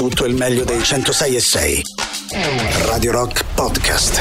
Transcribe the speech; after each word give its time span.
tutto 0.00 0.24
il 0.24 0.34
meglio 0.34 0.64
dei 0.64 0.82
106 0.82 1.36
e 1.36 1.40
6. 1.40 1.82
Radio 2.86 3.12
Rock 3.12 3.44
Podcast. 3.54 4.18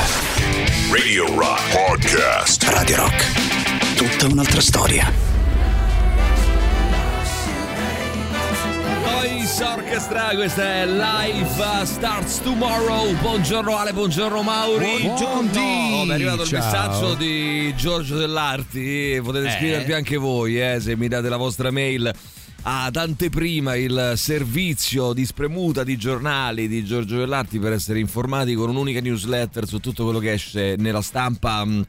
Radio 0.92 1.34
Rock 1.40 1.72
Podcast. 1.72 2.64
Radio 2.64 2.98
Rock. 2.98 3.96
Tutta 3.96 4.26
un'altra 4.26 4.60
storia. 4.60 5.10
Noise 9.06 9.64
Orchestra, 9.64 10.32
questa 10.34 10.64
è 10.64 10.86
Life 10.86 11.86
Starts 11.86 12.42
Tomorrow. 12.42 13.14
Buongiorno 13.14 13.78
Ale, 13.78 13.94
buongiorno 13.94 14.42
Mauri. 14.42 15.00
Buongiorno. 15.02 15.62
Oh, 15.62 16.04
mi 16.04 16.10
è 16.10 16.14
arrivato 16.14 16.42
il 16.42 16.48
Ciao. 16.50 16.60
messaggio 16.62 17.14
di 17.14 17.74
Giorgio 17.78 18.18
Dell'Arti. 18.18 19.22
Potete 19.24 19.48
Eh. 19.48 19.52
scrivervi 19.58 19.94
anche 19.94 20.18
voi, 20.18 20.60
eh, 20.62 20.82
se 20.82 20.98
mi 20.98 21.08
date 21.08 21.30
la 21.30 21.38
vostra 21.38 21.72
mail. 21.72 22.12
Ad 22.62 22.98
anteprima 22.98 23.76
il 23.76 24.14
servizio 24.16 25.14
di 25.14 25.26
spremuta 25.26 25.84
di 25.84 25.98
giornali 25.98 26.68
di 26.68 26.84
Giorgio 26.84 27.18
Dell'Arti 27.18 27.58
per 27.58 27.72
essere 27.72 28.00
informati 28.00 28.54
con 28.54 28.70
un'unica 28.70 29.00
newsletter 29.00 29.66
su 29.66 29.80
tutto 29.80 30.04
quello 30.04 30.20
che 30.20 30.34
esce 30.34 30.76
nella 30.78 31.02
stampa. 31.02 31.64
mh, 31.64 31.86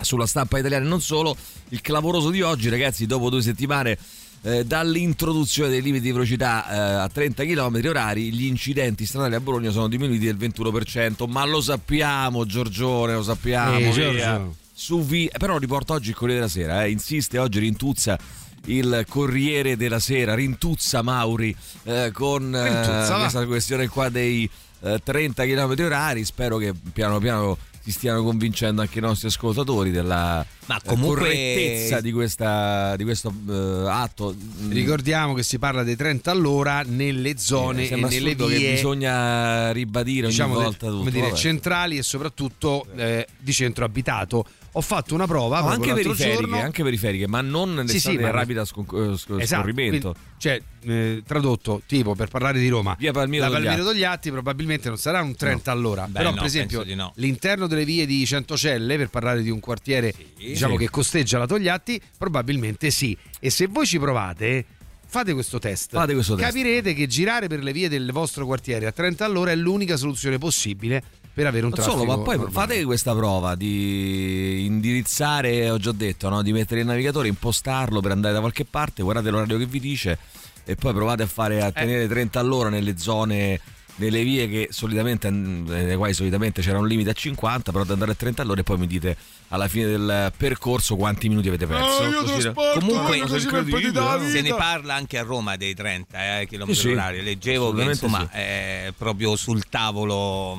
Sulla 0.00 0.26
stampa 0.26 0.58
italiana 0.58 0.84
e 0.84 0.88
non 0.88 1.00
solo, 1.00 1.36
il 1.70 1.80
clamoroso 1.80 2.30
di 2.30 2.42
oggi, 2.42 2.68
ragazzi, 2.68 3.06
dopo 3.06 3.30
due 3.30 3.40
settimane 3.42 3.96
eh, 4.42 4.64
dall'introduzione 4.64 5.70
dei 5.70 5.80
limiti 5.80 6.04
di 6.04 6.12
velocità 6.12 6.68
eh, 6.68 7.02
a 7.04 7.08
30 7.08 7.44
km 7.44 7.80
orari 7.88 8.30
gli 8.32 8.44
incidenti 8.44 9.06
stradali 9.06 9.34
a 9.34 9.40
Bologna 9.40 9.70
sono 9.70 9.88
diminuiti 9.88 10.26
del 10.26 10.36
21%, 10.36 11.28
ma 11.28 11.44
lo 11.46 11.60
sappiamo 11.60 12.44
Giorgione, 12.44 13.14
lo 13.14 13.22
sappiamo. 13.22 13.78
Eh. 13.78 13.90
Giorgio. 13.92 14.56
Su 14.76 15.06
eh, 15.10 15.30
però 15.38 15.56
riporta 15.56 15.94
oggi 15.94 16.10
il 16.10 16.16
Corriere 16.16 16.40
della 16.40 16.50
Sera, 16.50 16.84
eh, 16.84 16.90
insiste 16.90 17.38
oggi 17.38 17.60
rintuzza 17.60 18.18
il 18.66 19.04
Corriere 19.08 19.76
della 19.76 19.98
Sera, 19.98 20.34
rintuzza 20.34 21.02
Mauri 21.02 21.54
eh, 21.84 22.10
con 22.12 22.54
eh, 22.54 22.62
Rintuzza, 22.64 23.18
questa 23.18 23.46
questione 23.46 23.88
qua 23.88 24.08
dei 24.08 24.48
eh, 24.82 25.00
30 25.02 25.44
km 25.44 25.74
orari, 25.84 26.24
spero 26.24 26.56
che 26.56 26.72
piano 26.92 27.18
piano 27.18 27.56
si 27.84 27.92
stiano 27.92 28.22
convincendo 28.22 28.80
anche 28.80 28.98
i 28.98 29.02
nostri 29.02 29.28
ascoltatori 29.28 29.90
della 29.90 30.44
Ma 30.64 30.76
eh, 30.78 30.80
comunque- 30.86 31.20
correttezza 31.20 32.00
di, 32.00 32.12
questa, 32.12 32.96
di 32.96 33.04
questo 33.04 33.30
eh, 33.46 33.84
atto. 33.90 34.34
Mm, 34.34 34.70
Ricordiamo 34.72 35.34
che 35.34 35.42
si 35.42 35.58
parla 35.58 35.82
dei 35.82 35.94
30 35.94 36.30
all'ora 36.30 36.80
nelle 36.86 37.36
zone 37.36 37.86
eh, 37.86 37.92
e 37.92 37.96
nelle 37.96 38.34
vie 38.34 38.48
che 38.58 38.70
bisogna 38.72 39.70
ribadire 39.72 40.22
ogni 40.28 40.30
diciamo, 40.34 40.54
volta 40.54 40.86
de- 40.86 40.92
tutto. 40.92 40.96
come 40.96 41.10
dire, 41.10 41.34
centrali 41.34 41.98
e 41.98 42.02
soprattutto 42.02 42.86
eh, 42.96 43.26
di 43.38 43.52
centro 43.52 43.84
abitato. 43.84 44.46
Ho 44.76 44.80
fatto 44.80 45.14
una 45.14 45.26
prova 45.28 45.60
No, 45.60 45.68
anche 45.68 45.92
periferiche, 45.94 46.34
giorno. 46.34 46.58
anche 46.60 46.82
periferiche, 46.82 47.28
ma 47.28 47.40
non 47.40 47.74
nelle 47.74 47.88
Sì, 47.88 48.00
sì, 48.00 48.16
ma- 48.18 48.30
rapida 48.30 48.64
scon- 48.64 49.12
eh, 49.12 49.16
sc- 49.16 49.30
Esatto, 49.38 49.62
scorrimento. 49.62 50.10
quindi, 50.10 50.18
cioè, 50.38 50.60
eh, 50.84 51.22
tradotto, 51.24 51.82
tipo 51.86 52.16
per 52.16 52.26
parlare 52.28 52.58
di 52.58 52.68
Roma, 52.68 52.96
Via 52.98 53.12
Palmiro. 53.12 53.48
Palmiro 53.48 53.84
Togliatti 53.84 54.32
probabilmente 54.32 54.88
non 54.88 54.98
sarà 54.98 55.22
un 55.22 55.36
30 55.36 55.70
all'ora, 55.70 56.06
Beh, 56.06 56.18
però 56.18 56.30
no, 56.30 56.34
per 56.36 56.44
esempio 56.46 56.82
no. 56.94 57.12
l'interno 57.16 57.68
delle 57.68 57.84
vie 57.84 58.04
di 58.04 58.26
Centocelle, 58.26 58.96
per 58.96 59.10
parlare 59.10 59.42
di 59.42 59.50
un 59.50 59.60
quartiere 59.60 60.12
diciamo 60.36 60.72
Sì. 60.74 60.80
che 60.80 60.90
costeggia 60.90 61.38
la 61.38 61.46
Togliatti, 61.46 62.00
probabilmente 62.18 62.90
sì. 62.90 63.16
E 63.38 63.50
se 63.50 63.68
voi 63.68 63.86
ci 63.86 64.00
provate, 64.00 64.64
fate 65.06 65.32
questo 65.34 65.60
test. 65.60 65.90
Fate 65.92 66.14
questo 66.14 66.34
test. 66.34 66.48
Capirete 66.48 66.94
che 66.94 67.06
girare 67.06 67.46
per 67.46 67.62
le 67.62 67.70
vie 67.72 67.88
del 67.88 68.10
vostro 68.10 68.44
quartiere 68.44 68.86
a 68.86 68.90
30 68.92 69.24
all'ora 69.24 69.52
è 69.52 69.54
l'unica 69.54 69.96
soluzione 69.96 70.38
possibile 70.38 71.00
per 71.34 71.46
avere 71.46 71.66
un 71.66 71.72
Non 71.74 71.80
traffico. 71.80 71.98
solo, 72.04 72.16
ma 72.16 72.22
poi 72.22 72.36
normale. 72.36 72.52
fate 72.54 72.84
questa 72.84 73.14
prova 73.14 73.54
di 73.56 74.64
indirizzare, 74.64 75.68
ho 75.70 75.78
già 75.78 75.92
detto, 75.92 76.28
no? 76.28 76.42
di 76.42 76.52
mettere 76.52 76.80
il 76.80 76.86
navigatore, 76.86 77.28
impostarlo 77.28 78.00
per 78.00 78.12
andare 78.12 78.32
da 78.34 78.40
qualche 78.40 78.64
parte, 78.64 79.02
guardate 79.02 79.30
l'orario 79.30 79.58
che 79.58 79.66
vi 79.66 79.80
dice 79.80 80.18
e 80.64 80.76
poi 80.76 80.94
provate 80.94 81.22
a 81.24 81.26
fare 81.26 81.56
Eh. 81.56 81.62
a 81.62 81.72
tenere 81.72 82.06
30 82.08 82.40
all'ora 82.40 82.68
nelle 82.70 82.96
zone 82.96 83.60
nelle 83.96 84.24
vie 84.24 84.48
che 84.48 84.68
solitamente 84.72 85.30
nelle 85.30 85.94
quali 85.96 86.12
solitamente 86.14 86.62
c'era 86.62 86.78
un 86.78 86.88
limite 86.88 87.10
a 87.10 87.12
50 87.12 87.70
però 87.70 87.84
ad 87.84 87.90
andare 87.90 88.10
a 88.10 88.14
30 88.16 88.42
all'ora 88.42 88.60
e 88.60 88.64
poi 88.64 88.76
mi 88.76 88.88
dite 88.88 89.16
alla 89.50 89.68
fine 89.68 89.86
del 89.86 90.32
percorso 90.36 90.96
quanti 90.96 91.28
minuti 91.28 91.46
avete 91.46 91.64
perso 91.68 92.02
Così- 92.24 92.52
Comunque 92.80 93.18
Una 93.18 93.26
cosa 93.28 93.36
incredibile, 93.44 94.30
se 94.30 94.40
ne 94.40 94.52
parla 94.54 94.94
anche 94.94 95.16
a 95.16 95.22
Roma 95.22 95.54
dei 95.56 95.74
30 95.74 96.40
eh, 96.40 96.46
km 96.48 96.66
Sì, 96.72 96.74
sì. 96.74 96.88
orari. 96.88 97.22
Leggevo 97.22 97.72
che 97.72 97.82
insomma 97.82 98.20
sì. 98.32 98.36
è 98.36 98.92
proprio 98.98 99.36
sul 99.36 99.68
tavolo 99.68 100.58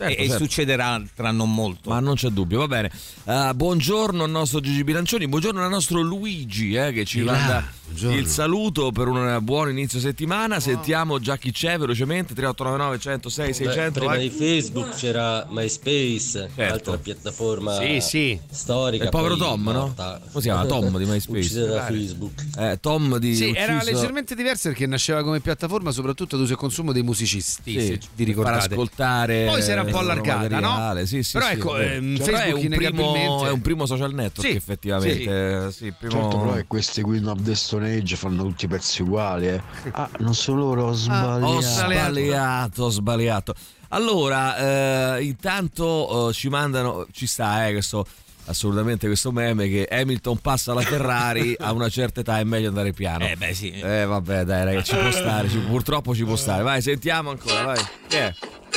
Certo, 0.00 0.22
e, 0.22 0.28
certo. 0.28 0.44
succederà 0.44 1.02
tra 1.14 1.30
non 1.30 1.52
molto. 1.52 1.90
Ma 1.90 2.00
non 2.00 2.14
c'è 2.14 2.28
dubbio, 2.30 2.60
va 2.60 2.66
bene. 2.66 2.90
Eh, 3.24 3.52
buongiorno 3.54 4.24
al 4.24 4.30
nostro 4.30 4.60
Gigi 4.60 4.82
Bilancioni, 4.82 5.28
buongiorno 5.28 5.62
al 5.62 5.68
nostro 5.68 6.00
Luigi 6.00 6.74
eh, 6.74 6.90
che 6.92 7.04
ci 7.04 7.20
manda 7.20 7.62
buongiorno. 7.90 8.16
il 8.18 8.26
saluto 8.26 8.90
per 8.92 9.08
un 9.08 9.38
buon 9.42 9.70
inizio 9.70 9.98
settimana. 9.98 10.60
Sentiamo 10.60 11.18
già 11.18 11.36
chi 11.36 11.52
c'è 11.52 11.78
velocemente: 11.78 12.34
3899 12.34 12.98
106 12.98 13.46
Beh, 13.46 13.52
600. 13.52 13.98
prima 13.98 14.14
vai. 14.16 14.28
di 14.28 14.34
Facebook 14.36 14.94
c'era 14.96 15.46
MySpace, 15.50 16.50
Certo. 16.54 16.72
altra 16.72 16.98
piattaforma 16.98 17.76
Sì, 17.76 18.00
sì. 18.00 18.40
storica. 18.50 19.04
Il 19.04 19.10
povero 19.10 19.36
Tom, 19.36 19.62
no? 19.70 19.94
Come 19.96 20.20
si 20.34 20.40
chiama? 20.40 20.64
Tom 20.66 20.96
di 20.98 21.04
MySpace. 21.04 21.66
Da 21.66 21.84
Facebook. 21.86 22.44
Eh, 22.58 22.78
Tom 22.80 23.18
di 23.18 23.34
Sì, 23.34 23.52
era 23.54 23.76
ucciso- 23.76 23.92
leggermente 23.92 24.34
diversa 24.34 24.68
perché 24.68 24.86
nasceva 24.86 25.22
come 25.22 25.40
piattaforma 25.40 25.90
soprattutto 25.92 26.36
ad 26.36 26.42
uso 26.42 26.52
e 26.54 26.56
consumo 26.56 26.92
dei 26.92 27.02
musicisti, 27.02 27.72
Sì, 27.72 27.86
se 27.86 27.92
vi 27.92 27.98
per 28.16 28.26
ricordate. 28.26 28.58
far 28.60 28.70
ascoltare 28.72 29.44
Poi 29.46 29.62
si 29.62 29.70
era 29.70 29.82
un 29.82 29.90
po' 29.90 29.98
allargata, 29.98 30.58
no? 30.60 31.04
Sì, 31.06 31.22
sì, 31.22 31.32
Però 31.32 31.46
sì, 31.46 31.52
ecco, 31.52 31.76
ehm, 31.78 32.16
Cioè, 32.16 32.24
Facebook 32.26 32.60
è 32.60 32.66
un, 32.86 32.92
primo, 32.94 33.46
è 33.46 33.50
un 33.50 33.60
primo 33.60 33.86
social 33.86 34.12
network 34.14 34.48
Sì, 34.50 34.56
effettivamente. 34.56 35.72
Sì, 35.72 35.92
primo... 35.98 36.20
Certo, 36.20 36.38
però 36.38 36.54
è 36.54 36.66
questi 36.66 37.02
Queen 37.02 37.26
of 37.26 37.42
the 37.42 37.54
Stone 37.80 37.96
Age 37.96 38.16
fanno 38.16 38.42
tutti 38.42 38.66
i 38.66 38.68
pezzi 38.68 39.02
uguali, 39.02 39.48
eh. 39.48 39.62
Ah, 39.92 40.08
non 40.18 40.34
sono 40.34 40.58
loro, 40.60 40.88
ho 40.88 40.92
sbagliato. 40.92 41.46
Ho 41.46 41.60
sbagliato, 41.60 42.84
ho 42.84 42.90
sbagliato. 42.90 43.54
Allora, 43.88 45.16
eh, 45.16 45.22
intanto 45.24 46.28
eh, 46.28 46.32
ci 46.34 46.48
mandano, 46.48 47.06
ci 47.10 47.26
sta, 47.26 47.66
eh, 47.66 47.72
questo, 47.72 48.06
assolutamente 48.46 49.06
questo 49.06 49.32
meme 49.32 49.68
che 49.68 49.88
Hamilton 49.90 50.38
passa 50.38 50.74
la 50.74 50.82
Ferrari 50.82 51.56
a 51.58 51.72
una 51.72 51.88
certa 51.88 52.20
età 52.20 52.38
è 52.38 52.44
meglio 52.44 52.68
andare 52.68 52.92
piano. 52.92 53.24
Eh 53.26 53.36
beh 53.36 53.54
sì. 53.54 53.70
Eh 53.70 54.04
vabbè 54.04 54.44
dai 54.44 54.64
ragazzi, 54.64 54.92
ci 54.94 55.00
può 55.00 55.10
stare, 55.10 55.48
ci- 55.48 55.58
purtroppo 55.58 56.14
ci 56.14 56.24
può 56.24 56.36
stare. 56.36 56.62
Vai, 56.62 56.82
sentiamo 56.82 57.30
ancora, 57.30 57.62
vai. 57.64 57.84
Chi 58.08 58.16
è? 58.16 58.34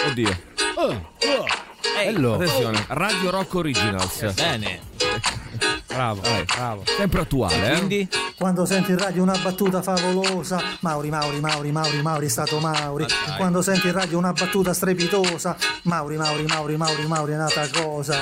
Oddio. 0.08 0.38
Bello. 1.96 2.36
Attenzione, 2.36 2.86
Radio 2.90 3.30
Rock 3.30 3.54
Originals. 3.56 4.34
Bene. 4.34 4.80
Bravo, 5.88 6.22
Vai. 6.22 6.44
bravo. 6.46 6.84
Sempre 6.86 7.22
attuale, 7.22 7.74
eh? 7.74 7.78
Quindi 7.78 8.10
Quando 8.36 8.66
senti 8.66 8.92
in 8.92 8.98
radio 8.98 9.22
una 9.22 9.38
battuta 9.38 9.84
favolosa, 9.84 10.60
Mauri, 10.80 11.10
Mauri, 11.10 11.40
Mauri, 11.40 11.72
Mauri, 11.72 12.02
Mauri, 12.02 12.26
è 12.26 12.30
stato 12.30 12.58
Mauri. 12.60 13.04
Ma 13.04 13.10
dai. 13.28 13.38
Quando 13.38 13.62
senti 13.62 13.88
in 13.88 13.94
radio 13.94 14.18
una 14.18 14.34
battuta 14.34 14.74
strepitosa, 14.74 15.56
Mauri, 15.84 16.18
Mauri, 16.18 16.46
Mauri, 16.48 16.78
Mauri, 16.78 17.06
Mauri, 17.06 17.34
è 17.34 17.36
nata 17.36 17.70
cosa. 17.70 18.18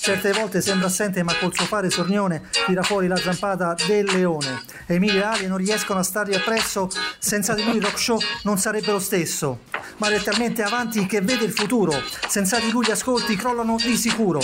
Certe 0.00 0.30
volte 0.32 0.60
sembra 0.60 0.86
assente, 0.86 1.24
ma 1.24 1.34
col 1.36 1.52
suo 1.52 1.64
fare 1.64 1.90
sornione 1.90 2.42
tira 2.64 2.82
fuori 2.82 3.08
la 3.08 3.16
zampata 3.16 3.74
del 3.86 4.04
leone. 4.04 4.62
Emilio 4.86 5.20
e 5.20 5.24
Ali 5.24 5.46
non 5.48 5.58
riescono 5.58 5.98
a 5.98 6.04
stargli 6.04 6.34
appresso, 6.34 6.88
senza 7.18 7.54
di 7.54 7.64
lui 7.64 7.76
il 7.76 7.82
rock 7.82 7.98
show 7.98 8.20
non 8.44 8.56
sarebbe 8.56 8.92
lo 8.92 9.00
stesso. 9.00 9.62
Ma 9.98 10.08
è 10.08 10.22
talmente 10.22 10.62
avanti 10.62 11.06
che 11.06 11.20
vede 11.22 11.44
il 11.44 11.52
futuro, 11.52 11.92
senza 12.28 12.58
di 12.60 12.70
lui 12.70 12.84
gli 12.86 12.90
ascolti 12.90 13.05
crollano 13.36 13.76
di 13.76 13.96
sicuro. 13.96 14.40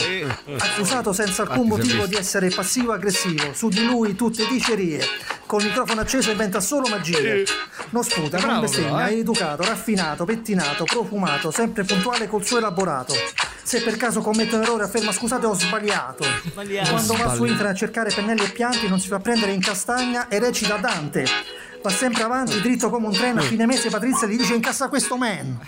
Accusato 0.59 1.13
senza 1.13 1.43
alcun 1.43 1.69
motivo 1.69 2.07
di 2.07 2.15
essere 2.15 2.49
passivo-aggressivo, 2.49 3.53
su 3.53 3.69
di 3.69 3.85
lui 3.85 4.15
tutte 4.15 4.47
dicerie. 4.47 5.05
Col 5.47 5.65
microfono 5.65 6.01
acceso 6.01 6.31
inventa 6.31 6.61
solo 6.61 6.89
magie. 6.89 7.45
Non 7.91 8.03
sputa, 8.05 8.39
non 8.39 8.47
Bravo, 8.47 8.61
bestemmia, 8.63 8.91
però, 8.91 9.07
eh. 9.07 9.11
è 9.11 9.19
educato, 9.19 9.63
raffinato, 9.65 10.25
pettinato, 10.25 10.85
profumato, 10.85 11.51
sempre 11.51 11.85
puntuale 11.85 12.27
col 12.27 12.45
suo 12.45 12.59
elaborato. 12.59 13.15
Se 13.63 13.83
per 13.83 13.97
caso 13.97 14.21
commette 14.21 14.57
un 14.57 14.63
errore 14.63 14.85
afferma 14.85 15.13
scusate 15.13 15.47
ho 15.47 15.55
sbagliato. 15.55 16.25
Quando 16.55 17.15
va 17.15 17.35
su 17.35 17.45
internet 17.45 17.75
a 17.75 17.79
cercare 17.79 18.11
pennelli 18.13 18.45
e 18.45 18.51
pianti 18.51 18.89
non 18.89 18.99
si 18.99 19.09
fa 19.09 19.19
prendere 19.21 19.53
in 19.53 19.61
castagna 19.61 20.29
e 20.29 20.39
recita 20.39 20.77
Dante. 20.77 21.27
Va 21.83 21.91
sempre 21.91 22.23
avanti, 22.23 22.61
dritto 22.61 22.91
come 22.91 23.07
un 23.09 23.13
treno, 23.13 23.41
a 23.41 23.43
fine 23.43 23.67
mese 23.67 23.91
Patrizia 23.91 24.27
gli 24.29 24.37
dice 24.37 24.55
incassa 24.55 24.89
questo 24.89 25.17
man. 25.17 25.59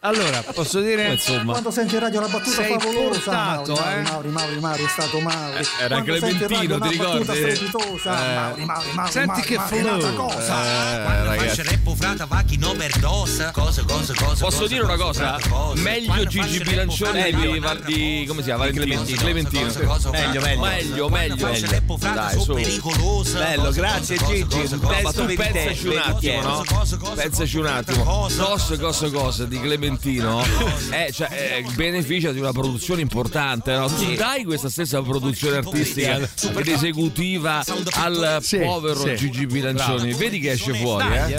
Allora, 0.00 0.42
posso 0.52 0.80
dire 0.80 1.12
Insomma, 1.12 1.52
Quando 1.52 1.70
senti 1.70 1.94
in 1.94 2.00
radio 2.00 2.18
una 2.18 2.28
battuta 2.28 2.62
Sei 2.62 2.78
favolosa, 2.78 3.20
portato, 3.20 3.72
Mauri, 3.74 3.92
eh? 3.98 4.02
Mauri, 4.02 4.28
Mauri, 4.28 4.60
Mauri, 4.60 4.84
è 4.84 4.88
stato 4.88 5.20
Mauri. 5.20 5.66
era 5.80 5.88
Quando 6.02 6.12
Clementino, 6.18 6.78
ti 6.78 6.88
ricordi? 6.88 7.24
strepitosa, 7.24 8.30
Eh. 8.30 8.34
Mauri, 8.34 8.64
Mauri, 8.64 8.88
Mauri, 8.92 9.10
Senti 9.12 9.26
Mauri, 9.28 9.42
che 9.42 9.56
Mauri, 9.56 9.78
flow. 9.80 10.14
cosa. 10.28 10.62
eh, 10.62 11.24
ragazzi. 11.24 11.62
Reppo 11.62 11.94
frata 11.96 12.26
va 12.26 12.42
chi 12.42 12.58
non 12.58 12.70
overdose 12.70 13.50
Cosa, 13.52 13.82
cosa, 13.86 14.14
cosa 14.14 14.44
Posso 14.44 14.66
dire 14.66 14.82
una 14.82 14.96
cosa? 14.96 15.38
Meglio 15.74 16.24
Gigi 16.26 16.58
Bilancioni 16.62 17.22
di, 17.32 17.60
di 17.86 18.24
come 18.26 18.40
si 18.40 18.46
chiama? 18.46 18.66
Valentino. 18.70 19.16
Clementino. 19.16 19.72
Meglio, 20.10 20.40
meglio. 20.40 20.60
Meglio, 20.60 21.08
meglio. 21.08 21.46
Dai, 21.98 22.30
sono 22.32 22.42
su. 22.42 22.52
pericolosa 22.54 23.38
Bello, 23.38 23.70
grazie, 23.70 24.16
Gigi. 24.16 24.66
Pensaci 24.88 25.86
un 25.88 25.98
attimo, 25.98 26.40
no? 26.42 26.64
Pensaci 27.14 27.58
un 27.58 27.66
attimo. 27.66 28.04
Cose, 28.04 28.78
cose, 28.78 29.10
cose 29.10 29.48
di 29.48 29.60
Clementino 29.60 30.42
è, 30.90 31.10
cioè, 31.12 31.28
è 31.28 31.56
il 31.56 31.72
beneficio 31.74 32.32
di 32.32 32.40
una 32.40 32.52
produzione 32.52 33.00
importante. 33.00 33.74
No? 33.76 33.86
Tu 33.88 34.14
dai 34.14 34.44
questa 34.44 34.68
stessa 34.68 35.00
produzione 35.02 35.58
artistica 35.58 36.16
ed 36.18 36.68
esecutiva 36.68 37.62
al 37.92 38.38
Sì, 38.40 38.58
povero 38.58 39.00
sì. 39.00 39.16
Gigi 39.16 39.46
Bilancioni. 39.46 40.12
Vedi 40.14 40.40
che 40.40 40.52
esce 40.52 40.74
fuori, 40.74 41.06
eh? 41.14 41.34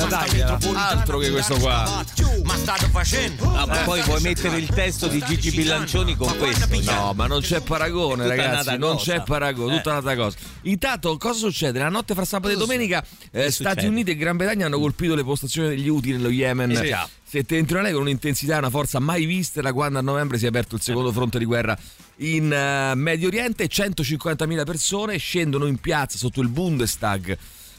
Altro 0.74 1.18
che 1.20 1.32
questo 1.32 1.58
qua. 1.58 2.04
Ma 2.44 2.56
state 2.56 2.88
facendo? 2.92 3.44
Ah, 3.56 3.66
ma 3.66 3.78
poi 3.80 4.02
vuoi 4.02 4.22
mettere 4.22 4.58
il 4.58 4.68
testo 4.68 5.08
di 5.08 5.24
Gigi 5.26 5.52
Bilancioni 5.52 6.16
con 6.16 6.36
questo? 6.38 6.68
No, 6.84 7.14
ma 7.14 7.28
non 7.28 7.42
c'è 7.42 7.62
paragone, 7.62 8.24
Tutta 8.24 8.36
ragazzi. 8.36 8.78
Non 8.78 8.96
cosa. 8.96 9.14
c'è 9.14 9.24
paragone, 9.24 9.76
tutta 9.78 9.90
un'altra 9.92 10.16
cosa. 10.16 10.38
Intanto, 10.64 11.18
cosa 11.18 11.38
succede? 11.38 11.80
La 11.80 11.90
notte 11.90 12.14
fra 12.14 12.26
sabato 12.26 12.54
e 12.54 12.58
domenica, 12.58 13.04
eh, 13.46 13.52
Stati 13.52 13.70
succede? 13.70 13.88
Uniti 13.88 14.12
e 14.12 14.16
Gran 14.16 14.38
Bretagna 14.38 14.66
hanno 14.66 14.80
colpito 14.80 15.16
le 15.16 15.24
postazioni 15.24 15.70
degli 15.70 15.88
UTI 15.88 16.12
nello 16.14 16.30
Yemen. 16.30 16.76
Sì. 16.76 16.96
settentrionale 17.24 17.94
con 17.94 18.02
un'intensità 18.02 18.56
e 18.56 18.58
una 18.58 18.70
forza 18.70 19.00
mai 19.00 19.26
viste 19.26 19.62
da 19.62 19.72
quando 19.74 20.00
a 20.00 20.02
novembre 20.02 20.38
si 20.38 20.46
è 20.46 20.48
aperto 20.48 20.76
il 20.76 20.82
secondo 20.82 21.12
fronte 21.12 21.38
di 21.38 21.46
guerra 21.46 21.78
in 22.18 22.52
eh, 22.52 22.96
Medio 22.96 23.28
Oriente. 23.28 23.68
150.000 23.68 24.64
persone 24.66 25.18
scendono 25.18 25.66
in 25.66 25.78
piazza 25.78 26.18
sotto 26.18 26.42
il 26.42 26.48
Bundestag. 26.50 27.38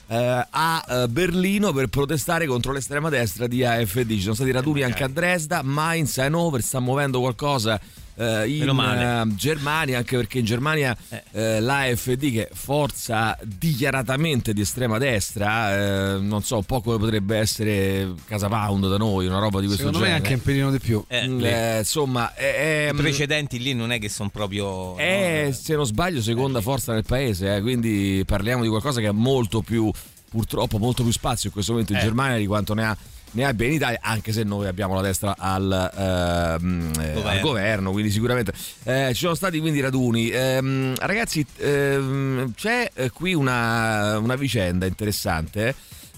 eh, 0.09 0.47
a 0.51 1.07
Berlino 1.09 1.73
per 1.73 1.87
protestare 1.87 2.47
contro 2.47 2.73
l'estrema 2.73 3.09
destra 3.09 3.47
di 3.47 3.65
AFD. 3.65 4.11
Ci 4.11 4.23
sono 4.23 4.35
stati 4.35 4.51
raduni 4.51 4.83
anche 4.83 5.05
a 5.05 5.09
Dresda, 5.09 5.63
Mainz, 5.63 6.19
Hannover, 6.19 6.63
sta 6.63 6.81
muovendo 6.81 7.21
qualcosa 7.21 7.81
eh, 8.21 8.49
in 8.49 8.69
eh, 8.69 9.35
Germania, 9.35 9.99
anche 9.99 10.17
perché 10.17 10.39
in 10.41 10.45
Germania 10.45 10.97
eh, 11.33 11.61
l'AFD, 11.61 12.31
che 12.33 12.49
forza 12.53 13.39
dichiaratamente 13.43 14.53
di 14.53 14.61
estrema 14.61 14.99
destra, 14.99 16.15
eh, 16.17 16.19
non 16.21 16.43
so, 16.43 16.57
un 16.57 16.65
po' 16.65 16.81
come 16.83 16.99
potrebbe 16.99 17.39
essere 17.39 18.13
Casa 18.27 18.49
Pound 18.49 18.89
da 18.89 18.97
noi, 18.99 19.27
una 19.27 19.39
roba 19.39 19.61
di 19.61 19.67
questo 19.67 19.85
Secondo 19.87 20.01
me 20.07 20.13
genere. 20.13 20.25
anche 20.25 20.35
un 20.37 20.43
pelino 20.43 20.71
di 20.71 20.79
più. 20.79 21.03
Eh, 21.09 21.29
Mm, 21.29 21.39
le- 21.41 21.75
eh, 21.77 21.79
insomma, 21.79 22.35
è, 22.35 22.91
I 22.93 22.97
precedenti 22.97 23.59
lì 23.59 23.73
non 23.75 23.91
è 23.93 23.99
che 23.99 24.09
sono 24.09 24.29
proprio. 24.31 24.97
è, 24.97 25.45
no, 25.47 25.53
se 25.53 25.75
non 25.75 25.87
sbaglio, 25.87 26.21
seconda 26.23 26.61
forza 26.61 26.93
nel 26.93 27.05
paese, 27.05 27.57
eh, 27.57 27.61
quindi 27.61 28.23
parliamo 28.27 28.63
di 28.63 28.69
qualcosa 28.69 29.01
che 29.01 29.07
ha 29.07 29.13
molto 29.13 29.61
più, 29.63 29.91
purtroppo, 30.31 30.79
molto 30.79 31.03
più 31.03 31.13
spazio 31.13 31.49
in 31.49 31.53
questo 31.55 31.73
momento 31.73 31.93
in 31.93 31.99
Eh. 31.99 32.03
Germania 32.03 32.37
di 32.39 32.47
quanto 32.47 32.75
ne 32.75 32.85
ha. 32.85 32.97
Ne 33.33 33.45
abbia 33.45 33.67
in 33.69 33.75
Italia, 33.75 33.99
anche 34.03 34.33
se 34.33 34.43
noi 34.43 34.67
abbiamo 34.67 34.95
la 34.95 35.03
destra 35.03 35.37
al, 35.39 35.71
ehm, 35.71 36.91
eh, 37.01 37.07
al 37.09 37.13
Governo. 37.15 37.41
governo, 37.43 37.91
quindi 37.93 38.11
sicuramente 38.11 38.53
eh, 38.85 39.11
ci 39.15 39.21
sono 39.21 39.35
stati 39.35 39.61
quindi 39.61 39.81
raduni. 39.81 40.31
Ehm, 40.31 40.95
ragazzi, 40.99 41.47
ehm, 41.59 42.53
c'è 42.55 42.91
eh, 42.93 43.11
qui 43.11 43.33
una, 43.35 44.19
una 44.19 44.35
vicenda 44.35 44.85
interessante 44.87 45.75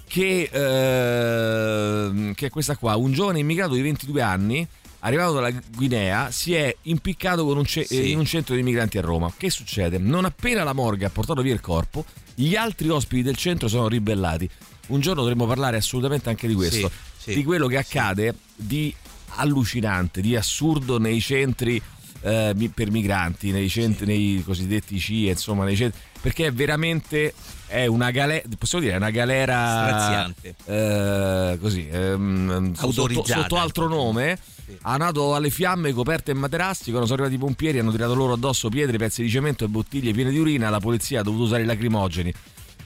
che, 0.09 0.49
ehm, 0.51 2.35
che 2.35 2.47
è 2.47 2.51
questa 2.51 2.77
qua. 2.77 2.97
Un 2.97 3.13
giovane 3.13 3.39
immigrato 3.41 3.75
di 3.75 3.83
22 3.83 4.23
anni 4.23 4.67
arrivato 5.01 5.33
dalla 5.35 5.51
Guinea, 5.75 6.31
si 6.31 6.55
è 6.55 6.75
impiccato 6.83 7.45
con 7.45 7.59
un 7.59 7.65
ce- 7.65 7.85
Sì. 7.85 8.13
in 8.13 8.19
un 8.19 8.25
centro 8.25 8.55
di 8.55 8.63
migranti 8.63 8.99
a 8.99 9.01
Roma. 9.01 9.33
Che 9.37 9.51
succede? 9.51 9.99
Non 9.99 10.25
appena 10.25 10.63
la 10.65 10.73
morgue 10.73 11.07
ha 11.07 11.11
portato 11.11 11.43
via 11.43 11.53
il 11.53 11.61
corpo, 11.61 12.05
gli 12.35 12.55
altri 12.55 12.89
ospiti 12.89 13.23
del 13.23 13.37
centro 13.37 13.67
sono 13.69 13.89
ribellati. 13.89 14.49
Un 14.89 15.01
giorno 15.01 15.23
dovremmo 15.23 15.47
parlare 15.47 15.77
assolutamente 15.77 16.29
anche 16.29 16.47
di 16.49 16.55
questo, 16.55 16.91
Sì, 17.17 17.31
sì. 17.31 17.35
di 17.35 17.45
quello 17.45 17.67
che 17.67 17.77
accade 17.79 18.35
di 18.55 18.95
allucinante, 19.37 20.21
di 20.21 20.37
assurdo 20.37 20.99
nei 20.99 21.21
centri 21.21 21.81
eh, 22.25 22.71
per 22.75 22.91
migranti, 22.91 23.51
nei, 23.51 23.69
centri, 23.69 24.07
nei 24.07 24.43
cosiddetti 24.45 24.99
CIE, 24.99 25.31
insomma, 25.31 25.65
nei 25.65 25.77
centri, 25.77 25.99
perché 26.21 26.47
è 26.47 26.53
veramente 26.53 27.33
è 27.67 27.87
una 27.87 28.11
galera, 28.11 28.47
possiamo 28.59 28.85
dire, 28.85 28.97
è 28.97 28.99
una 28.99 29.11
galera 29.11 29.87
Straziante. 29.87 30.55
eh, 30.67 31.59
così, 31.59 31.89
ehm, 31.91 32.75
sotto, 32.75 33.25
sotto 33.25 33.57
altro 33.57 33.89
nome. 33.89 34.39
Ha 34.83 34.97
nato 34.97 35.35
alle 35.35 35.51
fiamme 35.51 35.93
coperte 35.93 36.31
in 36.31 36.39
materassi. 36.39 36.91
Quando 36.91 37.07
sono 37.07 37.23
arrivati 37.23 37.35
i 37.35 37.39
pompieri 37.45 37.79
hanno 37.79 37.91
tirato 37.91 38.15
loro 38.15 38.35
addosso 38.35 38.69
pietre, 38.69 38.97
pezzi 38.97 39.23
di 39.23 39.29
cemento 39.29 39.65
e 39.65 39.69
bottiglie 39.69 40.13
piene 40.13 40.31
di 40.31 40.39
urina. 40.39 40.71
La 40.71 40.79
polizia 40.81 41.21
ha 41.21 41.23
dovuto 41.23 41.45
usare 41.45 41.63
i 41.63 41.67
lacrimogeni. 41.67 42.33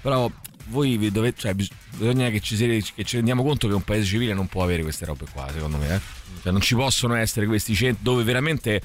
Però 0.00 0.28
voi 0.68 1.10
dovete, 1.10 1.40
cioè, 1.40 1.54
bis- 1.54 1.70
bisogna 1.96 2.28
che 2.30 2.40
ci, 2.40 2.56
che 2.94 3.04
ci 3.04 3.16
rendiamo 3.16 3.42
conto 3.42 3.68
che 3.68 3.74
un 3.74 3.82
paese 3.82 4.04
civile 4.06 4.34
non 4.34 4.46
può 4.48 4.62
avere 4.62 4.82
queste 4.82 5.04
robe 5.04 5.24
qua, 5.32 5.46
secondo 5.52 5.76
me. 5.78 5.94
eh. 5.94 6.00
Cioè, 6.42 6.52
non 6.52 6.60
ci 6.60 6.74
possono 6.74 7.14
essere 7.14 7.46
questi 7.46 7.74
centri 7.74 8.02
dove 8.02 8.22
veramente 8.22 8.80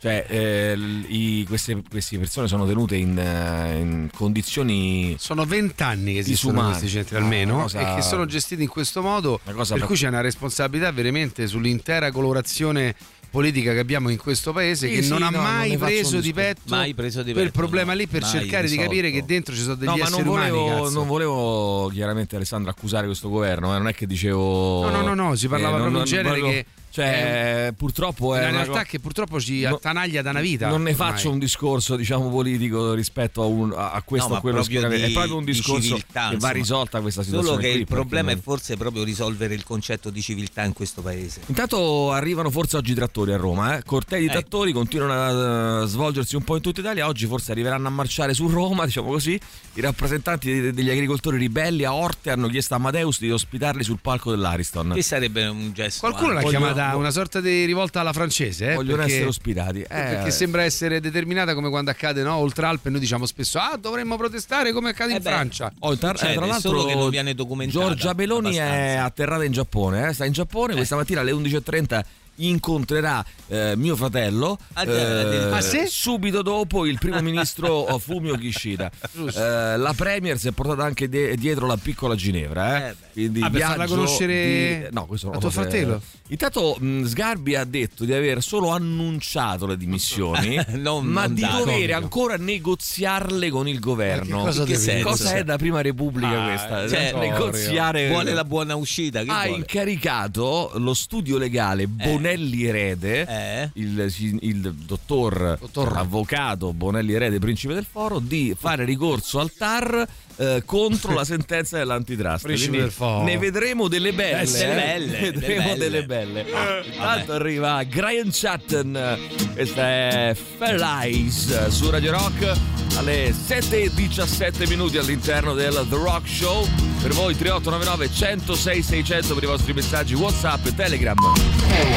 cioè, 0.00 0.26
eh, 0.28 0.76
i- 1.06 1.44
queste, 1.46 1.80
queste 1.88 2.18
persone 2.18 2.48
sono 2.48 2.66
tenute 2.66 2.96
in, 2.96 3.10
in 3.16 4.08
condizioni 4.12 5.14
Sono 5.18 5.44
vent'anni 5.44 6.14
che 6.14 6.18
esistono 6.18 6.52
Disumani. 6.54 6.78
questi 6.78 6.96
centri 6.96 7.16
Ah, 7.16 7.20
almeno 7.20 7.60
cosa- 7.60 7.92
e 7.92 7.94
che 7.94 8.02
sono 8.02 8.26
gestiti 8.26 8.62
in 8.62 8.68
questo 8.68 9.00
modo, 9.00 9.38
per 9.44 9.54
pa- 9.54 9.86
cui 9.86 9.94
c'è 9.96 10.08
una 10.08 10.20
responsabilità 10.20 10.90
veramente 10.90 11.46
sull'intera 11.46 12.10
colorazione 12.10 12.94
politica 13.32 13.72
che 13.72 13.78
abbiamo 13.78 14.10
in 14.10 14.18
questo 14.18 14.52
paese 14.52 14.86
Sì, 14.88 14.94
che 14.94 15.02
sì, 15.02 15.08
non 15.08 15.22
ha 15.22 15.30
no, 15.30 15.38
non 15.40 15.50
mai 15.50 15.70
faccio 15.70 15.84
preso 15.86 16.20
di 16.20 16.32
petto 16.34 16.60
Mai 16.66 16.92
preso 16.94 17.22
di 17.22 17.32
quel 17.32 17.46
petto, 17.46 17.58
problema 17.58 17.92
no. 17.92 17.98
lì 17.98 18.06
per 18.06 18.20
Mai 18.20 18.30
cercare 18.30 18.62
di 18.68 18.74
risolto. 18.76 18.82
capire 18.90 19.10
che 19.10 19.24
dentro 19.24 19.54
ci 19.54 19.62
sono 19.62 19.74
degli 19.74 19.88
No, 19.88 19.96
ma 19.96 20.04
esseri 20.04 20.22
non 20.22 20.28
umani 20.34 20.50
volevo, 20.50 20.82
cazzo. 20.82 20.94
non 20.98 21.06
volevo 21.06 21.90
chiaramente 21.92 22.36
Alessandro 22.36 22.70
accusare 22.70 23.06
questo 23.06 23.28
governo, 23.30 23.74
eh, 23.74 23.78
non 23.78 23.88
è 23.88 23.94
che 23.94 24.06
dicevo 24.06 24.82
No, 24.82 24.90
no, 24.90 25.00
no, 25.00 25.14
no, 25.14 25.34
si 25.34 25.48
parlava 25.48 25.78
non- 25.78 25.90
proprio 25.90 25.98
non 25.98 26.06
in 26.06 26.12
genere 26.12 26.40
volevo- 26.40 26.48
che 26.50 26.66
cioè 26.92 27.72
purtroppo 27.76 28.34
è 28.34 28.40
una 28.40 28.48
una 28.48 28.62
realtà 28.62 28.82
co- 28.82 28.86
che 28.88 29.00
purtroppo 29.00 29.40
ci 29.40 29.62
No, 29.62 29.76
attanaglia 29.76 30.20
da 30.22 30.30
una 30.30 30.40
vita 30.40 30.68
Non 30.68 30.82
ne 30.82 30.90
ormai. 30.92 31.08
faccio 31.10 31.30
un 31.30 31.38
discorso, 31.38 31.96
diciamo, 31.96 32.28
politico 32.28 32.92
rispetto 32.92 33.42
a, 33.42 33.46
un- 33.46 33.72
a- 33.74 33.92
a 33.92 34.02
questo 34.02 34.28
No, 34.28 34.32
o 34.34 34.36
ma 34.36 34.40
quello 34.42 34.56
proprio 34.58 34.78
schieramento. 34.80 35.06
di- 35.06 35.12
È 35.12 35.14
proprio 35.14 35.36
un 35.38 35.44
di 35.44 35.52
discorso 35.52 35.80
civiltà, 35.88 36.28
che 36.30 36.36
va 36.36 36.50
risolta 36.50 37.00
questa 37.00 37.22
situazione. 37.22 37.54
Solo 37.56 37.62
che 37.62 37.70
qui, 37.72 37.80
il 37.80 37.86
problema 37.86 38.30
è 38.30 38.36
forse 38.38 38.76
proprio 38.76 39.02
risolvere 39.04 39.54
il 39.54 39.64
concetto 39.64 40.10
di 40.10 40.20
civiltà 40.22 40.62
in 40.64 40.72
questo 40.74 41.02
paese. 41.02 41.40
Intanto 41.46 42.12
arrivano 42.12 42.50
forse 42.50 42.76
oggi 42.76 42.92
i 42.92 42.94
trattori 42.94 43.32
a 43.32 43.36
Roma, 43.36 43.76
eh? 43.78 43.82
cortei 43.82 44.20
di 44.20 44.26
Eh. 44.26 44.30
trattori 44.30 44.72
continuano 44.72 45.12
a 45.12 45.82
eh, 45.82 45.86
svolgersi 45.86 46.36
un 46.36 46.42
po' 46.44 46.56
in 46.56 46.62
tutta 46.62 46.80
Italia, 46.80 47.06
oggi 47.06 47.26
forse 47.26 47.52
arriveranno 47.52 47.88
a 47.88 47.90
marciare 47.90 48.34
su 48.34 48.48
Roma, 48.48 48.84
diciamo 48.86 49.08
così, 49.08 49.38
i 49.74 49.80
rappresentanti 49.80 50.60
de- 50.60 50.72
degli 50.72 50.90
agricoltori 50.90 51.38
ribelli 51.38 51.84
a 51.84 51.94
Orte 51.94 52.30
hanno 52.30 52.48
chiesto 52.48 52.74
a 52.74 52.76
Amadeus 52.76 53.18
di 53.18 53.30
ospitarli 53.30 53.82
sul 53.82 53.98
palco 54.00 54.30
dell'Ariston. 54.30 54.92
Che 54.94 55.02
sarebbe 55.02 55.46
un 55.46 55.72
gesto. 55.72 56.00
Qualcuno 56.00 56.32
l'ha 56.32 56.40
anche- 56.40 56.50
Chiamata 56.82 56.96
una 56.98 57.10
sorta 57.10 57.40
di 57.40 57.64
rivolta 57.64 58.00
alla 58.00 58.12
francese, 58.12 58.70
eh, 58.72 58.74
Vogliono 58.74 58.96
perché- 58.98 59.12
essere 59.12 59.28
ospitati. 59.28 59.80
Eh, 59.80 59.86
perché 59.88 60.30
sembra 60.30 60.62
essere 60.64 61.00
determinata 61.00 61.54
come 61.54 61.68
quando 61.68 61.90
accade 61.90 62.22
no? 62.22 62.34
oltre 62.36 62.66
Alpe 62.66 62.90
noi 62.90 63.00
diciamo 63.00 63.26
spesso 63.26 63.58
ah 63.58 63.76
dovremmo 63.80 64.16
protestare 64.16 64.72
come 64.72 64.90
accade 64.90 65.12
Eh 65.12 65.16
in 65.16 65.22
beh. 65.22 65.28
Francia 65.30 65.72
Oh, 65.80 65.96
tra, 65.96 66.10
Succede, 66.10 66.32
eh, 66.32 66.36
tra 66.36 66.46
l'altro 66.46 66.70
solo 66.70 66.84
che 66.84 66.94
non 66.94 67.10
viene 67.10 67.34
documentata 67.34 67.78
Giorgia 67.86 68.12
Meloni 68.14 68.54
è 68.56 68.60
abbastanza. 68.60 69.04
atterrata 69.04 69.44
in 69.44 69.52
Giappone, 69.52 70.08
eh? 70.08 70.12
sta 70.12 70.24
in 70.24 70.32
Giappone, 70.32 70.74
questa 70.74 70.96
mattina 70.96 71.20
alle 71.20 71.32
11.30 71.32 72.02
incontrerà 72.36 73.24
eh, 73.48 73.74
mio 73.76 73.94
fratello 73.96 74.58
eh. 74.78 75.50
Ah, 75.52 75.60
sì? 75.60 75.84
subito 75.86 76.42
dopo 76.42 76.86
il 76.86 76.98
primo 76.98 77.20
ministro 77.20 77.86
Fumio 78.00 78.36
Kishida 78.36 78.90
Eh, 79.34 79.76
la 79.76 79.92
Premier 79.96 80.38
si 80.38 80.48
è 80.48 80.52
portata 80.52 80.82
anche 80.84 81.08
de- 81.08 81.36
dietro 81.36 81.66
la 81.66 81.76
piccola 81.76 82.14
Ginevra 82.14 82.86
eh? 82.86 82.88
Eh. 82.90 82.94
Quindi 83.12 83.42
Ah, 83.42 83.50
per 83.50 83.60
farla 83.60 83.86
conoscere 83.86 84.86
di- 84.88 84.94
no, 84.94 85.04
questo 85.06 85.30
lo 85.30 85.38
tuo 85.38 85.50
fratello? 85.50 86.00
intanto 86.28 86.76
mh, 86.80 87.04
Sgarbi 87.04 87.54
ha 87.56 87.64
detto 87.64 88.04
di 88.04 88.12
aver 88.14 88.42
solo 88.42 88.70
annunciato 88.70 89.66
le 89.66 89.76
dimissioni 89.76 90.58
Non- 90.76 91.04
ma 91.04 91.26
non 91.26 91.34
di 91.34 91.42
dato. 91.42 91.58
dovere 91.58 91.92
ancora 91.92 92.36
negoziarle 92.36 93.50
con 93.50 93.68
il 93.68 93.78
governo 93.78 94.44
Ma 94.44 94.50
che 94.50 94.72
cosa? 94.74 95.00
Cosa 95.02 95.32
è 95.34 95.44
da 95.44 95.56
prima 95.58 95.80
repubblica 95.82 96.42
Ah, 96.44 96.48
questa? 96.48 96.88
cioè, 96.88 97.12
negoziare 97.18 98.08
Vuole 98.08 98.32
la 98.32 98.44
buona 98.44 98.74
uscita. 98.74 99.22
Che 99.22 99.30
ha 99.30 99.42
vuole? 99.44 99.58
incaricato 99.58 100.72
lo 100.76 100.94
studio 100.94 101.36
legale 101.38 101.86
Bonelli 102.22 102.64
Erede 102.64 103.26
Eh? 103.26 103.70
il, 103.74 104.14
il 104.42 104.72
dottor, 104.74 105.58
Dottor. 105.58 105.96
avvocato 105.96 106.72
Bonelli 106.72 107.14
Erede 107.14 107.40
principe 107.40 107.74
del 107.74 107.84
foro 107.84 108.20
di 108.20 108.54
fare 108.56 108.84
ricorso 108.84 109.40
al 109.40 109.52
TAR 109.52 110.06
eh, 110.36 110.62
contro 110.64 111.14
la 111.14 111.24
sentenza 111.24 111.78
dell'antitrust. 111.78 112.44
Quindi 112.44 112.90
ne 113.24 113.38
vedremo 113.38 113.88
delle 113.88 114.12
belle. 114.12 114.42
Eh, 114.42 114.46
sì, 114.46 114.62
eh. 114.62 114.74
belle, 114.74 115.18
vedremo 115.18 115.62
delle 115.62 115.76
delle 115.76 116.04
belle. 116.04 116.44
belle 116.44 116.84
intanto 116.86 117.32
arriva 117.32 117.84
Brian 117.84 118.30
Chatton 118.30 119.18
questa 119.54 119.82
è 119.82 120.36
Fair 120.58 120.80
Eyes 120.80 121.68
su 121.68 121.90
Radio 121.90 122.12
Rock. 122.12 122.58
Alle 122.96 123.32
7 123.32 123.82
e 123.82 123.90
17 123.94 124.66
minuti 124.66 124.98
all'interno 124.98 125.54
del 125.54 125.86
The 125.88 125.96
Rock 125.96 126.28
Show. 126.28 126.66
Per 127.00 127.12
voi 127.12 127.36
3899 127.36 128.12
106 128.12 128.82
600 128.82 129.34
per 129.34 129.42
i 129.42 129.46
vostri 129.46 129.72
messaggi 129.72 130.14
Whatsapp 130.14 130.66
e 130.66 130.74
Telegram. 130.74 131.16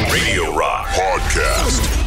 Radio 0.08 0.56
Rock 0.56 0.94
Podcast. 0.94 2.05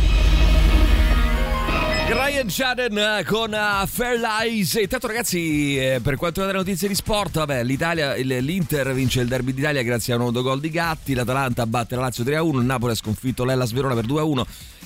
Ryan 2.12 2.50
Shannon 2.50 2.98
eh, 2.98 3.24
con 3.24 3.52
uh, 3.54 3.86
Fair 3.86 4.20
Lies. 4.20 4.74
Intanto, 4.74 5.06
ragazzi, 5.06 5.78
eh, 5.78 6.00
per 6.02 6.16
quanto 6.16 6.42
riguarda 6.42 6.52
le 6.54 6.58
notizie 6.58 6.88
di 6.88 6.96
sport, 6.96 7.38
vabbè, 7.38 7.64
l'Italia, 7.64 8.16
l'Inter 8.16 8.94
vince 8.94 9.22
il 9.22 9.28
derby 9.28 9.54
d'Italia 9.54 9.84
grazie 9.84 10.14
a 10.14 10.16
un 10.16 10.24
autogol 10.24 10.60
di 10.60 10.72
Gatti. 10.72 11.14
L'Atalanta 11.14 11.68
batte 11.68 11.96
la 11.96 12.02
Lazio 12.02 12.24
3-1. 12.24 12.60
Il 12.60 12.66
Napoli 12.66 12.94
ha 12.94 12.96
sconfitto 12.96 13.46
l'Ellas 13.46 13.72
Verona 13.74 13.94
per 13.94 14.08
2-1. 14.08 14.44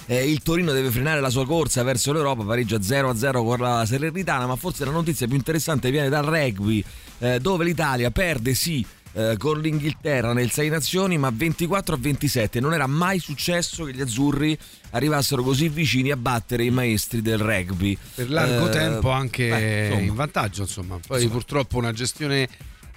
Eh, 0.08 0.30
il 0.30 0.42
Torino 0.42 0.74
deve 0.74 0.92
frenare 0.92 1.22
la 1.22 1.30
sua 1.30 1.46
corsa 1.46 1.82
verso 1.84 2.12
l'Europa, 2.12 2.44
pareggia 2.44 2.75
0-0 2.75 3.32
con 3.32 3.58
la 3.58 3.86
Salernitana. 3.86 4.46
Ma 4.46 4.58
forse 4.58 4.84
la 4.84 4.92
notizia 4.92 5.25
più 5.25 5.38
interessante 5.38 5.92
viene 5.92 6.10
dal 6.10 6.25
rugby, 6.25 6.84
eh, 7.20 7.39
dove 7.39 7.63
l'Italia 7.63 8.12
perde 8.12 8.53
sì. 8.53 8.86
Eh, 9.13 9.36
con 9.38 9.60
l'Inghilterra 9.60 10.34
nel 10.34 10.50
6 10.51 10.70
nazioni 10.70 11.17
ma 11.17 11.29
24 11.32 11.96
a 11.96 11.98
27 12.00 12.60
non 12.60 12.74
era 12.74 12.88
mai 12.88 13.20
successo 13.20 13.84
che 13.86 13.93
gli 13.93 14.01
azzurri 14.01 14.58
arrivassero 14.91 15.43
così 15.43 15.70
vicini 15.70 16.12
a 16.12 16.17
battere 16.17 16.63
i 16.65 16.72
maestri 16.72 17.22
del 17.22 17.38
rugby 17.38 17.98
Per 18.15 18.29
largo 18.29 18.67
Eh, 18.67 18.72
tempo 18.72 19.10
anche 19.12 19.50
beh, 19.50 19.86
insomma. 19.86 20.01
in 20.01 20.13
vantaggio, 20.15 20.62
insomma. 20.63 21.00
Poi 21.05 21.17
Insomma. 21.17 21.34
purtroppo 21.39 21.77
una 21.77 21.91
gestione 21.93 22.48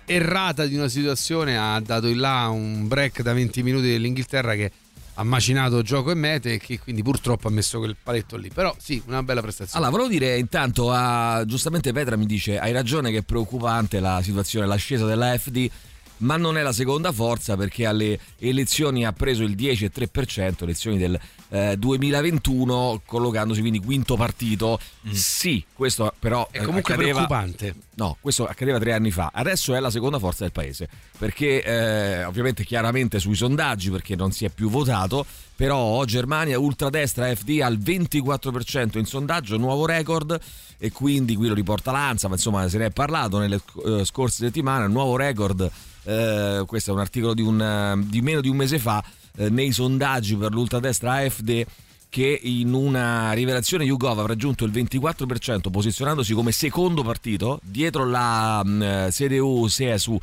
errata 0.05 0.67
di 0.67 0.77
una 0.77 0.89
situazione 0.89 1.59
ha 1.59 1.81
dato 1.81 2.07
in 2.07 2.19
là 2.19 2.49
un 2.49 2.87
break 2.87 3.23
da 3.23 3.33
20 3.33 3.63
minuti 3.63 3.89
dell'Inghilterra 3.89 4.55
che 4.55 4.71
ha 5.19 5.25
macinato 5.25 5.81
gioco 5.83 6.11
e 6.11 6.15
mete 6.15 6.53
e 6.55 6.59
che 6.59 6.79
quindi 6.79 7.03
purtroppo 7.03 7.49
ha 7.49 7.51
messo 7.51 7.79
quel 7.79 7.97
paletto 8.03 8.37
lì. 8.37 8.51
Però 8.53 8.75
sì, 8.79 9.03
una 9.07 9.23
bella 9.23 9.41
prestazione. 9.41 9.85
Allora, 9.85 9.91
volevo 10.03 10.09
dire 10.21 10.39
intanto, 10.39 10.93
a- 10.93 11.43
giustamente 11.47 11.91
Petra 11.93 12.17
mi 12.17 12.27
dice, 12.27 12.59
hai 12.59 12.71
ragione 12.73 13.11
che 13.11 13.19
è 13.19 13.23
preoccupante 13.23 13.99
la 13.99 14.21
situazione, 14.23 14.67
l'ascesa 14.67 15.07
della 15.07 15.37
FD, 15.37 15.71
ma 16.19 16.37
non 16.37 16.57
è 16.57 16.63
la 16.63 16.73
seconda 16.73 17.13
forza 17.13 17.57
perché 17.57 17.87
alle 17.87 18.19
elezioni 18.39 19.05
ha 19.05 19.13
preso 19.13 19.43
il 19.43 19.55
10,3%, 19.55 20.63
elezioni 20.63 20.99
del 20.99 21.19
eh, 21.49 21.77
2021, 21.77 23.03
collocandosi 23.05 23.61
quindi 23.61 23.79
quinto 23.79 24.17
partito. 24.17 24.79
Sì, 25.11 25.65
questo 25.73 26.13
però 26.19 26.49
È 26.51 26.59
eh, 26.61 26.65
comunque 26.65 26.95
accadeva- 26.95 27.25
preoccupante. 27.25 27.75
No, 27.97 28.17
questo 28.21 28.47
accadeva 28.47 28.79
tre 28.79 28.93
anni 28.93 29.11
fa. 29.11 29.31
Adesso 29.33 29.75
è 29.75 29.81
la 29.81 29.91
seconda 29.91 30.19
forza 30.19 30.43
del 30.43 30.53
paese. 30.53 30.89
Perché, 31.17 31.63
eh, 31.63 32.25
ovviamente, 32.25 32.65
chiaramente 32.65 33.19
sui 33.19 33.35
sondaggi, 33.35 33.91
perché 33.91 34.17
non 34.17 34.33
si 34.33 34.45
è 34.45 34.51
più 34.51 34.69
votato. 34.69 35.25
Però 35.57 36.05
Germania, 36.05 36.59
ultradestra 36.59 37.35
FD 37.35 37.61
al 37.63 37.79
24% 37.79 38.99
in 38.99 39.07
sondaggio, 39.07 39.57
nuovo 39.57 39.87
record. 39.87 40.39
E 40.79 40.93
quindi 40.93 41.35
qui 41.37 41.49
lo 41.49 41.55
riporta 41.55 41.91
Lanza, 41.91 42.29
ma 42.29 42.35
insomma 42.35 42.69
se 42.69 42.77
ne 42.77 42.87
è 42.87 42.91
parlato 42.91 43.39
nelle 43.39 43.61
eh, 43.87 44.05
scorse 44.05 44.45
settimane. 44.45 44.87
Nuovo 44.89 45.17
record. 45.17 45.71
Eh, 46.07 46.65
questo 46.67 46.91
è 46.91 46.95
un 46.95 47.01
articolo 47.01 47.35
di, 47.35 47.43
un, 47.43 47.61
eh, 47.61 48.07
di 48.09 48.23
meno 48.23 48.41
di 48.41 48.49
un 48.49 48.57
mese 48.57 48.79
fa. 48.79 49.05
eh, 49.37 49.51
nei 49.51 49.73
sondaggi 49.73 50.37
per 50.37 50.53
l'ultradestra 50.53 51.15
AFD 51.15 51.65
che 52.09 52.41
in 52.43 52.73
una 52.73 53.33
rivelazione 53.33 53.85
YouGov 53.85 54.21
ha 54.21 54.27
raggiunto 54.27 54.65
il 54.65 54.71
24% 54.71 55.71
posizionandosi 55.71 56.33
come 56.33 56.53
secondo 56.53 57.03
partito 57.03 57.61
dietro 57.63 58.07
la 58.07 58.65
mh, 58.65 59.09
CDU 59.11 59.67
CSU 59.69 60.17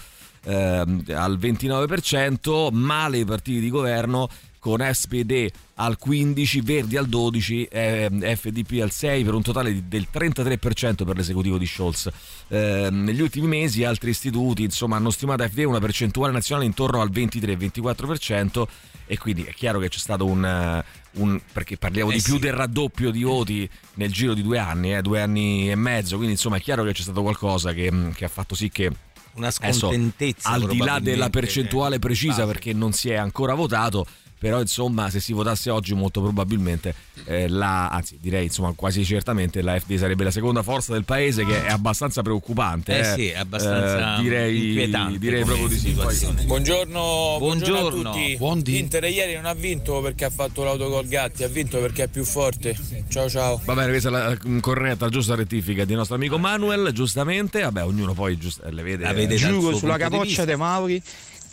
ehm, 0.45 1.03
al 1.09 1.37
29% 1.37 2.69
male 2.71 3.19
i 3.19 3.25
partiti 3.25 3.59
di 3.59 3.69
governo 3.69 4.29
con 4.63 4.79
SPD 4.79 5.49
al 5.75 5.97
15, 5.97 6.61
Verdi 6.61 6.95
al 6.95 7.07
12, 7.07 7.67
ehm, 7.69 8.21
FDP 8.37 8.79
al 8.81 8.91
6 8.91 9.25
per 9.25 9.33
un 9.33 9.41
totale 9.41 9.73
di- 9.73 9.83
del 9.89 10.07
33% 10.09 11.03
per 11.03 11.17
l'esecutivo 11.17 11.57
di 11.57 11.65
Scholz. 11.65 12.09
Ehm, 12.47 13.03
negli 13.03 13.19
ultimi 13.19 13.47
mesi 13.47 13.83
altri 13.83 14.11
istituti 14.11 14.63
insomma, 14.63 14.95
hanno 14.95 15.09
stimato 15.09 15.43
FD 15.43 15.59
una 15.65 15.79
percentuale 15.79 16.31
nazionale 16.31 16.65
intorno 16.65 17.01
al 17.01 17.09
23-24% 17.11 18.67
e 19.05 19.17
quindi 19.17 19.43
è 19.43 19.53
chiaro 19.53 19.79
che 19.79 19.89
c'è 19.89 19.97
stato 19.99 20.25
un, 20.25 20.45
eh, 20.45 20.83
un- 21.19 21.41
perché 21.51 21.75
parliamo 21.77 22.11
Eh 22.11 22.15
di 22.15 22.21
più 22.21 22.35
sì. 22.35 22.39
del 22.39 22.53
raddoppio 22.53 23.11
di 23.11 23.23
voti 23.23 23.69
nel 23.95 24.13
giro 24.13 24.33
di 24.33 24.41
due 24.43 24.59
anni, 24.59 24.95
eh, 24.95 25.01
due 25.01 25.19
anni 25.21 25.69
e 25.69 25.75
mezzo, 25.75 26.15
quindi 26.15 26.35
insomma 26.35 26.55
è 26.55 26.61
chiaro 26.61 26.85
che 26.85 26.93
c'è 26.93 27.01
stato 27.01 27.21
qualcosa 27.21 27.73
che, 27.73 27.91
che 28.15 28.23
ha 28.23 28.29
fatto 28.29 28.55
sì 28.55 28.69
che 28.69 28.89
Una 29.35 29.47
Adesso, 29.47 29.87
scontentezza. 29.87 30.49
al 30.49 30.67
di 30.67 30.77
là 30.77 30.99
della 30.99 31.29
percentuale 31.31 31.95
eh, 31.95 31.99
precisa 31.99 32.45
perché 32.45 32.71
non 32.71 32.93
si 32.93 33.09
è 33.09 33.15
ancora 33.15 33.55
votato 33.55 34.05
però 34.43 34.59
insomma 34.59 35.09
se 35.09 35.21
si 35.21 35.31
votasse 35.31 35.69
oggi 35.69 35.93
molto 35.93 36.19
probabilmente 36.21 36.93
eh, 37.23 37.47
la, 37.47 37.87
anzi 37.87 38.17
direi 38.19 38.43
insomma 38.43 38.73
quasi 38.75 39.05
certamente 39.05 39.61
la 39.61 39.79
FD 39.79 39.95
sarebbe 39.95 40.25
la 40.25 40.31
seconda 40.31 40.61
forza 40.63 40.91
del 40.91 41.05
paese 41.05 41.45
che 41.45 41.65
è 41.65 41.71
abbastanza 41.71 42.21
preoccupante 42.21 42.99
Eh 42.99 43.03
sì, 43.13 43.27
è 43.29 43.37
abbastanza 43.37 44.17
Eh, 44.17 44.21
direi, 44.21 44.67
inquietante 44.67 45.17
direi 45.17 45.45
proprio 45.45 45.67
di 45.69 45.77
sì. 45.77 45.91
Buongiorno, 45.91 46.41
buongiorno 46.45 47.39
Buongiorno. 47.39 48.09
a 48.09 48.11
tutti. 48.13 48.35
Buondì. 48.37 48.71
L'Inter 48.73 49.03
ieri 49.05 49.33
non 49.35 49.45
ha 49.45 49.53
vinto 49.53 50.01
perché 50.01 50.25
ha 50.25 50.29
fatto 50.29 50.63
l'autogol 50.65 51.07
Gatti, 51.07 51.45
ha 51.45 51.47
vinto 51.47 51.79
perché 51.79 52.03
è 52.03 52.07
più 52.09 52.25
forte. 52.25 52.75
Ciao 53.07 53.29
ciao. 53.29 53.61
Va 53.63 53.73
bene, 53.75 53.91
questa 53.91 54.09
è 54.09 54.11
la 54.11 54.37
corretta, 54.59 55.07
giusta 55.07 55.35
rettifica 55.35 55.85
di 55.85 55.93
nostro 55.93 56.15
amico 56.15 56.37
Manuel, 56.37 56.91
giustamente. 56.91 57.61
Vabbè, 57.61 57.85
ognuno 57.85 58.13
poi 58.13 58.37
giust- 58.37 58.63
le 58.69 58.83
vede. 58.83 59.03
La 59.03 59.13
vede 59.13 59.37
dal 59.39 59.49
Giuro 59.49 59.69
suo 59.69 59.77
sulla 59.77 59.93
punto 59.93 59.95
di 59.95 60.11
capoccia 60.11 60.25
vista. 60.25 60.45
dei 60.45 60.57
Mauri 60.57 61.01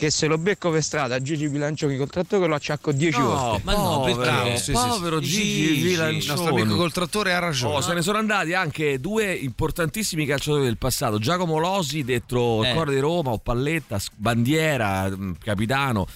che 0.00 0.10
se 0.10 0.28
lo 0.28 0.38
becco 0.38 0.70
per 0.70 0.82
strada 0.82 1.20
Gigi 1.20 1.46
Bilancioni 1.50 1.98
col 1.98 2.08
trattore 2.08 2.46
lo 2.46 2.54
acciacco 2.54 2.90
10 2.90 3.18
No, 3.18 3.26
volte. 3.26 3.60
Ma 3.64 3.72
no, 3.74 4.00
povero, 4.00 4.16
perché? 4.16 4.56
Sì, 4.56 4.64
sì, 4.64 4.72
povero 4.72 5.20
sì. 5.20 5.26
Gigi 5.26 5.42
Gigi, 5.42 5.72
Il 5.74 5.82
Vilancioni. 5.90 6.26
nostro 6.40 6.56
amico 6.56 6.76
col 6.76 6.90
trattore 6.92 7.34
ha 7.34 7.38
ragione. 7.38 7.74
Oh, 7.74 7.80
se 7.82 7.92
ne 7.92 8.00
sono 8.00 8.16
andati 8.16 8.54
anche 8.54 8.98
due 8.98 9.30
importantissimi 9.34 10.24
calciatori 10.24 10.64
del 10.64 10.78
passato. 10.78 11.18
Giacomo 11.18 11.58
Losi, 11.58 12.02
detto 12.02 12.64
Eh. 12.64 12.72
Cuore 12.72 12.94
di 12.94 12.98
Roma 13.00 13.32
o 13.32 13.36
Palletta, 13.40 14.00
bandiera, 14.16 15.10
mh, 15.10 15.36
capitano 15.44 16.06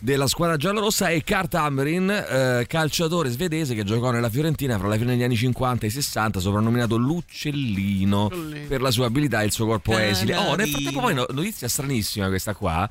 della 0.00 0.26
squadra 0.26 0.56
giallorossa 0.56 1.10
e 1.10 1.22
Kurt 1.22 1.54
Hamrin, 1.54 2.10
eh, 2.10 2.64
calciatore 2.66 3.28
svedese 3.30 3.76
che 3.76 3.84
giocò 3.84 4.10
nella 4.10 4.28
Fiorentina 4.30 4.76
fra 4.76 4.88
la 4.88 4.96
fine 4.96 5.12
degli 5.12 5.22
anni 5.22 5.36
50 5.36 5.84
e 5.84 5.88
i 5.88 5.92
60, 5.92 6.40
soprannominato 6.40 6.96
L'Uccellino 6.96 8.28
per 8.66 8.80
la 8.80 8.90
sua 8.90 9.06
abilità 9.06 9.42
e 9.42 9.44
il 9.44 9.52
suo 9.52 9.66
corpo 9.66 9.96
esile. 9.96 10.34
Oh, 10.36 10.56
nel 10.56 10.68
frattempo 10.68 10.98
poi 10.98 11.14
no- 11.14 11.26
notizia 11.30 11.68
stranissima 11.68 12.26
questa 12.26 12.54
qua. 12.54 12.90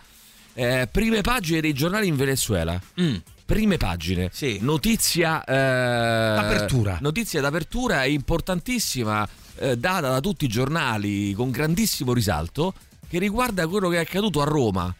Eh, 0.59 0.87
prime 0.91 1.21
pagine 1.21 1.61
dei 1.61 1.71
giornali 1.73 2.07
in 2.07 2.17
Venezuela. 2.17 2.77
Mm. 2.99 3.15
Prime 3.45 3.77
pagine. 3.77 4.29
Sì. 4.33 4.57
Notizia 4.61 5.41
eh, 5.45 5.53
D'apertura. 5.55 6.97
Notizia 7.01 7.39
d'apertura 7.41 8.03
importantissima 8.05 9.27
eh, 9.55 9.77
data 9.77 10.09
da 10.09 10.19
tutti 10.19 10.43
i 10.45 10.47
giornali 10.49 11.31
con 11.33 11.49
grandissimo 11.49 12.13
risalto 12.13 12.73
che 13.07 13.19
riguarda 13.19 13.67
quello 13.67 13.87
che 13.89 13.95
è 13.95 13.99
accaduto 14.01 14.41
a 14.41 14.45
Roma. 14.45 14.93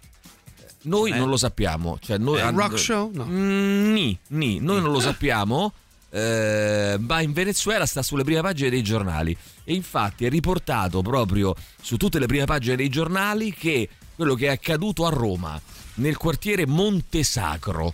Noi 0.83 1.11
Eh? 1.11 1.17
non 1.17 1.27
lo 1.29 1.35
sappiamo. 1.37 1.97
Cioè 2.01 2.17
noi, 2.17 2.39
È 2.39 2.45
un 2.45 2.57
rock 2.57 2.79
show? 2.79 3.11
No. 3.13 3.25
Mm, 3.25 3.91
ni, 3.91 4.17
ni, 4.29 4.59
noi 4.61 4.81
non 4.81 4.91
lo 4.93 4.99
sappiamo. 5.01 5.73
eh, 6.11 6.95
ma 6.99 7.21
in 7.21 7.33
Venezuela 7.33 7.85
sta 7.85 8.01
sulle 8.01 8.23
prime 8.23 8.41
pagine 8.41 8.69
dei 8.71 8.81
giornali 8.81 9.35
e 9.63 9.73
infatti 9.75 10.25
è 10.25 10.29
riportato 10.29 11.01
proprio 11.03 11.53
su 11.81 11.97
tutte 11.97 12.17
le 12.17 12.25
prime 12.25 12.45
pagine 12.45 12.75
dei 12.77 12.89
giornali 12.89 13.53
che 13.53 13.87
quello 14.19 14.35
che 14.35 14.47
è 14.47 14.49
accaduto 14.49 15.05
a 15.05 15.09
Roma 15.11 15.59
nel 15.95 16.17
quartiere 16.17 16.67
Montesacro 16.67 17.93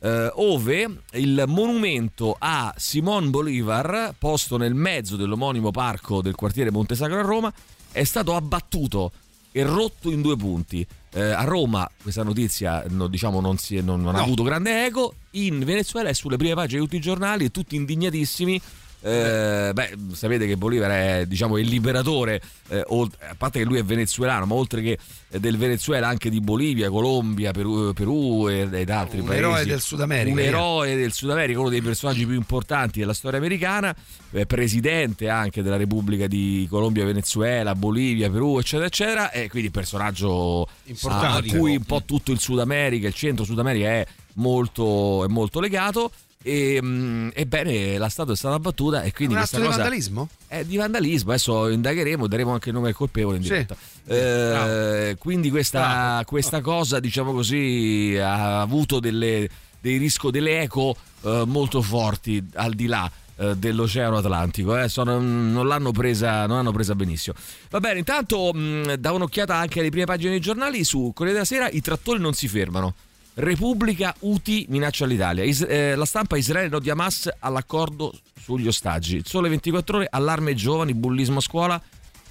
eh, 0.00 0.30
ove 0.36 1.00
il 1.12 1.44
monumento 1.46 2.34
a 2.38 2.72
Simon 2.78 3.28
Bolivar, 3.28 4.14
posto 4.18 4.56
nel 4.56 4.72
mezzo 4.72 5.16
dell'omonimo 5.16 5.70
parco 5.72 6.22
del 6.22 6.34
quartiere 6.34 6.70
Montesacro 6.70 7.18
a 7.18 7.22
Roma, 7.22 7.52
è 7.92 8.04
stato 8.04 8.34
abbattuto 8.34 9.12
e 9.52 9.62
rotto 9.64 10.10
in 10.10 10.22
due 10.22 10.36
punti. 10.36 10.86
Eh, 11.12 11.20
a 11.20 11.44
Roma 11.44 11.86
questa 12.00 12.22
notizia 12.22 12.82
no, 12.88 13.06
diciamo, 13.06 13.40
non, 13.42 13.58
si 13.58 13.74
non- 13.82 14.00
non 14.00 14.14
ha 14.14 14.18
No. 14.20 14.24
avuto 14.24 14.44
grande 14.44 14.86
eco, 14.86 15.14
in 15.32 15.58
Venezuela 15.62 16.08
è 16.08 16.14
sulle 16.14 16.38
prime 16.38 16.54
pagine 16.54 16.80
di 16.80 16.86
tutti 16.86 16.96
i 16.96 17.00
giornali, 17.02 17.50
tutti 17.50 17.76
indignatissimi. 17.76 18.58
Eh, 19.08 19.72
beh, 19.72 19.96
sapete 20.14 20.48
che 20.48 20.56
Bolivar 20.56 20.90
è 20.90 21.26
diciamo 21.26 21.58
il 21.58 21.68
liberatore, 21.68 22.40
eh, 22.68 22.82
olt- 22.88 23.16
a 23.20 23.36
parte 23.36 23.60
che 23.60 23.64
lui 23.64 23.78
è 23.78 23.84
venezuelano, 23.84 24.46
ma 24.46 24.54
oltre 24.54 24.82
che 24.82 24.98
del 25.38 25.56
Venezuela 25.58 26.08
anche 26.08 26.28
di 26.28 26.40
Bolivia, 26.40 26.90
Colombia, 26.90 27.52
Perù, 27.52 27.92
Perù 27.92 28.48
e, 28.48 28.68
ed 28.72 28.90
altri 28.90 29.20
Un 29.20 29.26
paesi. 29.26 29.42
eroe 29.42 29.64
del 29.64 29.80
Sud 29.80 30.00
America, 30.00 30.32
Un 30.32 30.38
eh. 30.40 30.44
eroe 30.46 30.96
del 30.96 31.12
Sud 31.12 31.30
America, 31.30 31.60
uno 31.60 31.68
dei 31.68 31.82
personaggi 31.82 32.26
più 32.26 32.34
importanti 32.34 32.98
della 32.98 33.14
storia 33.14 33.38
americana, 33.38 33.94
eh, 34.32 34.44
presidente 34.46 35.28
anche 35.28 35.62
della 35.62 35.76
Repubblica 35.76 36.26
di 36.26 36.66
Colombia, 36.68 37.04
Venezuela, 37.04 37.76
Bolivia, 37.76 38.28
Perù, 38.28 38.58
eccetera, 38.58 38.86
eccetera. 38.86 39.30
E 39.30 39.48
quindi 39.48 39.70
personaggio 39.70 40.66
Importante. 40.84 41.54
a 41.54 41.58
cui 41.58 41.76
un 41.76 41.84
po' 41.84 42.02
tutto 42.04 42.32
il 42.32 42.40
Sud 42.40 42.58
America, 42.58 43.06
il 43.06 43.14
centro 43.14 43.44
Sud 43.44 43.58
America 43.60 43.86
è 43.86 44.06
molto, 44.34 45.24
è 45.24 45.28
molto 45.28 45.60
legato. 45.60 46.10
E, 46.42 46.78
mm, 46.80 47.28
ebbene, 47.34 47.98
la 47.98 48.08
statua 48.08 48.34
è 48.34 48.36
stata 48.36 48.54
abbattuta 48.54 49.02
e 49.02 49.12
quindi 49.12 49.34
un 49.34 49.40
questa 49.40 49.56
atto 49.56 49.64
di 49.66 49.70
cosa 49.72 49.82
vandalismo? 49.82 50.28
è 50.46 50.64
di 50.64 50.76
vandalismo. 50.76 51.30
Adesso 51.30 51.68
indagheremo, 51.70 52.26
daremo 52.28 52.52
anche 52.52 52.68
il 52.68 52.74
nome 52.74 52.86
del 52.86 52.94
colpevole 52.94 53.38
in 53.38 53.42
Sì. 53.42 53.48
diretta. 53.48 53.76
Eh, 54.06 55.16
quindi 55.18 55.50
questa, 55.50 56.22
questa 56.24 56.60
cosa, 56.60 57.00
diciamo 57.00 57.32
così, 57.32 58.16
ha 58.20 58.60
avuto 58.60 59.00
delle, 59.00 59.48
dei 59.80 59.96
risco, 59.96 60.30
delle 60.30 60.60
eco 60.62 60.96
eh, 61.22 61.42
molto 61.46 61.82
forti 61.82 62.40
al 62.54 62.74
di 62.74 62.86
là 62.86 63.10
eh, 63.38 63.56
dell'Oceano 63.56 64.16
Atlantico. 64.18 64.78
eh. 64.78 64.88
Sono- 64.88 65.18
non, 65.18 65.66
l'hanno 65.66 65.90
presa, 65.90 66.46
non 66.46 66.56
l'hanno 66.58 66.72
presa 66.72 66.94
benissimo. 66.94 67.34
Va 67.70 67.80
bene, 67.80 67.98
intanto 67.98 68.52
mh, 68.52 68.94
da 68.94 69.10
un'occhiata 69.12 69.54
anche 69.56 69.80
alle 69.80 69.90
prime 69.90 70.06
pagine 70.06 70.30
dei 70.30 70.40
giornali 70.40 70.84
su 70.84 71.10
Corriere 71.12 71.40
della 71.40 71.44
Sera, 71.44 71.68
i 71.70 71.80
trattori 71.80 72.20
non 72.20 72.34
si 72.34 72.46
fermano. 72.46 72.94
Repubblica 73.38 74.14
UTI 74.20 74.64
minaccia 74.70 75.04
all'Italia. 75.04 75.44
Is- 75.44 75.66
eh, 75.68 75.94
la 75.94 76.06
stampa 76.06 76.38
Israele 76.38 76.68
no 76.68 76.78
di 76.78 76.88
Hamas 76.88 77.28
all'accordo 77.38 78.12
sugli 78.40 78.66
ostaggi. 78.66 79.20
Sole 79.24 79.50
24 79.50 79.96
ore, 79.98 80.06
allarme 80.10 80.50
ai 80.50 80.56
giovani, 80.56 80.94
bullismo 80.94 81.38
a 81.38 81.42
scuola. 81.42 81.82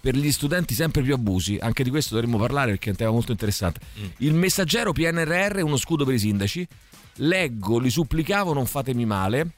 Per 0.01 0.15
gli 0.15 0.31
studenti 0.31 0.73
sempre 0.73 1.01
più 1.03 1.13
abusi, 1.13 1.57
anche 1.59 1.83
di 1.83 1.89
questo 1.91 2.13
dovremmo 2.15 2.37
parlare 2.37 2.71
perché 2.71 2.87
è 2.87 2.91
un 2.91 2.95
tema 2.97 3.11
molto 3.11 3.31
interessante. 3.31 3.79
Il 4.17 4.33
messaggero 4.33 4.93
PNRR, 4.93 5.61
uno 5.63 5.77
scudo 5.77 6.05
per 6.05 6.13
i 6.15 6.19
sindaci. 6.19 6.67
Leggo, 7.17 7.77
li 7.79 7.89
supplicavo, 7.91 8.53
non 8.53 8.65
fatemi 8.65 9.05
male. 9.05 9.49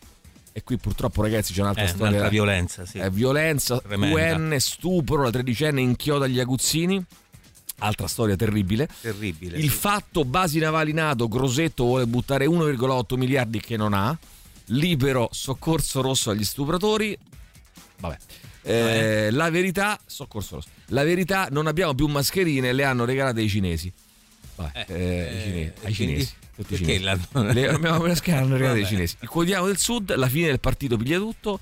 E 0.54 0.64
qui 0.64 0.78
purtroppo 0.78 1.22
ragazzi 1.22 1.54
c'è 1.54 1.62
un'altra 1.62 1.84
Eh, 1.84 1.88
storia. 1.88 2.08
un'altra 2.08 2.30
violenza, 2.30 2.86
sì. 2.86 2.98
Eh, 2.98 3.10
violenza, 3.10 3.80
Tremenda. 3.80 4.36
UN, 4.36 4.56
stupro, 4.60 5.22
la 5.24 5.30
tredicenne 5.32 5.80
inchioda 5.82 6.26
agli 6.26 6.40
aguzzini. 6.40 7.04
Altra 7.80 8.08
storia 8.08 8.36
terribile. 8.36 8.88
Terribile. 9.02 9.58
Il 9.58 9.70
fatto 9.70 10.26
basi 10.26 10.58
navali 10.58 10.94
NATO, 10.94 11.28
Grosetto 11.28 11.84
vuole 11.84 12.08
buttare 12.08 12.48
1,8 12.48 13.16
miliardi 13.18 13.60
che 13.60 13.78
non 13.78 13.94
ha. 13.94 14.18
Libero 14.72 15.30
soccorso 15.32 16.02
rosso 16.02 16.32
agli 16.32 16.44
stupratori. 16.44 17.18
Vabbè. 18.00 18.18
Eh, 18.64 19.30
la 19.32 19.50
verità, 19.52 20.00
soccorso 20.06 20.56
rosso. 20.56 20.70
La 20.88 21.04
verità, 21.04 21.48
non 21.52 21.68
abbiamo 21.68 21.94
più 21.94 22.08
mascherine, 22.08 22.74
le 22.74 22.84
hanno 22.84 23.06
regalate 23.06 23.42
ai 23.42 23.50
cinesi. 23.50 23.94
Vabbè, 24.56 24.86
eh, 24.90 25.28
ai 25.28 25.42
cinesi. 25.42 25.60
Ai 25.60 25.74
quindi- 25.82 25.94
cinesi. 25.94 26.34
Tutti 26.58 26.74
i 26.74 26.78
perché 26.78 26.98
cinesi. 26.98 27.54
Le 27.54 27.68
abbiamo 27.70 28.00
mascherine, 28.08 28.38
le 28.40 28.44
hanno 28.46 28.54
regalate 28.56 28.80
Vabbè. 28.80 28.92
cinesi. 28.92 29.16
Il 29.20 29.28
quotidiano 29.30 29.68
del 29.68 29.78
sud, 29.78 30.16
la 30.16 30.28
fine 30.28 30.48
del 30.48 30.60
partito 30.60 30.98
piglia 30.98 31.20
tutto. 31.20 31.60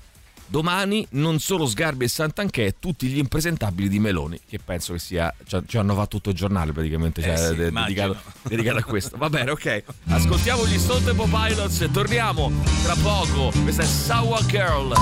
Domani 0.48 1.06
non 1.10 1.38
solo 1.40 1.66
Sgarbi 1.66 2.04
e 2.04 2.08
Santanchè, 2.08 2.74
tutti 2.78 3.08
gli 3.08 3.18
impresentabili 3.18 3.88
di 3.88 3.98
Meloni, 3.98 4.40
che 4.48 4.58
penso 4.64 4.92
che 4.92 4.98
sia. 4.98 5.32
Ci 5.44 5.62
ci 5.66 5.76
hanno 5.78 5.94
fatto 5.94 6.16
tutto 6.16 6.30
il 6.30 6.36
giornale 6.36 6.72
praticamente, 6.72 7.20
cioè, 7.20 7.32
Eh 7.32 7.36
sì, 7.36 7.54
de- 7.56 7.70
dedicato, 7.70 8.16
dedicato 8.48 8.78
a 8.78 8.82
questo. 8.84 9.16
Va 9.16 9.28
bene, 9.28 9.50
ok. 9.50 9.82
Ascoltiamo 10.08 10.66
gli 10.66 10.78
Stone 10.78 11.04
Temple 11.04 11.28
Pilots 11.28 11.80
e 11.80 11.90
torniamo 11.90 12.52
tra 12.84 12.94
poco. 13.02 13.52
Questa 13.62 13.82
è 13.82 13.86
Sawa 13.86 14.40
Girl. 14.46 14.92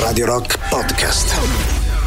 Radio 0.00 0.26
Rock 0.26 0.58
Podcast. 0.68 1.97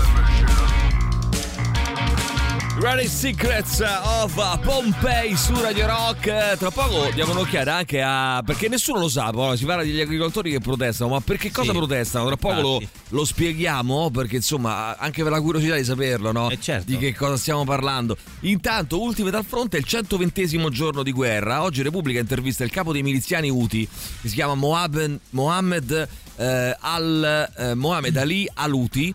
Ready 2.81 3.07
Secrets 3.07 3.79
of 3.79 4.59
Pompei 4.61 5.37
su 5.37 5.53
Radio 5.53 5.85
Rock. 5.85 6.57
Tra 6.57 6.71
poco 6.71 7.11
diamo 7.13 7.31
un'occhiata 7.33 7.75
anche 7.75 8.01
a. 8.01 8.41
perché 8.43 8.69
nessuno 8.69 8.97
lo 9.01 9.07
sa. 9.07 9.29
poi 9.29 9.55
Si 9.55 9.65
parla 9.65 9.83
degli 9.83 10.01
agricoltori 10.01 10.49
che 10.49 10.59
protestano, 10.59 11.11
ma 11.11 11.19
perché 11.19 11.51
cosa 11.51 11.73
Sì, 11.73 11.77
protestano? 11.77 12.25
Tra 12.25 12.37
poco 12.37 12.59
lo, 12.59 12.81
lo 13.09 13.23
spieghiamo 13.23 14.09
perché 14.09 14.37
insomma, 14.37 14.97
anche 14.97 15.21
per 15.21 15.31
la 15.31 15.39
curiosità 15.39 15.75
di 15.75 15.83
saperlo, 15.83 16.31
no? 16.31 16.49
Eh, 16.49 16.59
certo. 16.59 16.89
Di 16.89 16.97
che 16.97 17.13
cosa 17.13 17.37
stiamo 17.37 17.65
parlando. 17.65 18.17
Intanto, 18.41 18.99
ultime 18.99 19.29
dal 19.29 19.45
fronte, 19.45 19.77
il 19.77 19.83
120 19.83 20.69
giorno 20.71 21.03
di 21.03 21.11
guerra. 21.11 21.61
Oggi 21.61 21.83
Repubblica 21.83 22.19
intervista 22.19 22.63
il 22.63 22.71
capo 22.71 22.91
dei 22.91 23.03
miliziani 23.03 23.51
Houthi, 23.51 23.87
che 24.21 24.27
si 24.27 24.33
chiama 24.33 24.55
Mohammed, 24.55 25.19
Mohammed, 25.29 26.07
eh, 26.35 26.75
al, 26.79 27.51
eh, 27.57 27.75
Mohammed 27.75 28.17
Ali 28.17 28.49
Al-Houthi. 28.51 29.13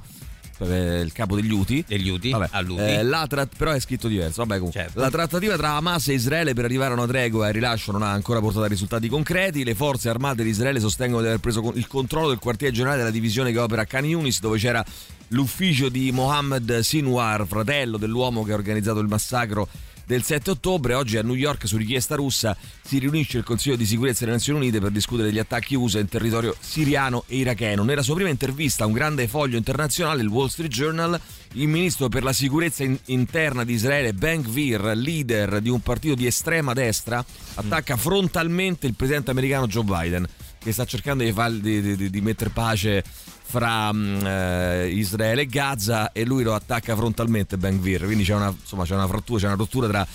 Eh, 0.59 1.01
Il 1.01 1.13
capo 1.13 1.37
degli 1.37 1.51
Houthi 1.51 1.85
Degli 1.87 2.09
Uti, 2.09 2.31
Vabbè, 2.31 2.49
eh, 2.79 3.03
la 3.03 3.27
tra- 3.27 3.47
però 3.47 3.73
è 3.73 3.81
scritto 3.81 4.09
diverso. 4.09 4.45
Vabbè. 4.45 4.71
Certo. 4.71 5.01
La 5.01 5.11
trattativa 5.11 5.57
tra 5.57 5.73
Hamas 5.73 6.09
e 6.09 6.15
Israele 6.15 6.55
per 6.55 6.65
arrivare 6.65 6.93
a 6.93 6.97
una 6.97 7.07
tregua 7.07 7.49
e 7.49 7.53
rilascio 7.53 7.93
non 7.93 8.03
ha 8.03 8.11
ancora 8.11 8.41
portato 8.41 8.65
a 8.65 8.69
risultati 8.69 9.09
concreti. 9.09 9.65
Le 9.65 9.75
forze 9.75 10.09
armate 10.09 10.43
di 10.43 10.51
Israele 10.51 10.81
sostengono 10.81 11.23
di 11.23 11.29
aver 11.29 11.41
preso 11.41 11.73
il 11.75 11.87
controllo 11.87 12.29
del 12.29 12.39
quartiere 12.39 12.73
generale 12.73 12.99
della 12.99 13.11
divisione 13.11 13.53
che 13.53 13.59
opera 13.59 13.83
a 13.83 13.85
Khan 13.85 14.05
Yunis, 14.05 14.41
dove 14.41 14.59
c'era 14.59 14.85
l'ufficio 15.29 15.89
di 15.89 16.13
Mohammed 16.13 16.79
Sinwar, 16.81 17.47
fratello 17.47 17.97
dell'uomo 17.97 18.45
che 18.45 18.53
ha 18.53 18.55
organizzato 18.55 19.01
il 19.01 19.09
massacro 19.09 19.69
del 20.07 20.23
7 20.23 20.53
ottobre. 20.53 20.95
Oggi 20.95 21.17
a 21.17 21.23
New 21.23 21.35
York, 21.35 21.67
su 21.67 21.77
richiesta 21.77 22.15
russa, 22.15 22.57
si 22.83 22.99
riunisce 22.99 23.39
il 23.39 23.45
Consiglio 23.45 23.77
di 23.77 23.85
sicurezza 23.85 24.21
delle 24.21 24.37
Nazioni 24.37 24.61
Unite 24.61 24.81
per 24.81 24.91
discutere 24.91 25.29
degli 25.29 25.39
attacchi 25.39 25.75
USA 25.75 25.99
in 25.99 26.09
territorio 26.09 26.55
siriano 26.59 27.25
e 27.27 27.37
iracheno. 27.37 27.83
Nella 27.83 28.03
sua 28.03 28.15
prima 28.15 28.31
intervista 28.31 28.85
a 28.85 28.87
un 28.87 28.93
grande 28.93 29.27
foglio 29.29 29.57
internazionale, 29.57 30.23
il 30.23 30.29
Wall 30.29 30.47
Street 30.47 30.71
Journal, 30.71 31.21
il 31.55 31.69
ministro 31.69 32.09
per 32.09 32.23
la 32.23 32.33
sicurezza 32.33 32.85
in- 32.85 32.99
interna 33.07 33.65
di 33.65 33.73
Israele, 33.73 34.15
Ben 34.15 34.43
Gvir, 34.43 34.93
leader 34.95 35.61
di 35.61 35.69
un 35.69 35.81
partito 35.81 36.15
di 36.15 36.27
estrema 36.27 36.73
destra, 36.73 37.25
attacca 37.55 37.97
frontalmente 37.97 38.87
il 38.87 38.95
presidente 38.95 39.33
americano 39.33 39.67
Joe 39.67 39.85
Biden, 39.85 40.27
che 40.67 40.73
sta 40.73 40.85
cercando 40.85 41.23
di, 41.23 41.31
far- 41.33 41.53
di- 41.53 41.81
di- 41.97 42.11
di- 42.11 42.21
mettere 42.21 42.51
pace 42.51 43.05
fra 43.49 43.93
mm, 43.93 44.27
eh, 44.27 44.89
Israele 44.89 45.43
e 45.43 45.47
Gaza 45.47 46.11
e 46.11 46.25
lui 46.25 46.43
lo 46.43 46.55
attacca 46.55 46.97
frontalmente 46.97 47.57
Ben 47.57 47.79
Gvir. 47.79 48.05
Quindi 48.05 48.25
c'è 48.25 48.35
una, 48.35 48.53
insomma, 48.59 48.85
c'è 48.85 48.95
una 48.95 49.07
frattura 49.07 49.39
c'è 49.41 49.47
una 49.47 49.55
rottura 49.55 49.87
tra 49.87 50.07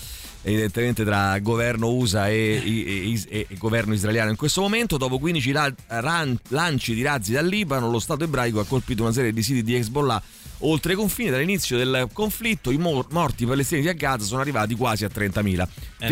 evidentemente 0.42 1.04
tra 1.04 1.38
governo 1.38 1.88
USA 1.92 2.28
e, 2.28 2.60
e- 2.64 3.22
e- 3.28 3.46
e 3.48 3.56
governo 3.56 3.94
israeliano 3.94 4.28
in 4.30 4.36
questo 4.36 4.60
momento. 4.60 4.98
Dopo 4.98 5.18
15 5.18 5.52
la- 5.52 5.72
ran- 5.86 6.38
lanci 6.48 6.92
di 6.94 7.00
razzi 7.02 7.32
dal 7.32 7.46
Libano 7.46 7.90
lo 7.90 7.98
Stato 7.98 8.24
ebraico 8.24 8.60
ha 8.60 8.66
colpito 8.66 9.02
una 9.04 9.12
serie 9.12 9.32
di 9.32 9.42
siti 9.42 9.62
di 9.62 9.74
Hezbollah 9.74 10.22
oltre 10.64 10.92
i 10.92 10.96
confini. 10.96 11.30
Dall'inizio 11.30 11.78
del 11.78 12.08
conflitto 12.12 12.70
i 12.70 12.76
mor- 12.76 13.06
morti 13.10 13.46
palestinesi 13.46 13.88
a 13.88 13.94
Gaza 13.94 14.26
sono 14.26 14.42
arrivati 14.42 14.74
quasi 14.74 15.04
a 15.06 15.08
30.000 15.08 15.68
È 15.96 16.06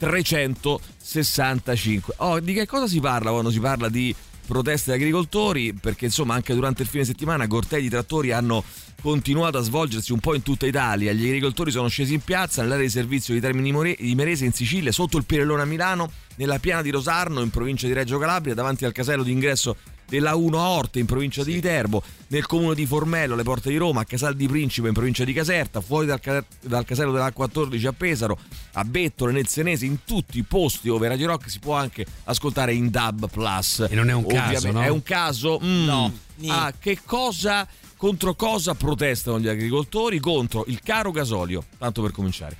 una 0.00 0.10
cosa 0.10 0.36
27.365 0.38 2.00
oh, 2.16 2.40
di 2.40 2.52
che 2.52 2.66
cosa 2.66 2.86
si 2.86 3.00
parla 3.00 3.30
quando 3.30 3.50
si 3.50 3.60
parla 3.60 3.88
di 3.88 4.14
proteste 4.46 4.92
degli 4.92 5.00
agricoltori? 5.00 5.74
Perché 5.74 6.06
insomma 6.06 6.34
anche 6.34 6.54
durante 6.54 6.82
il 6.82 6.88
fine 6.88 7.04
settimana 7.04 7.46
cortei 7.46 7.82
di 7.82 7.88
trattori 7.88 8.32
hanno 8.32 8.64
continuato 9.00 9.58
a 9.58 9.60
svolgersi 9.60 10.12
un 10.12 10.20
po' 10.20 10.34
in 10.34 10.42
tutta 10.42 10.66
Italia. 10.66 11.12
Gli 11.12 11.26
agricoltori 11.26 11.70
sono 11.70 11.88
scesi 11.88 12.14
in 12.14 12.20
piazza 12.20 12.62
nell'area 12.62 12.84
di 12.84 12.90
servizio 12.90 13.34
di 13.34 13.40
Termini 13.40 13.96
di 13.98 14.14
Merese 14.14 14.44
in 14.44 14.52
Sicilia 14.52 14.90
sotto 14.92 15.18
il 15.18 15.24
Pirellone 15.24 15.62
a 15.62 15.66
Milano 15.66 16.10
nella 16.36 16.58
piana 16.58 16.82
di 16.82 16.90
Rosarno 16.90 17.40
in 17.40 17.50
provincia 17.50 17.86
di 17.86 17.92
Reggio 17.92 18.18
Calabria 18.18 18.54
davanti 18.54 18.84
al 18.84 18.92
casello 18.92 19.22
d'ingresso 19.22 19.76
della 20.08 20.34
1 20.34 20.58
a 20.58 20.70
Orte 20.70 20.98
in 20.98 21.06
provincia 21.06 21.44
di 21.44 21.52
Viterbo, 21.52 22.02
nel 22.28 22.46
comune 22.46 22.74
di 22.74 22.86
Formello, 22.86 23.34
alle 23.34 23.42
porte 23.42 23.68
di 23.68 23.76
Roma, 23.76 24.00
a 24.00 24.04
Casal 24.04 24.34
di 24.34 24.46
Principe 24.48 24.88
in 24.88 24.94
provincia 24.94 25.24
di 25.24 25.32
Caserta, 25.32 25.80
fuori 25.80 26.06
dal, 26.06 26.20
dal 26.62 26.84
casello 26.84 27.12
della 27.12 27.32
14 27.32 27.86
a 27.86 27.92
Pesaro, 27.92 28.38
a 28.72 28.84
Bettole, 28.84 29.32
nel 29.32 29.46
Senese, 29.48 29.84
in 29.84 29.98
tutti 30.04 30.38
i 30.38 30.42
posti 30.42 30.88
dove 30.88 31.08
Radio 31.08 31.26
Rock 31.28 31.50
si 31.50 31.58
può 31.58 31.74
anche 31.74 32.06
ascoltare 32.24 32.72
in 32.72 32.90
DAB 32.90 33.28
Plus. 33.30 33.86
E 33.88 33.94
non 33.94 34.08
è 34.08 34.14
un 34.14 34.26
caso, 34.26 34.44
Ovviamente. 34.44 34.70
no? 34.72 34.82
È 34.82 34.88
un 34.88 35.02
caso? 35.02 35.60
Mm. 35.62 35.84
No. 35.84 36.12
Ah, 36.46 36.72
che 36.78 36.98
cosa, 37.04 37.66
contro 37.96 38.34
cosa 38.34 38.74
protestano 38.74 39.38
gli 39.40 39.48
agricoltori? 39.48 40.18
Contro 40.20 40.64
il 40.68 40.80
caro 40.82 41.10
gasolio, 41.10 41.64
tanto 41.76 42.00
per 42.02 42.12
cominciare. 42.12 42.56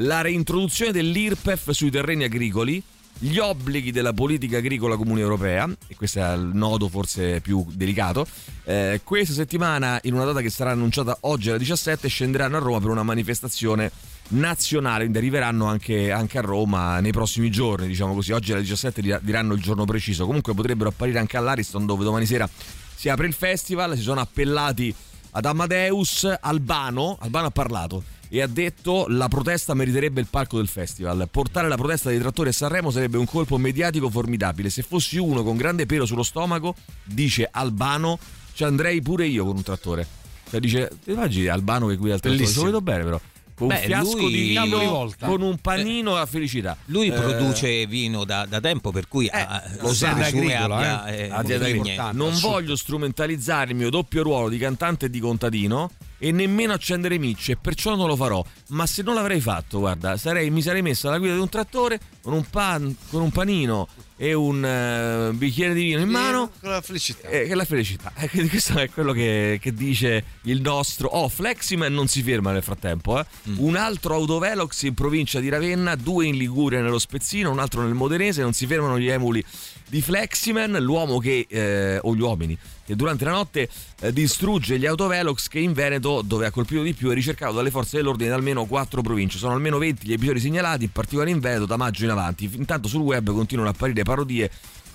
La 0.00 0.20
reintroduzione 0.20 0.92
dell'IRPEF 0.92 1.70
sui 1.70 1.90
terreni 1.90 2.24
agricoli, 2.24 2.82
gli 3.18 3.38
obblighi 3.38 3.92
della 3.92 4.12
politica 4.12 4.58
agricola 4.58 4.96
comune 4.96 5.20
europea, 5.20 5.68
e 5.86 5.94
questo 5.94 6.20
è 6.20 6.34
il 6.34 6.50
nodo 6.52 6.88
forse 6.88 7.40
più 7.40 7.64
delicato, 7.72 8.26
eh, 8.64 9.00
questa 9.02 9.32
settimana, 9.32 9.98
in 10.02 10.14
una 10.14 10.24
data 10.24 10.40
che 10.40 10.50
sarà 10.50 10.72
annunciata 10.72 11.16
oggi 11.22 11.48
alle 11.48 11.58
17, 11.58 12.08
scenderanno 12.08 12.56
a 12.56 12.60
Roma 12.60 12.80
per 12.80 12.90
una 12.90 13.02
manifestazione 13.02 13.90
nazionale, 14.28 15.00
quindi 15.00 15.18
arriveranno 15.18 15.66
anche, 15.66 16.10
anche 16.10 16.38
a 16.38 16.42
Roma 16.42 17.00
nei 17.00 17.12
prossimi 17.12 17.50
giorni, 17.50 17.86
diciamo 17.86 18.14
così, 18.14 18.32
oggi 18.32 18.52
alle 18.52 18.62
17 18.62 19.00
dir- 19.00 19.20
diranno 19.22 19.54
il 19.54 19.62
giorno 19.62 19.84
preciso, 19.84 20.26
comunque 20.26 20.54
potrebbero 20.54 20.90
apparire 20.90 21.18
anche 21.18 21.36
all'Ariston 21.36 21.86
dove 21.86 22.04
domani 22.04 22.26
sera 22.26 22.48
si 22.94 23.08
apre 23.08 23.26
il 23.26 23.34
festival, 23.34 23.94
si 23.94 24.02
sono 24.02 24.20
appellati 24.20 24.92
ad 25.32 25.44
Amadeus 25.44 26.34
Albano, 26.40 27.18
Albano 27.20 27.46
ha 27.46 27.50
parlato 27.50 28.02
e 28.28 28.42
ha 28.42 28.46
detto 28.46 29.06
la 29.08 29.28
protesta 29.28 29.74
meriterebbe 29.74 30.20
il 30.20 30.26
palco 30.28 30.56
del 30.56 30.68
festival. 30.68 31.28
Portare 31.30 31.68
la 31.68 31.76
protesta 31.76 32.10
dei 32.10 32.18
trattori 32.18 32.48
a 32.48 32.52
Sanremo 32.52 32.90
sarebbe 32.90 33.18
un 33.18 33.26
colpo 33.26 33.58
mediatico 33.58 34.10
formidabile. 34.10 34.70
Se 34.70 34.82
fossi 34.82 35.18
uno 35.18 35.42
con 35.42 35.56
grande 35.56 35.86
pelo 35.86 36.06
sullo 36.06 36.22
stomaco, 36.22 36.74
dice 37.04 37.48
Albano, 37.50 38.18
ci 38.52 38.64
andrei 38.64 39.00
pure 39.00 39.26
io 39.26 39.44
con 39.44 39.56
un 39.56 39.62
trattore. 39.62 40.06
Cioè 40.48 40.60
dice, 40.60 40.90
ti 41.02 41.10
immagini 41.10 41.46
Albano 41.48 41.86
che 41.88 41.96
guida 41.96 42.14
il 42.14 42.20
trattore? 42.20 42.40
Lo 42.40 42.44
Bellissimo. 42.44 42.64
vedo 42.66 42.80
bene 42.80 43.04
però. 43.04 43.20
Con 43.56 43.68
Beh, 43.68 43.76
un 43.76 43.80
fiasco 43.84 44.16
lui- 44.18 44.32
di 44.32 44.48
vino, 44.48 44.78
volta. 44.84 45.26
con 45.26 45.40
un 45.40 45.56
panino 45.56 46.16
a 46.16 46.26
felicità. 46.26 46.76
Lui 46.86 47.08
Eh, 47.08 47.12
produce 47.12 47.86
vino 47.86 48.24
da, 48.24 48.44
da 48.44 48.60
tempo, 48.60 48.90
per 48.90 49.08
cui 49.08 49.28
ha- 49.30 49.62
lo 49.80 49.94
sa, 49.94 50.10
agricola, 50.12 51.02
abbia, 51.02 51.06
eh. 51.06 51.30
eh. 51.32 52.12
Non 52.12 52.38
voglio 52.38 52.76
strumentalizzare 52.76 53.70
il 53.70 53.76
mio 53.76 53.88
doppio 53.88 54.22
ruolo 54.22 54.50
di 54.50 54.58
cantante 54.58 55.06
e 55.06 55.10
di 55.10 55.20
contadino 55.20 55.90
e 56.18 56.32
nemmeno 56.32 56.74
accendere 56.74 57.16
micce, 57.18 57.56
perciò 57.56 57.94
non 57.94 58.08
lo 58.08 58.16
farò. 58.16 58.44
Ma 58.68 58.84
se 58.86 59.02
non 59.02 59.14
l'avrei 59.14 59.40
fatto, 59.40 59.78
guarda, 59.78 60.18
sarei, 60.18 60.50
mi 60.50 60.60
sarei 60.60 60.82
messo 60.82 61.08
alla 61.08 61.18
guida 61.18 61.32
di 61.34 61.40
un 61.40 61.48
trattore 61.48 61.98
con 62.20 62.34
un, 62.34 62.44
pan, 62.50 62.94
con 63.08 63.22
un 63.22 63.30
panino 63.30 63.88
e 64.18 64.32
un 64.32 64.64
eh, 64.64 65.32
bicchiere 65.34 65.74
di 65.74 65.82
vino 65.82 66.00
in 66.00 66.08
mano. 66.08 66.50
con 66.60 66.70
la 66.70 66.80
felicità. 66.80 67.28
Eh, 67.28 67.44
che 67.44 67.52
è 67.52 67.54
la 67.54 67.64
felicità. 67.64 68.12
Eh, 68.16 68.48
questo 68.48 68.78
è 68.78 68.88
quello 68.90 69.12
che, 69.12 69.58
che 69.60 69.74
dice 69.74 70.24
il 70.42 70.60
nostro. 70.60 71.08
Oh, 71.08 71.28
Fleximan 71.28 71.92
non 71.92 72.08
si 72.08 72.22
ferma 72.22 72.52
nel 72.52 72.62
frattempo. 72.62 73.18
eh. 73.20 73.24
Un 73.56 73.76
altro 73.76 74.14
autovelox 74.14 74.82
in 74.82 74.94
provincia 74.94 75.38
di 75.40 75.48
Ravenna, 75.48 75.94
due 75.96 76.26
in 76.26 76.36
Liguria 76.36 76.80
nello 76.80 76.98
Spezzino, 76.98 77.50
un 77.50 77.58
altro 77.58 77.82
nel 77.82 77.94
Modenese. 77.94 78.42
Non 78.42 78.52
si 78.52 78.66
fermano 78.66 78.98
gli 78.98 79.08
emuli 79.08 79.44
di 79.88 80.00
Fleximan, 80.00 80.72
l'uomo 80.80 81.18
che, 81.18 81.46
eh, 81.48 81.98
o 82.02 82.14
gli 82.14 82.20
uomini, 82.20 82.56
che 82.86 82.96
durante 82.96 83.24
la 83.24 83.32
notte 83.32 83.68
eh, 84.00 84.12
distrugge 84.12 84.78
gli 84.78 84.86
autovelox 84.86 85.48
che 85.48 85.58
in 85.58 85.72
Veneto, 85.72 86.22
dove 86.24 86.46
ha 86.46 86.50
colpito 86.50 86.82
di 86.82 86.94
più, 86.94 87.10
è 87.10 87.14
ricercato 87.14 87.52
dalle 87.52 87.70
forze 87.70 87.96
dell'ordine 87.96 88.28
in 88.30 88.34
almeno 88.36 88.64
quattro 88.64 89.02
province. 89.02 89.38
Sono 89.38 89.52
almeno 89.54 89.78
20 89.78 90.06
gli 90.06 90.12
episodi 90.12 90.40
segnalati, 90.40 90.84
in 90.84 90.92
particolare 90.92 91.30
in 91.30 91.40
Veneto, 91.40 91.66
da 91.66 91.76
maggio 91.76 92.04
in 92.04 92.10
avanti. 92.10 92.48
Intanto 92.54 92.88
sul 92.88 93.00
web 93.02 93.30
continuano 93.32 93.70
a 93.70 93.72
apparire 93.74 94.02
parodie 94.04 94.50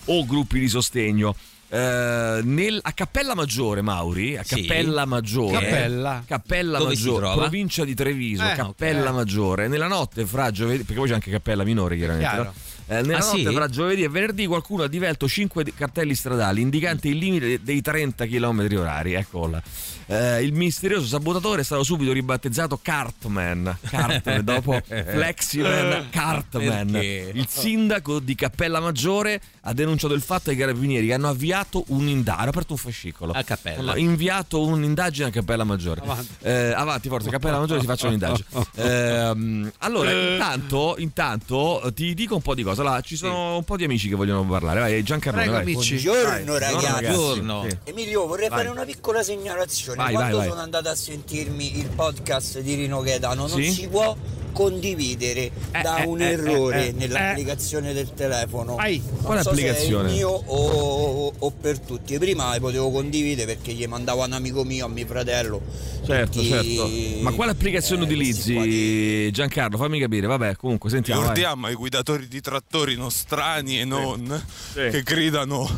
o 0.06 0.25
gruppi 0.25 0.60
di 0.60 0.67
sostegno. 0.67 1.36
Eh, 1.73 2.41
nel- 2.43 2.80
a 2.82 2.91
Cappella 2.91 3.34
Maggiore, 3.34 3.82
Mauri, 3.82 4.36
a 4.36 4.43
Sì. 4.43 4.62
Cappella 4.65 5.06
Maggiore, 5.06 5.58
Cappella? 5.60 6.23
Cappella 6.27 6.84
Maggiore, 6.84 7.32
provincia 7.34 7.86
di 7.86 7.93
Treviso, 7.93 8.43
Eh, 8.43 8.56
Cappella 8.56 9.10
ok. 9.10 9.15
Maggiore. 9.15 9.67
Nella 9.69 9.88
notte 9.88 10.25
fra 10.25 10.51
giovedì, 10.51 10.80
perché 10.84 10.95
poi 10.95 11.08
c'è 11.08 11.13
anche 11.13 11.32
Cappella 11.32 11.63
Minore, 11.63 11.95
chiaramente. 11.95 12.36
No? 12.36 12.54
Eh, 12.91 13.01
nella 13.04 13.19
Ah, 13.19 13.23
notte 13.25 13.38
sì? 13.38 13.54
fra 13.54 13.67
giovedì 13.69 14.04
e 14.04 14.10
venerdì 14.10 14.45
qualcuno 14.45 14.84
ha 14.84 14.88
divelto 14.89 15.25
5 15.25 15.63
cartelli 15.73 16.13
stradali 16.13 16.60
indicanti 16.60 17.08
il 17.08 17.17
limite 17.17 17.62
dei 17.63 17.80
30 17.82 18.25
km 18.25 18.67
orari. 18.75 19.13
Eccola. 19.13 19.63
Eh, 20.12 20.43
il 20.43 20.52
misterioso 20.52 21.06
sabotatore 21.06 21.62
è 21.62 21.63
stato 21.63 21.84
subito 21.84 22.12
ribattezzato 22.12 22.78
Cartman. 22.82 23.78
Cartman 23.89 24.43
dopo 24.43 24.78
Fleximan 24.86 26.10
Cartman. 26.10 26.91
Perché? 26.91 27.32
Il 27.34 27.47
sindaco 27.47 28.19
di 28.19 28.36
Cappella 28.36 28.82
Maggiore 28.82 29.39
ha 29.62 29.74
denunciato 29.74 30.13
il 30.13 30.21
fatto 30.21 30.50
ai 30.50 30.58
carabinieri 30.58 31.08
che 31.08 31.13
hanno 31.13 31.30
avviato 31.30 31.86
un'indagine. 31.88 32.41
Hanno 32.41 32.50
aperto 32.50 32.74
un 32.74 32.80
fascicolo. 32.80 33.32
A 33.32 33.43
Cappella. 33.43 33.91
Hanno 33.91 34.00
inviato 34.00 34.62
un'indagine 34.62 35.30
a 35.30 35.32
Cappella 35.32 35.63
Maggiore. 35.63 36.02
Avanti. 36.02 36.34
Eh, 36.41 36.74
avanti, 36.76 37.08
forza, 37.08 37.30
Cappella 37.30 37.60
Maggiore 37.60 37.80
si 37.80 37.86
faccia 37.86 38.08
un'indagine. 38.08 38.47
Ehm, 38.82 39.71
allora, 39.80 40.12
intanto, 40.12 40.95
intanto 40.97 41.84
eh, 41.84 41.93
ti 41.93 42.13
dico 42.13 42.36
un 42.36 42.41
po' 42.41 42.56
di 42.56 42.63
cose. 42.63 42.82
Allora, 42.82 43.00
ci 43.02 43.15
sono 43.15 43.58
un 43.58 43.63
po' 43.63 43.78
di 43.78 43.84
amici 43.84 44.10
che 44.10 44.15
vogliono 44.15 44.43
parlare. 44.45 44.80
Vai, 44.80 45.04
Giancarlo. 45.04 45.39
Prego, 45.39 45.54
vai. 45.54 45.62
amici. 45.62 46.02
Buongiorno 46.02 46.52
Vai. 46.52 46.60
ragazzi. 46.60 47.06
Buongiorno. 47.06 47.65
Sì. 47.69 47.78
Emilio, 47.86 48.26
vorrei 48.28 48.50
Vai. 48.50 48.58
fare 48.58 48.69
una 48.69 48.84
piccola 48.84 49.24
segnalazione. 49.24 50.00
Vai, 50.03 50.13
Quando 50.13 50.29
vai, 50.37 50.39
vai. 50.39 50.49
sono 50.49 50.61
andato 50.61 50.89
a 50.89 50.95
sentirmi 50.95 51.77
il 51.79 51.87
podcast 51.87 52.59
di 52.59 52.75
Rino 52.75 53.01
Gaetano, 53.01 53.47
non 53.47 53.61
Sì? 53.61 53.71
si 53.71 53.87
può 53.87 54.15
condividere 54.53 55.49
da 55.71 55.99
eh, 56.03 56.05
un 56.05 56.21
eh, 56.21 56.31
errore 56.31 56.83
eh, 56.85 56.87
eh, 56.89 56.91
nell'applicazione 56.91 57.93
del 57.93 58.13
telefono. 58.13 58.75
Ai. 58.75 59.01
Non 59.05 59.21
Quale 59.23 59.41
so 59.43 59.55
se 59.55 59.61
è 59.63 59.69
applicazione? 59.69 60.09
il 60.09 60.15
mio 60.15 60.29
o, 60.29 61.33
o 61.37 61.51
per 61.51 61.79
tutti. 61.79 62.17
Prima 62.17 62.55
potevo 62.59 62.91
condividere 62.91 63.55
perché 63.55 63.71
gli 63.73 63.85
mandavo 63.87 64.23
a 64.23 64.25
un 64.25 64.33
amico 64.33 64.63
mio, 64.63 64.85
a 64.85 64.89
mio 64.89 65.05
fratello. 65.05 65.61
Certo, 66.05 66.39
tutti, 66.41 66.49
certo. 66.49 66.89
Ma 67.21 67.31
quale 67.31 67.51
applicazione 67.51 68.03
eh, 68.03 68.05
qua 68.05 68.13
di- 68.15 68.19
utilizzi, 68.29 69.31
Giancarlo? 69.31 69.77
Fammi 69.77 69.99
capire. 69.99 70.27
Vabbè, 70.27 70.55
comunque, 70.57 70.89
sentiamo. 70.89 71.21
vai. 71.21 71.29
Ricordiamo 71.29 71.67
ai 71.67 71.75
guidatori 71.75 72.27
di 72.27 72.41
trattori 72.41 72.95
nostrani 72.95 73.79
e 73.79 73.85
non 73.85 74.43
Sì. 74.73 74.89
che 74.91 75.01
gridano 75.03 75.69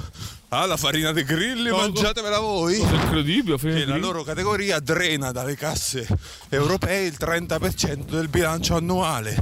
Ah, 0.56 0.68
la 0.68 0.78
farina 0.78 1.12
dei 1.12 1.24
grilli, 1.24 1.70
Cosa? 1.70 1.82
mangiatevela 1.82 2.38
voi! 2.38 2.78
Cosa 2.78 2.94
incredibile, 2.94 3.58
Che 3.58 3.86
la 3.86 3.98
loro 3.98 4.22
categoria 4.22 4.80
drena 4.80 5.32
dalle 5.32 5.56
casse 5.56 6.08
europee 6.50 7.08
il 7.08 7.16
30% 7.20 8.04
del 8.12 8.28
bilancio 8.28 8.76
annuale. 8.76 9.42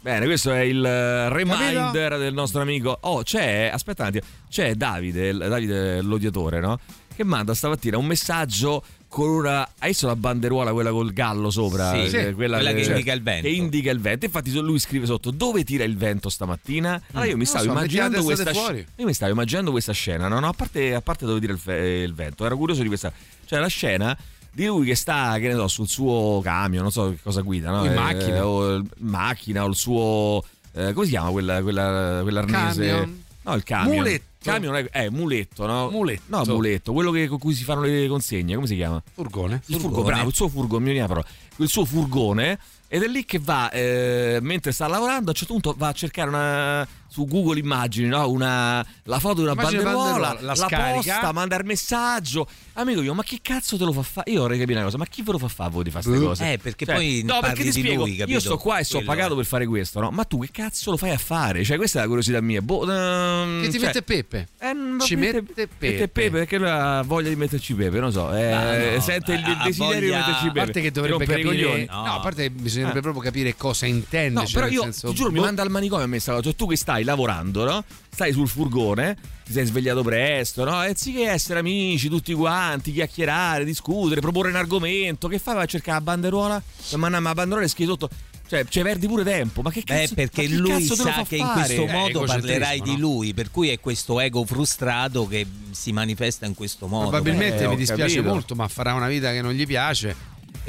Bene, 0.00 0.26
questo 0.26 0.52
è 0.52 0.60
il 0.60 0.84
eh, 0.84 1.28
reminder 1.30 2.16
del 2.16 2.32
nostro 2.32 2.60
amico. 2.60 2.96
Oh, 3.00 3.24
c'è, 3.24 3.70
aspetta 3.72 4.02
un 4.02 4.08
attimo, 4.08 4.24
c'è 4.48 4.74
Davide, 4.74 5.32
Davide 5.32 6.00
l'odiatore, 6.00 6.60
no? 6.60 6.78
Che 7.12 7.24
manda 7.24 7.52
stamattina 7.52 7.98
un 7.98 8.06
messaggio 8.06 8.84
con 9.10 9.28
una. 9.28 9.68
Hai 9.78 9.88
visto 9.88 10.06
la 10.06 10.14
banderuola, 10.16 10.72
quella 10.72 10.90
col 10.92 11.12
gallo 11.12 11.50
sopra? 11.50 11.90
Sì, 11.90 12.16
Eh, 12.16 12.26
sì, 12.28 12.32
quella 12.34 12.58
che 12.60 12.80
indica 12.80 13.12
il 13.12 13.22
vento. 13.22 13.48
Che 13.48 13.52
indica 13.52 13.90
il 13.90 14.00
vento. 14.00 14.24
Infatti, 14.24 14.52
lui 14.60 14.78
scrive 14.78 15.04
sotto: 15.04 15.30
Dove 15.32 15.64
tira 15.64 15.84
il 15.84 15.96
vento 15.96 16.28
stamattina? 16.30 17.02
Allora 17.12 17.28
io 17.28 17.36
mi 17.36 17.44
stavo 17.44 17.64
so, 17.64 17.70
immaginando 17.72 18.22
questa 18.22 18.52
fuori. 18.54 18.86
Io 18.96 19.04
mi 19.04 19.12
stavo 19.12 19.32
immaginando 19.32 19.70
questa 19.72 19.92
scena, 19.92 20.28
no? 20.28 20.38
no 20.38 20.48
a, 20.48 20.52
parte, 20.52 20.94
a 20.94 21.00
parte 21.02 21.26
dove 21.26 21.40
tira 21.40 21.52
il, 21.52 21.58
fe- 21.58 22.02
il 22.04 22.14
vento, 22.14 22.46
ero 22.46 22.56
curioso 22.56 22.82
di 22.82 22.88
questa. 22.88 23.12
Cioè, 23.44 23.58
la 23.58 23.66
scena 23.66 24.16
di 24.52 24.66
lui 24.66 24.86
che 24.86 24.94
sta, 24.94 25.36
che 25.38 25.48
ne 25.48 25.54
so, 25.54 25.66
sul 25.68 25.88
suo 25.88 26.40
camion, 26.42 26.82
non 26.82 26.92
so 26.92 27.10
che 27.10 27.18
cosa 27.22 27.40
guida, 27.42 27.70
no? 27.70 27.84
In 27.84 27.90
Eh, 27.90 27.94
macchina. 27.94 28.46
o 28.46 28.74
il- 28.76 28.88
macchina 28.98 29.64
o 29.64 29.68
il 29.68 29.74
suo. 29.76 30.44
eh, 30.72 30.92
come 30.92 31.04
si 31.06 31.10
chiama 31.12 31.30
quella, 31.30 31.60
quella, 31.62 32.20
quell'arnese? 32.22 32.86
Camion. 32.86 33.22
No, 33.42 33.54
il 33.54 33.62
camion. 33.64 33.96
Muletto. 33.96 34.28
Camion 34.42 34.74
è 34.74 35.04
eh, 35.04 35.10
muletto, 35.10 35.66
no? 35.66 35.90
Muletto. 35.90 36.22
No, 36.26 36.44
muletto, 36.46 36.92
quello 36.92 37.10
che- 37.10 37.26
con 37.28 37.38
cui 37.38 37.54
si 37.54 37.62
fanno 37.62 37.82
le 37.82 38.06
consegne, 38.08 38.54
come 38.54 38.66
si 38.66 38.74
chiama? 38.74 39.02
Furgone. 39.12 39.60
Il 39.66 39.78
furgone, 39.78 40.04
bravo, 40.04 40.28
il 40.28 40.34
suo 40.34 40.48
furgone, 40.48 40.84
mi 40.92 40.96
la 40.98 41.06
parola. 41.06 41.26
Il 41.56 41.68
suo 41.68 41.84
furgone 41.84 42.58
ed 42.92 43.04
è 43.04 43.06
lì 43.06 43.24
che 43.24 43.38
va, 43.40 43.70
eh, 43.70 44.38
mentre 44.42 44.72
sta 44.72 44.88
lavorando, 44.88 45.26
a 45.26 45.28
un 45.28 45.34
certo 45.34 45.52
punto 45.52 45.74
va 45.78 45.88
a 45.88 45.92
cercare 45.92 46.28
una, 46.28 46.88
su 47.06 47.24
Google 47.24 47.60
Immagini, 47.60 48.08
no? 48.08 48.28
una, 48.28 48.84
la 49.04 49.18
foto 49.20 49.36
di 49.36 49.42
una 49.42 49.52
Immagine 49.52 49.82
banderuola, 49.84 50.10
banderuola, 50.26 50.40
la 50.42 50.54
scarica. 50.56 51.12
posta, 51.14 51.32
manda 51.32 51.56
il 51.56 51.64
messaggio. 51.64 52.48
Amico 52.74 53.00
io, 53.02 53.14
ma 53.14 53.22
che 53.22 53.38
cazzo 53.42 53.76
te 53.76 53.84
lo 53.84 53.92
fa 53.92 54.02
fare? 54.02 54.30
Io 54.32 54.40
vorrei 54.40 54.58
capire 54.58 54.76
una 54.78 54.84
cosa, 54.86 54.98
ma 54.98 55.06
chi 55.06 55.22
ve 55.22 55.32
lo 55.32 55.38
fa 55.38 55.46
fare 55.48 55.68
a 55.68 55.72
voi 55.72 55.84
di 55.84 55.90
fare 55.90 56.04
queste 56.04 56.22
Eh, 56.24 56.26
cose? 56.26 56.58
perché 56.60 56.84
Cioè, 56.86 56.94
poi 56.94 57.22
No, 57.24 57.38
perché 57.40 57.62
ti 57.62 57.72
spiego, 57.72 58.04
lui, 58.06 58.22
io 58.26 58.40
sto 58.40 58.56
qua 58.56 58.78
e 58.78 58.84
sono 58.84 59.00
Quello 59.04 59.14
pagato 59.14 59.34
è. 59.34 59.36
per 59.36 59.46
fare 59.46 59.66
questo, 59.66 60.00
no? 60.00 60.10
Ma 60.10 60.24
tu 60.24 60.40
che 60.40 60.48
cazzo 60.50 60.90
lo 60.90 60.96
fai 60.96 61.10
a 61.10 61.18
fare? 61.18 61.62
Cioè, 61.62 61.76
questa 61.76 61.98
è 61.98 62.02
la 62.02 62.06
curiosità 62.08 62.40
mia. 62.40 62.60
Boh, 62.62 62.90
ehm, 62.90 63.60
Che 63.62 63.68
ti 63.68 63.72
cioè- 63.78 63.86
mette 63.86 64.02
Peppe. 64.02 64.48
eh, 64.58 64.72
Ci 65.04 65.14
mette- 65.16 65.40
mette 65.42 65.42
mette 65.46 65.68
Pepe. 65.78 66.08
pepe 66.08 66.30
perché 66.30 66.58
lui 66.58 66.68
ha 66.68 67.02
voglia 67.02 67.28
di 67.28 67.36
metterci 67.36 67.74
pepe, 67.74 68.00
non 68.00 68.10
so. 68.12 68.34
eh, 68.34 68.92
no, 68.96 69.00
sente 69.00 69.32
il 69.34 69.58
desiderio 69.64 69.76
voglia- 69.76 70.00
di 70.00 70.06
metterci 70.10 70.46
A 70.46 70.52
pepe. 70.52 70.58
parte 70.58 70.80
che 70.80 70.90
dovrebbe 70.90 71.26
capire. 71.26 71.86
No. 71.88 72.04
A 72.04 72.20
parte 72.20 72.50
bisognerebbe 72.80 72.98
Eh. 72.98 73.02
proprio 73.12 73.22
capire 73.22 73.56
cosa 73.56 73.86
intende. 73.86 74.40
No, 74.40 74.46
cioè, 74.46 74.52
però 74.54 74.64
nel 74.66 74.74
io 74.74 74.82
senso, 74.82 75.08
ti 75.08 75.14
giuro, 75.14 75.30
mi 75.30 75.38
boh, 75.38 75.44
manda 75.44 75.62
al 75.62 75.70
manicomio 75.70 76.04
a 76.04 76.08
me 76.08 76.18
sta 76.18 76.32
cosa. 76.32 76.42
Cioè, 76.44 76.54
tu 76.54 76.66
che 76.68 76.76
stai 76.76 77.04
lavorando, 77.04 77.64
no? 77.64 77.84
Stai 78.10 78.32
sul 78.32 78.48
furgone, 78.48 79.16
ti 79.44 79.52
sei 79.52 79.66
svegliato 79.66 80.02
presto, 80.02 80.64
no? 80.64 80.82
E 80.82 80.88
anziché 80.88 81.28
essere 81.28 81.58
amici, 81.60 82.08
tutti 82.08 82.32
quanti, 82.34 82.92
chiacchierare, 82.92 83.64
discutere, 83.64 84.20
proporre 84.20 84.50
un 84.50 84.56
argomento, 84.56 85.28
che 85.28 85.38
fai? 85.38 85.54
Vai 85.54 85.64
a 85.64 85.66
cercare 85.66 85.98
la 85.98 86.04
banderuola? 86.04 86.62
E 86.90 86.96
Ma 86.96 87.08
ma 87.08 87.20
la 87.20 87.34
banderuola 87.34 87.64
è 87.64 87.68
scritto 87.68 87.90
sotto. 87.90 88.08
Cioè, 88.50 88.64
ci 88.68 88.82
perdi 88.82 89.06
pure 89.06 89.22
tempo. 89.22 89.62
Ma 89.62 89.70
che 89.70 89.82
Beh, 89.86 89.94
cazzo? 90.00 90.14
perché 90.14 90.42
ma 90.42 90.48
chi 90.48 90.56
lui 90.56 90.82
sa 90.84 91.24
che 91.26 91.36
in 91.36 91.44
fare? 91.46 91.60
questo 91.66 91.82
Eh, 91.86 91.92
modo 91.92 92.20
parlerai 92.24 92.80
di 92.80 92.92
no? 92.94 92.98
lui, 92.98 93.32
per 93.32 93.48
cui 93.52 93.68
è 93.68 93.78
questo 93.78 94.18
ego 94.18 94.44
frustrato 94.44 95.28
che 95.28 95.46
si 95.70 95.92
manifesta 95.92 96.46
in 96.46 96.54
questo 96.54 96.88
modo. 96.88 97.10
Probabilmente 97.10 97.62
Eh, 97.62 97.68
mi 97.68 97.76
dispiace 97.76 98.16
capito. 98.16 98.32
molto, 98.32 98.54
ma 98.56 98.66
farà 98.66 98.94
una 98.94 99.06
vita 99.06 99.30
che 99.30 99.40
non 99.40 99.52
gli 99.52 99.64
piace. 99.68 100.16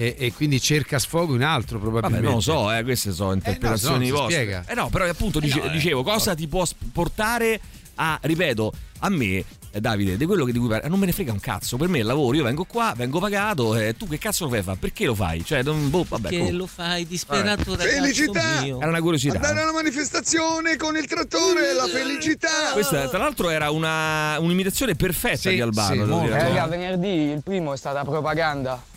E, 0.01 0.15
e 0.17 0.33
quindi 0.33 0.59
cerca 0.59 0.97
sfogo 0.97 1.35
in 1.35 1.43
altro, 1.43 1.77
Vabbè, 1.77 1.89
probabilmente. 1.91 2.25
non 2.25 2.35
lo 2.35 2.41
so, 2.41 2.73
eh, 2.73 2.81
queste 2.83 3.11
sono 3.11 3.33
interpretazioni 3.33 3.99
no, 3.99 4.03
si 4.05 4.11
vostre. 4.11 4.33
spiega. 4.33 4.63
Eh 4.67 4.73
no, 4.73 4.89
però 4.89 5.05
appunto 5.07 5.39
dice- 5.39 5.59
no, 5.59 5.65
eh. 5.65 5.71
dicevo, 5.71 6.01
cosa 6.01 6.33
ti 6.33 6.47
può 6.47 6.65
portare 6.91 7.59
a, 7.95 8.17
ripeto, 8.19 8.73
a 9.01 9.09
me, 9.09 9.43
eh, 9.69 9.79
Davide, 9.79 10.17
di 10.17 10.25
quello 10.25 10.43
che 10.43 10.51
di 10.53 10.57
cui 10.57 10.69
parli, 10.69 10.89
non 10.89 10.97
me 10.97 11.05
ne 11.05 11.11
frega 11.11 11.31
un 11.31 11.39
cazzo. 11.39 11.77
Per 11.77 11.87
me 11.87 11.97
è 11.97 11.99
il 12.01 12.07
lavoro, 12.07 12.35
io 12.35 12.43
vengo 12.43 12.63
qua, 12.63 12.93
vengo 12.97 13.19
pagato, 13.19 13.75
e 13.75 13.95
tu 13.95 14.07
che 14.07 14.17
cazzo 14.17 14.45
lo 14.45 14.49
fai 14.49 14.63
fare? 14.63 14.77
Perché 14.79 15.05
lo 15.05 15.13
fai? 15.13 15.45
Cioè, 15.45 15.61
non, 15.61 15.87
boh, 15.91 16.03
vabbè, 16.09 16.29
Che 16.29 16.35
comunque. 16.37 16.57
lo 16.57 16.65
fai 16.65 17.05
disperato 17.05 17.75
ragazzo 17.75 17.95
Felicità! 18.01 18.61
mio. 18.63 18.79
era 18.79 18.89
una 18.89 19.01
curiosità. 19.01 19.35
Andare 19.35 19.59
a 19.59 19.63
una 19.63 19.71
manifestazione 19.73 20.77
con 20.77 20.97
il 20.97 21.05
trattore, 21.05 21.73
la 21.75 21.85
felicità! 21.85 22.71
Questa, 22.73 23.07
tra 23.07 23.19
l'altro, 23.19 23.49
era 23.49 23.69
una, 23.69 24.39
un'imitazione 24.39 24.95
perfetta 24.95 25.49
Sì, 25.49 25.55
di 25.55 25.61
Albano. 25.61 26.21
sì. 26.21 26.25
Eh, 26.25 26.29
raga, 26.31 26.65
venerdì 26.65 27.07
il 27.29 27.43
primo 27.43 27.73
è 27.73 27.77
stata 27.77 28.03
propaganda 28.03 28.89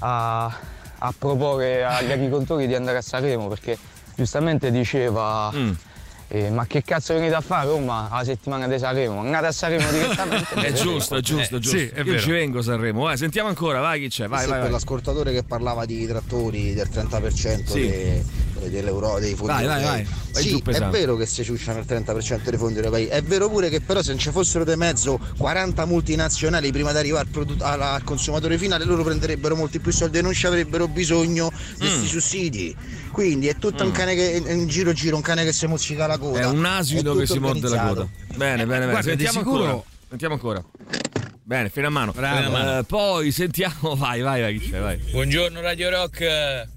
a, 0.00 0.44
a 0.98 1.14
proporre 1.16 1.84
agli 1.84 2.12
agricoltori 2.12 2.66
di 2.66 2.74
andare 2.74 2.98
a 2.98 3.02
Sanremo 3.02 3.48
perché 3.48 3.78
giustamente 4.14 4.70
diceva 4.70 5.50
Mm. 5.54 5.72
Eh, 6.32 6.48
ma 6.50 6.64
che 6.66 6.82
cazzo 6.84 7.12
venite 7.14 7.34
a 7.34 7.40
fare 7.40 7.66
Roma 7.66 8.08
la 8.12 8.22
settimana 8.24 8.68
di 8.68 8.78
Sanremo? 8.78 9.18
Andate 9.20 9.46
a 9.46 9.52
Sanremo 9.52 9.90
direttamente. 9.90 10.54
È 10.62 10.72
giusto, 10.72 11.16
è 11.16 11.20
giusto, 11.20 11.54
è 11.56 11.58
Eh, 11.58 11.60
giusto. 11.60 11.76
sì, 11.78 11.86
è 11.92 11.98
Io 11.98 12.04
vero. 12.04 12.18
ci 12.20 12.30
vengo 12.30 12.58
a 12.60 12.62
Sanremo. 12.62 13.02
Vai, 13.02 13.16
sentiamo 13.16 13.48
ancora, 13.48 13.80
vai 13.80 14.00
chi 14.00 14.08
c'è, 14.08 14.28
vai, 14.28 14.40
Sì, 14.42 14.48
vai. 14.48 14.58
vai. 14.58 14.68
quell'ascoltatore 14.68 15.32
che 15.32 15.42
parlava 15.42 15.84
di 15.86 16.06
trattori 16.06 16.72
del 16.74 16.88
30% 16.88 17.72
Sì. 17.72 17.80
de- 17.88 18.24
dell'euro, 18.68 19.18
dei 19.18 19.34
fondi 19.34 19.52
Vai, 19.54 19.64
vai, 19.66 19.82
europei. 19.82 20.04
vai. 20.04 20.14
Vai 20.32 20.42
Sì, 20.42 20.48
giù 20.50 20.62
è 20.70 20.88
vero 20.90 21.16
che 21.16 21.26
si 21.26 21.42
ciucciano 21.42 21.78
il 21.80 21.84
30% 21.88 22.50
dei 22.50 22.58
fondi 22.58 22.78
europei, 22.78 23.06
è 23.06 23.22
vero 23.22 23.48
pure 23.48 23.68
che 23.70 23.80
però 23.80 24.00
se 24.02 24.10
non 24.10 24.18
ci 24.20 24.30
fossero 24.30 24.64
di 24.64 24.76
mezzo 24.76 25.18
40 25.38 25.84
multinazionali 25.86 26.70
prima 26.70 26.92
di 26.92 26.98
arrivare 26.98 27.24
al, 27.24 27.30
produ- 27.32 27.62
al 27.62 28.02
consumatore 28.04 28.56
finale 28.58 28.84
loro 28.84 29.02
prenderebbero 29.02 29.56
molti 29.56 29.80
più 29.80 29.90
soldi 29.92 30.18
e 30.18 30.22
non 30.22 30.32
ci 30.34 30.46
avrebbero 30.46 30.86
bisogno 30.88 31.50
di 31.70 31.76
questi 31.78 32.04
Mm. 32.04 32.06
sussidi. 32.06 32.76
Quindi 33.12 33.48
è 33.48 33.56
tutto 33.56 33.84
un 33.84 33.90
cane 33.90 34.14
che 34.14 34.42
in 34.46 34.66
giro 34.68 34.92
giro, 34.92 35.16
un 35.16 35.22
cane 35.22 35.44
che 35.44 35.52
si 35.52 35.66
mozzica 35.66 36.06
la 36.06 36.16
coda. 36.18 36.40
È 36.40 36.46
un 36.46 36.64
asino 36.64 37.02
tutto 37.02 37.16
che 37.18 37.26
si 37.26 37.38
morde 37.38 37.68
la 37.68 37.86
coda. 37.86 38.08
Bene, 38.34 38.64
bene, 38.64 38.66
bene. 38.66 38.84
Guarda, 38.90 39.02
Sentiamo 39.02 39.38
sicuro- 39.38 39.64
ancora. 39.64 39.82
Sentiamo 40.08 40.34
ancora. 40.34 40.64
Bene, 41.42 41.68
fino 41.68 41.86
a 41.88 41.90
mano. 41.90 42.12
Bravo. 42.12 42.36
Fino 42.36 42.48
a 42.48 42.50
mano. 42.50 42.78
Eh, 42.78 42.84
poi 42.84 43.32
sentiamo, 43.32 43.94
vai, 43.98 44.20
vai, 44.20 44.40
vai, 44.40 44.58
chi 44.58 44.70
c'è, 44.70 44.78
vai. 44.78 44.96
Buongiorno 45.10 45.60
Radio 45.60 45.90
Rock. 45.90 46.20
Eh. 46.20 46.68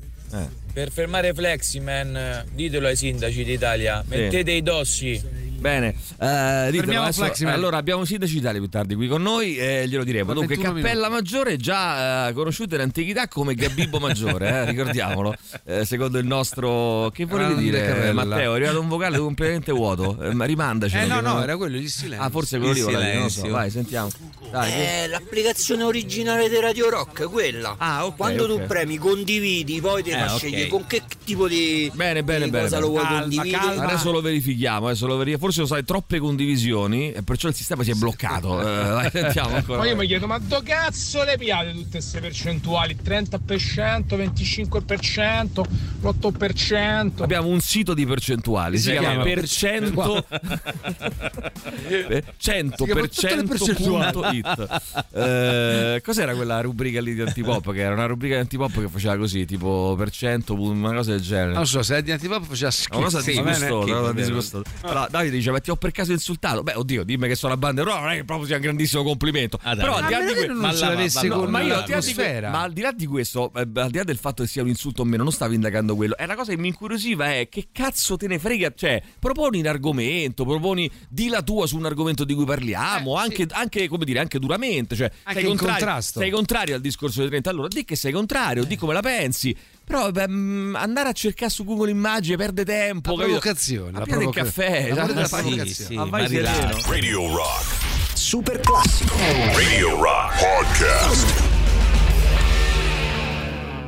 Per 0.73 0.91
fermare 0.91 1.33
Fleximan, 1.35 2.45
ditelo 2.51 2.87
ai 2.87 2.95
sindaci 2.95 3.43
d'Italia, 3.43 4.03
mettete 4.07 4.51
i 4.51 4.63
dossi 4.63 5.21
Bene, 5.63 5.95
eh, 6.19 6.67
ditelo, 6.71 7.01
adesso- 7.03 7.21
Fleximan. 7.23 7.53
allora 7.53 7.77
abbiamo 7.77 8.03
Sindaci 8.03 8.35
Italia 8.37 8.59
più 8.59 8.67
tardi 8.69 8.95
qui 8.95 9.07
con 9.07 9.21
noi 9.21 9.55
e 9.57 9.87
glielo 9.87 10.03
diremo. 10.03 10.33
Dunque, 10.33 10.55
21 10.57 10.73
Cappella 10.81 11.07
Maggiore 11.07 11.55
già 11.55 12.27
eh, 12.27 12.33
conosciuta 12.33 12.75
in 12.75 12.81
antichità 12.81 13.29
come 13.29 13.55
Gabibbo 13.55 13.97
Maggiore, 13.99 14.49
eh, 14.49 14.65
ricordiamolo. 14.65 15.33
Eh, 15.65 15.85
secondo 15.85 16.17
il 16.17 16.25
nostro 16.25 17.09
che 17.13 17.23
volevi 17.25 17.53
Grande 17.53 17.63
dire 17.63 17.87
Capella. 17.87 18.25
Matteo? 18.25 18.51
È 18.51 18.55
arrivato 18.57 18.81
un 18.81 18.87
vocale 18.89 19.17
completamente 19.17 19.71
vuoto. 19.71 20.21
Eh, 20.21 20.33
ma 20.33 20.43
rimandaci. 20.43 20.97
Eh 20.97 21.05
no, 21.05 21.21
no, 21.21 21.41
era 21.41 21.55
quello 21.55 21.77
il 21.77 21.87
silenzio. 21.89 22.27
Ah, 22.27 22.29
forse 22.29 22.57
quello 22.57 22.73
lì, 22.73 22.81
non 22.81 22.89
lo 22.91 22.97
so. 22.99 22.99
silenzio. 22.99 23.49
Vai, 23.51 23.69
sentiamo. 23.69 24.09
Dai, 24.51 24.69
che- 24.71 25.03
Eh, 25.03 25.07
l'applicazione 25.07 25.83
originale 25.83 26.49
di 26.49 26.59
Radio 26.59 26.89
Rock, 26.89 27.29
quella. 27.29 27.75
Ah, 27.77 28.05
ok, 28.05 28.17
Quando 28.17 28.43
ok. 28.43 28.49
tu 28.61 28.67
premi, 28.67 28.97
condividi, 28.97 29.79
poi 29.79 30.03
ti 30.03 30.09
Eh, 30.09 30.17
fa 30.17 30.33
ok. 30.33 30.37
scegliere 30.39 30.67
con 30.67 30.85
che 30.85 31.01
tipo 31.23 31.47
di, 31.47 31.89
Bene, 31.93 32.21
bene, 32.23 32.45
di 32.45 32.51
bene, 32.51 32.63
cosa 32.63 32.75
bene. 32.75 32.81
lo 32.87 32.91
vuoi 32.91 33.03
Calma, 33.03 33.19
condividere. 33.21 33.57
calma. 33.63 33.83
Adesso 33.85 34.11
lo 34.11 34.21
verifichiamo, 34.21 34.85
adesso 34.87 35.05
lo 35.07 35.15
verifichiamo. 35.17 35.51
Forse 35.53 35.61
lo 35.61 35.67
sai, 35.67 35.83
troppe 35.83 36.17
condivisioni 36.17 37.11
e 37.11 37.21
perciò 37.21 37.47
il 37.47 37.53
sistema 37.53 37.83
si 37.83 37.91
è 37.91 37.93
bloccato. 37.93 38.59
Eh, 38.59 39.09
sentiamo 39.11 39.55
ancora. 39.55 39.79
Ma 39.79 39.87
io 39.87 39.95
mi 39.95 40.07
chiedo, 40.07 40.25
ma 40.25 40.39
do 40.39 40.61
cazzo 40.63 41.23
le 41.23 41.37
piate 41.37 41.71
tutte 41.71 41.89
queste 41.91 42.19
percentuali? 42.19 42.97
30%, 43.03 44.15
25%, 44.15 45.63
l'8%. 46.01 47.21
Abbiamo 47.21 47.49
un 47.49 47.59
sito 47.59 47.93
di 47.93 48.05
percentuali, 48.05 48.77
si, 48.77 48.85
Si 48.85 48.91
chiama 48.91 49.09
chiama 49.09 49.23
per 49.23 49.47
cento. 49.47 50.25
100%.it. 52.41 54.81
Eh, 55.13 56.01
cos'era 56.03 56.33
quella 56.33 56.61
rubrica 56.61 57.01
lì 57.01 57.13
di 57.13 57.21
Antipop? 57.21 57.71
Che 57.71 57.79
era 57.79 57.93
una 57.93 58.05
rubrica 58.05 58.35
di 58.35 58.41
Antipop 58.41 58.79
che 58.79 58.87
faceva 58.89 59.17
così, 59.17 59.45
tipo 59.45 59.93
per 59.97 60.09
cento, 60.09 60.59
una 60.59 60.93
cosa 60.93 61.11
del 61.11 61.21
genere. 61.21 61.53
Non 61.53 61.67
so, 61.67 61.83
se 61.83 61.97
è 61.97 62.01
di 62.01 62.11
antipop 62.11 62.45
faceva 62.45 62.71
schifo. 62.71 62.97
Una 62.97 63.05
cosa 63.05 63.21
Sì, 63.21 63.41
disgustosa, 63.41 64.13
disgustosa. 64.13 64.63
Allora, 64.81 65.07
Davide 65.09 65.39
dice: 65.43 65.51
Ma 65.51 65.59
ti 65.59 65.69
ho 65.71 65.75
per 65.75 65.91
caso 65.91 66.11
insultato? 66.11 66.63
Beh, 66.63 66.73
oddio, 66.75 67.03
dimmi 67.03 67.27
che 67.27 67.35
sono 67.35 67.53
a 67.53 67.57
banda, 67.57 67.83
però 67.83 67.99
non 67.99 68.09
è 68.11 68.15
che 68.17 68.23
proprio 68.23 68.47
sia 68.47 68.55
un 68.55 68.61
grandissimo 68.61 69.03
complimento. 69.03 69.59
Ah, 69.61 69.75
però 69.75 69.95
al 69.95 70.05
di 70.05 70.11
là 70.11 70.19
Ma 70.19 70.23
di 70.25 70.31
a 70.31 70.33
meno 70.33 70.33
que- 70.33 70.41
che 70.41 70.47
non 70.53 70.57
ma 70.57 70.73
ce 70.73 70.79
là, 70.79 70.89
l'avesse 70.89 71.27
ma- 71.27 71.35
con 71.35 71.49
ma 71.49 71.61
io 71.61 71.75
al 71.75 71.83
di 71.83 71.91
là 71.91 71.99
di 71.99 72.13
ma 72.41 72.61
al 72.61 72.73
di 72.73 72.81
là 72.81 72.91
di 72.91 73.05
questo, 73.05 73.51
eh, 73.55 73.59
al 73.75 73.89
di 73.91 73.97
là 73.97 74.03
del 74.03 74.17
fatto 74.17 74.43
che 74.43 74.49
sia 74.49 74.61
un 74.61 74.69
insulto 74.69 75.01
o 75.01 75.05
meno, 75.05 75.23
non 75.23 75.31
stavo 75.31 75.53
indagando 75.53 75.95
quello. 75.95 76.15
È 76.17 76.25
la 76.25 76.35
cosa 76.35 76.51
che 76.51 76.57
mi 76.57 76.67
incuriosiva 76.69 77.33
è 77.33 77.49
che 77.49 77.67
cazzo 77.71 78.17
te 78.17 78.27
ne 78.27 78.39
frega? 78.39 78.71
Cioè, 78.75 79.01
proponi 79.19 79.59
un 79.59 79.67
argomento, 79.67 80.45
proponi 80.45 80.89
di 81.09 81.27
la 81.27 81.41
tua 81.41 81.67
su 81.67 81.77
un 81.77 81.85
argomento 81.85 82.23
di 82.23 82.33
cui 82.33 82.45
parliamo, 82.45 83.15
anche, 83.15 83.45
anche, 83.51 83.87
come 83.87 84.05
dire, 84.05 84.19
anche 84.19 84.39
duramente. 84.39 84.95
Cioè, 84.95 85.11
Anche 85.23 85.39
sei 85.41 85.49
in 85.49 85.57
contrario, 85.57 85.83
contrasto. 85.85 86.19
sei 86.19 86.29
contrario 86.29 86.75
al 86.75 86.81
discorso 86.81 87.19
dei 87.19 87.29
30 87.29 87.49
all'ora, 87.49 87.67
di 87.67 87.83
che 87.83 87.95
sei 87.95 88.11
contrario, 88.11 88.63
di 88.63 88.75
come 88.75 88.93
la 88.93 89.01
pensi. 89.01 89.55
Però 89.85 90.11
beh, 90.11 90.27
mh, 90.27 90.75
andare 90.75 91.09
a 91.09 91.11
cercare 91.11 91.51
su 91.51 91.63
Google 91.65 91.91
Immagini 91.91 92.37
perde 92.37 92.63
tempo. 92.63 93.11
La 93.11 93.23
capito? 93.23 93.39
provocazione, 93.39 93.91
la 93.91 93.99
prendi 94.05 94.23
il 94.25 94.29
provoca- 94.31 94.43
caffè, 94.43 94.87
la 94.89 95.03
provoca- 95.05 95.27
fai- 95.27 95.41
provocazione. 95.41 95.89
sì, 95.89 95.95
ma 95.95 96.05
vai 96.05 96.27
sereno. 96.27 96.77
Radio 96.87 97.35
Rock. 97.35 97.81
Super 98.13 98.59
classico. 98.61 99.15
Radio 99.17 100.01
Rock 100.01 100.39
Podcast. 100.39 101.52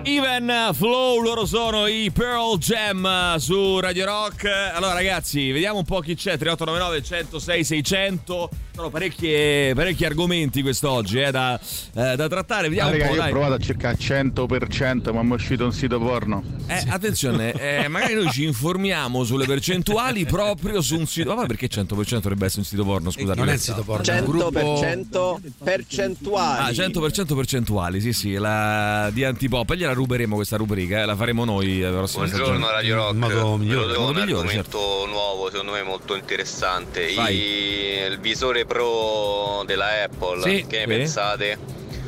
Even 0.08 0.70
Flow, 0.74 1.20
loro 1.20 1.48
sono 1.48 1.88
i 1.88 2.12
Pearl 2.12 2.58
Jam 2.60 3.38
su 3.38 3.80
Radio 3.80 4.06
Rock. 4.06 4.46
Allora 4.46 4.94
ragazzi, 4.94 5.52
vediamo 5.52 5.80
un 5.80 5.84
po' 5.84 6.00
chi 6.00 6.13
c'è, 6.13 6.38
3899 6.38 7.02
106 7.02 7.63
600. 7.63 8.50
Sono 8.76 8.89
parecchie- 8.89 9.74
parecchi 9.74 10.04
argomenti 10.06 10.62
quest'oggi 10.62 11.22
eh, 11.22 11.32
da, 11.32 11.58
eh, 11.58 12.15
da 12.18 12.28
trattare. 12.28 12.68
Vediamo 12.68 12.91
Raga, 12.91 13.04
un 13.04 13.10
po'. 13.10 13.15
io 13.15 13.20
ho 13.20 13.24
dai. 13.24 13.32
provato 13.32 13.54
a 13.54 13.58
cercare 13.58 13.98
100% 13.98 15.13
ma 15.13 15.24
mi 15.24 15.32
è 15.32 15.34
uscito 15.34 15.63
un 15.63 15.72
sito 15.72 15.98
porno. 15.98 16.44
Eh, 16.68 16.84
attenzione, 16.89 17.54
eh, 17.54 17.88
magari 17.88 18.15
noi 18.15 18.30
ci 18.32 18.44
informiamo 18.44 19.24
sulle 19.24 19.46
percentuali 19.46 20.26
proprio 20.28 20.82
su 20.82 20.98
un 20.98 21.08
sito. 21.08 21.34
Ma 21.36 21.46
perché 21.46 21.68
100% 21.68 21.86
dovrebbe 22.20 22.46
essere 22.46 22.60
un 22.62 22.65
sito 22.68 22.84
porno? 22.84 23.10
Scusate, 23.12 23.39
Non 23.39 23.50
è 23.50 23.54
il 23.54 23.60
sito 23.60 23.82
porno, 23.82 24.04
è 24.04 24.20
un 24.20 24.36
100% 24.36 25.38
percentuali. 25.63 26.78
Ah, 26.78 26.86
100% 26.86 27.34
percentuali, 27.34 28.02
sì, 28.02 28.12
sì, 28.13 28.34
la 28.34 29.10
di 29.12 29.24
Antipop. 29.24 29.72
E 29.72 29.78
gliela 29.78 29.94
ruberemo 29.95 30.36
questa 30.36 30.58
rubrica, 30.58 31.01
eh, 31.01 31.05
la 31.05 31.15
faremo 31.15 31.43
noi 31.45 31.79
la 31.79 31.89
prossima 31.89 32.25
Buongiorno 32.25 32.53
stagione. 32.67 32.71
Radio 32.73 32.95
Rock, 32.95 33.13
Modo 33.15 33.58
migliore, 33.58 33.97
modo 33.97 33.99
un 34.10 34.15
migliore, 34.15 34.21
argomento 34.47 34.79
certo. 34.79 35.05
nuovo 35.08 35.49
secondo 35.49 35.71
me 35.71 35.81
molto 35.84 36.15
interessante. 36.15 37.03
I- 37.10 38.03
il 38.12 38.19
visore 38.19 38.65
pro 38.65 39.63
della 39.65 40.03
Apple, 40.03 40.41
Sì. 40.41 40.65
che 40.67 40.77
ne 40.86 40.93
Sì. 40.93 40.99
pensate? 40.99 41.58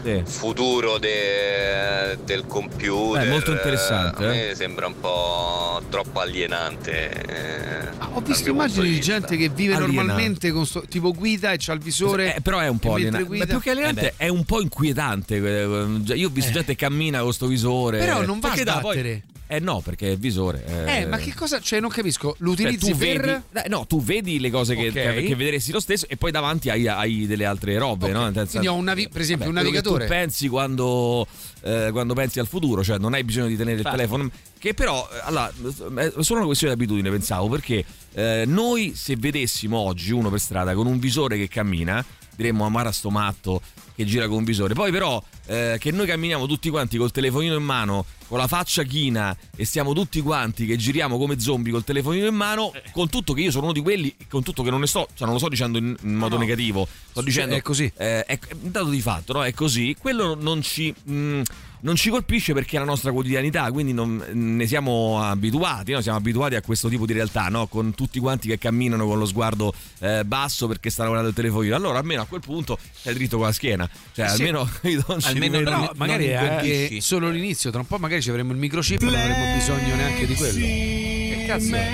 Sì. 0.08 0.22
Futuro 0.26 0.98
de- 1.00 2.18
del 2.24 2.46
computer, 2.48 3.26
Eh, 3.26 3.30
molto 3.30 3.52
interessante, 3.52 4.26
a 4.26 4.34
eh. 4.34 4.48
me 4.50 4.56
sembra 4.56 4.88
un 4.88 4.98
po' 4.98 5.82
troppo 5.90 6.22
alienante. 6.22 7.10
eh, 7.12 7.88
Ho 8.14 8.22
visto 8.22 8.50
immagini 8.50 8.88
di 8.90 9.02
gente 9.02 9.36
che 9.36 9.50
vive 9.50 9.74
Alienante. 9.74 9.96
normalmente 9.96 10.52
con 10.52 10.66
sto- 10.66 10.84
tipo 10.88 11.12
guida 11.12 11.52
e 11.52 11.58
c'ha 11.60 11.74
il 11.74 11.80
visore. 11.80 12.36
Eh, 12.36 12.42
però 12.42 12.60
è 12.60 12.70
un 12.70 12.80
po' 12.80 12.94
alienante. 12.94 13.28
guida- 13.28 13.44
Ma 13.46 13.52
più 13.52 13.60
che 13.60 13.70
alienante 13.72 14.08
Eh 14.08 14.14
è 14.26 14.28
un 14.30 14.46
po' 14.46 14.62
inquietante. 14.62 15.36
eh, 15.36 15.88
già- 16.04 16.16
Io 16.16 16.28
ho 16.28 16.32
visto 16.32 16.52
gente 16.52 16.76
che 16.76 16.86
cammina 16.86 17.20
con 17.22 17.34
sto 17.34 17.48
visore. 17.48 18.00
Però 18.00 18.24
non 18.26 18.40
va 18.40 18.48
a 18.48 18.52
Perché 18.52 18.64
dà, 18.64 18.80
poi- 18.80 18.94
sbattere. 18.94 19.24
Eh 19.50 19.60
no, 19.60 19.80
perché 19.80 20.08
è 20.10 20.12
il 20.12 20.18
visore. 20.18 20.64
Eh, 20.86 21.06
ma 21.06 21.16
che 21.18 21.34
cosa? 21.34 21.62
Cioè, 21.62 21.80
non 21.80 21.90
capisco. 21.90 22.30
Cioè, 22.32 22.38
L'utilizzo 22.40 22.88
tu 22.92 22.98
per. 22.98 23.22
vedi, 23.22 23.66
eh, 23.66 23.70
no, 23.70 23.86
tu 23.88 24.04
vedi 24.04 24.40
le 24.42 24.50
cose 24.52 24.76
che, 24.76 24.88
Ok. 24.88 24.94
che, 24.94 25.24
che 25.24 25.36
vedresti 25.36 25.72
lo 25.72 25.80
stesso 25.80 26.06
e 26.10 26.18
poi 26.18 26.32
davanti 26.32 26.70
hai, 26.70 26.86
hai 26.88 27.26
delle 27.28 27.46
altre 27.46 27.78
robe, 27.78 28.10
no? 28.12 28.24
Nel 28.24 28.34
senso- 28.34 28.52
Quindi 28.52 28.68
ho 28.68 28.74
un 28.74 28.84
navi- 28.84 29.08
per 29.08 29.22
esempio, 29.22 29.46
Vabbè, 29.48 29.58
un 29.60 29.64
quello 29.66 29.82
che 29.82 29.90
navigatore. 29.90 30.06
Tu 30.06 30.12
pensi 30.26 30.48
quando, 30.50 31.28
eh, 31.62 31.90
quando 31.92 32.14
pensi 32.14 32.40
al 32.40 32.48
futuro, 32.48 32.84
cioè 32.84 32.98
non 32.98 33.14
hai 33.14 33.24
bisogno 33.24 33.48
di 33.48 33.56
tenere 33.56 33.78
Infatti. 33.78 33.96
il 33.96 34.02
telefono. 34.02 34.30
Che 34.60 34.74
però, 34.74 35.08
eh, 35.14 35.20
allora, 35.24 35.48
è 35.96 36.12
solo 36.20 36.40
una 36.40 36.46
questione 36.48 36.76
di 36.76 36.82
abitudine, 36.84 37.10
pensavo, 37.10 37.48
perché 37.48 37.86
eh, 38.16 38.44
noi 38.46 38.94
se 38.96 39.16
vedessimo 39.18 39.78
oggi 39.78 40.12
uno 40.12 40.30
per 40.30 40.40
strada 40.40 40.74
con 40.74 40.88
un 40.88 41.00
visore 41.00 41.38
che 41.38 41.48
cammina, 41.48 42.04
diremmo 42.36 42.66
amara 42.66 42.92
sto 42.92 43.10
matto 43.10 43.62
che 43.96 44.04
gira 44.06 44.28
con 44.28 44.38
un 44.38 44.44
visore. 44.44 44.74
Poi 44.74 44.92
però 44.92 45.24
eh, 45.48 45.78
che 45.80 45.92
noi 45.92 46.06
camminiamo 46.06 46.46
tutti 46.46 46.70
quanti 46.70 46.98
col 46.98 47.12
telefonino 47.12 47.56
in 47.56 47.64
mano, 47.64 48.06
con 48.28 48.38
la 48.38 48.48
faccia 48.48 48.84
china 48.84 49.36
e 49.56 49.66
siamo 49.66 49.94
tutti 49.94 50.22
quanti 50.22 50.66
che 50.66 50.76
giriamo 50.76 51.18
come 51.18 51.40
zombie 51.40 51.72
col 51.72 51.84
telefonino 51.84 52.28
in 52.28 52.36
mano, 52.36 52.72
con 52.92 53.10
tutto 53.10 53.34
che 53.34 53.42
io 53.42 53.52
sono 53.52 53.64
uno 53.66 53.74
di 53.74 53.82
quelli, 53.82 54.14
con 54.30 54.44
tutto 54.44 54.64
che 54.64 54.70
non 54.70 54.82
ne 54.82 54.88
sto, 54.88 55.08
cioè 55.14 55.24
non 55.26 55.32
lo 55.34 55.38
sto 55.40 55.50
dicendo 55.50 55.78
in, 55.78 55.96
in 56.02 56.14
modo 56.16 56.36
no. 56.36 56.42
negativo, 56.42 56.88
sto 57.10 57.22
dicendo 57.22 57.56
è 57.56 57.62
così. 57.62 57.92
eh, 57.98 58.24
è 58.26 58.38
è 58.40 58.54
un 58.62 58.72
dato 58.72 58.90
di 58.90 59.02
fatto, 59.02 59.34
no? 59.34 59.44
È 59.44 59.54
così. 59.54 59.96
Quello 60.00 60.36
non 60.36 60.62
ci. 60.62 60.94
mh, 61.04 61.42
non 61.80 61.96
ci 61.96 62.10
colpisce 62.10 62.54
perché 62.54 62.76
è 62.76 62.80
la 62.80 62.86
nostra 62.86 63.12
quotidianità, 63.12 63.72
quindi 63.72 63.94
non- 63.94 64.22
ne 64.32 64.66
siamo 64.66 65.22
abituati, 65.22 65.92
no? 65.92 66.02
siamo 66.02 66.18
abituati 66.18 66.56
a 66.56 66.62
questo 66.62 66.90
tipo 66.90 67.06
di 67.06 67.14
realtà, 67.14 67.50
no? 67.50 67.68
con 67.68 67.94
tutti 67.94 68.20
quanti 68.20 68.48
che 68.48 68.58
camminano 68.58 69.06
con 69.06 69.20
lo 69.20 69.28
sguardo 69.28 69.72
eh, 70.00 70.26
basso 70.26 70.68
perché 70.68 70.90
stanno 70.90 71.10
guardando 71.10 71.30
il 71.30 71.40
telefonino. 71.40 71.76
Allora 71.76 72.00
almeno 72.00 72.24
a 72.24 72.26
quel 72.26 72.42
punto 72.42 72.80
sei 72.92 73.14
dritto 73.14 73.38
con 73.38 73.46
la 73.46 73.52
schiena, 73.52 73.88
cioè 74.12 74.28
Sì. 74.28 74.42
almeno 74.42 74.68
io 74.90 75.06
non 75.08 75.22
ci 75.22 75.28
Almeno 75.44 75.70
non- 75.70 75.80
No, 75.82 75.92
magari 75.96 76.26
è 76.28 76.40
non 76.40 76.50
anche 76.52 76.68
incolpisci. 76.68 77.02
solo 77.02 77.30
l'inizio. 77.30 77.70
Tra 77.72 77.80
un 77.80 77.88
po' 77.88 77.98
magari 77.98 78.22
ci 78.22 78.30
avremo 78.30 78.52
il 78.52 78.58
microchip, 78.58 79.02
non 79.02 79.16
avremo 79.16 79.54
bisogno 79.56 79.96
neanche 79.96 80.26
di 80.26 80.36
quello. 80.36 80.60
Che 80.60 81.44
cazzo 81.48 81.76
è? 81.76 81.88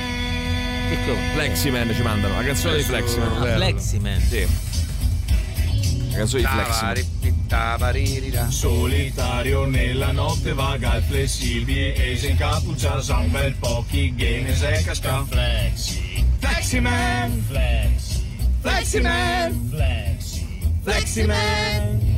Che 0.89 0.97
co- 1.06 1.15
Fleximan 1.34 1.93
ci 1.95 2.01
mandano, 2.01 2.36
la 2.36 2.43
canzone 2.43 2.77
di 2.77 2.84
Fleximan. 2.84 3.41
Ah, 3.41 3.56
Fleximan. 3.56 4.21
Sì. 4.21 4.47
La 6.12 6.17
canzone 6.17 6.41
di 6.43 6.47
Fleximan. 6.47 8.51
Solitario 8.51 9.65
nella 9.65 10.12
notte 10.12 10.53
vaga 10.53 10.95
il 10.97 11.03
flessibile 11.03 11.95
e 11.95 12.15
si 12.17 12.29
incappuccia 12.29 13.01
sa 13.01 13.17
un 13.17 13.32
bel 13.32 13.53
po' 13.56 13.84
chi 13.89 14.13
ghene 14.13 14.56
se 14.56 14.84
casca 14.86 15.25
Flexi 15.25 16.23
Fleximan 16.39 17.43
Flexi 17.47 18.21
Fleximan 18.62 19.69
Flexi 19.71 20.45
Fleximan 20.84 21.36
Da 21.36 22.06
che 22.06 22.12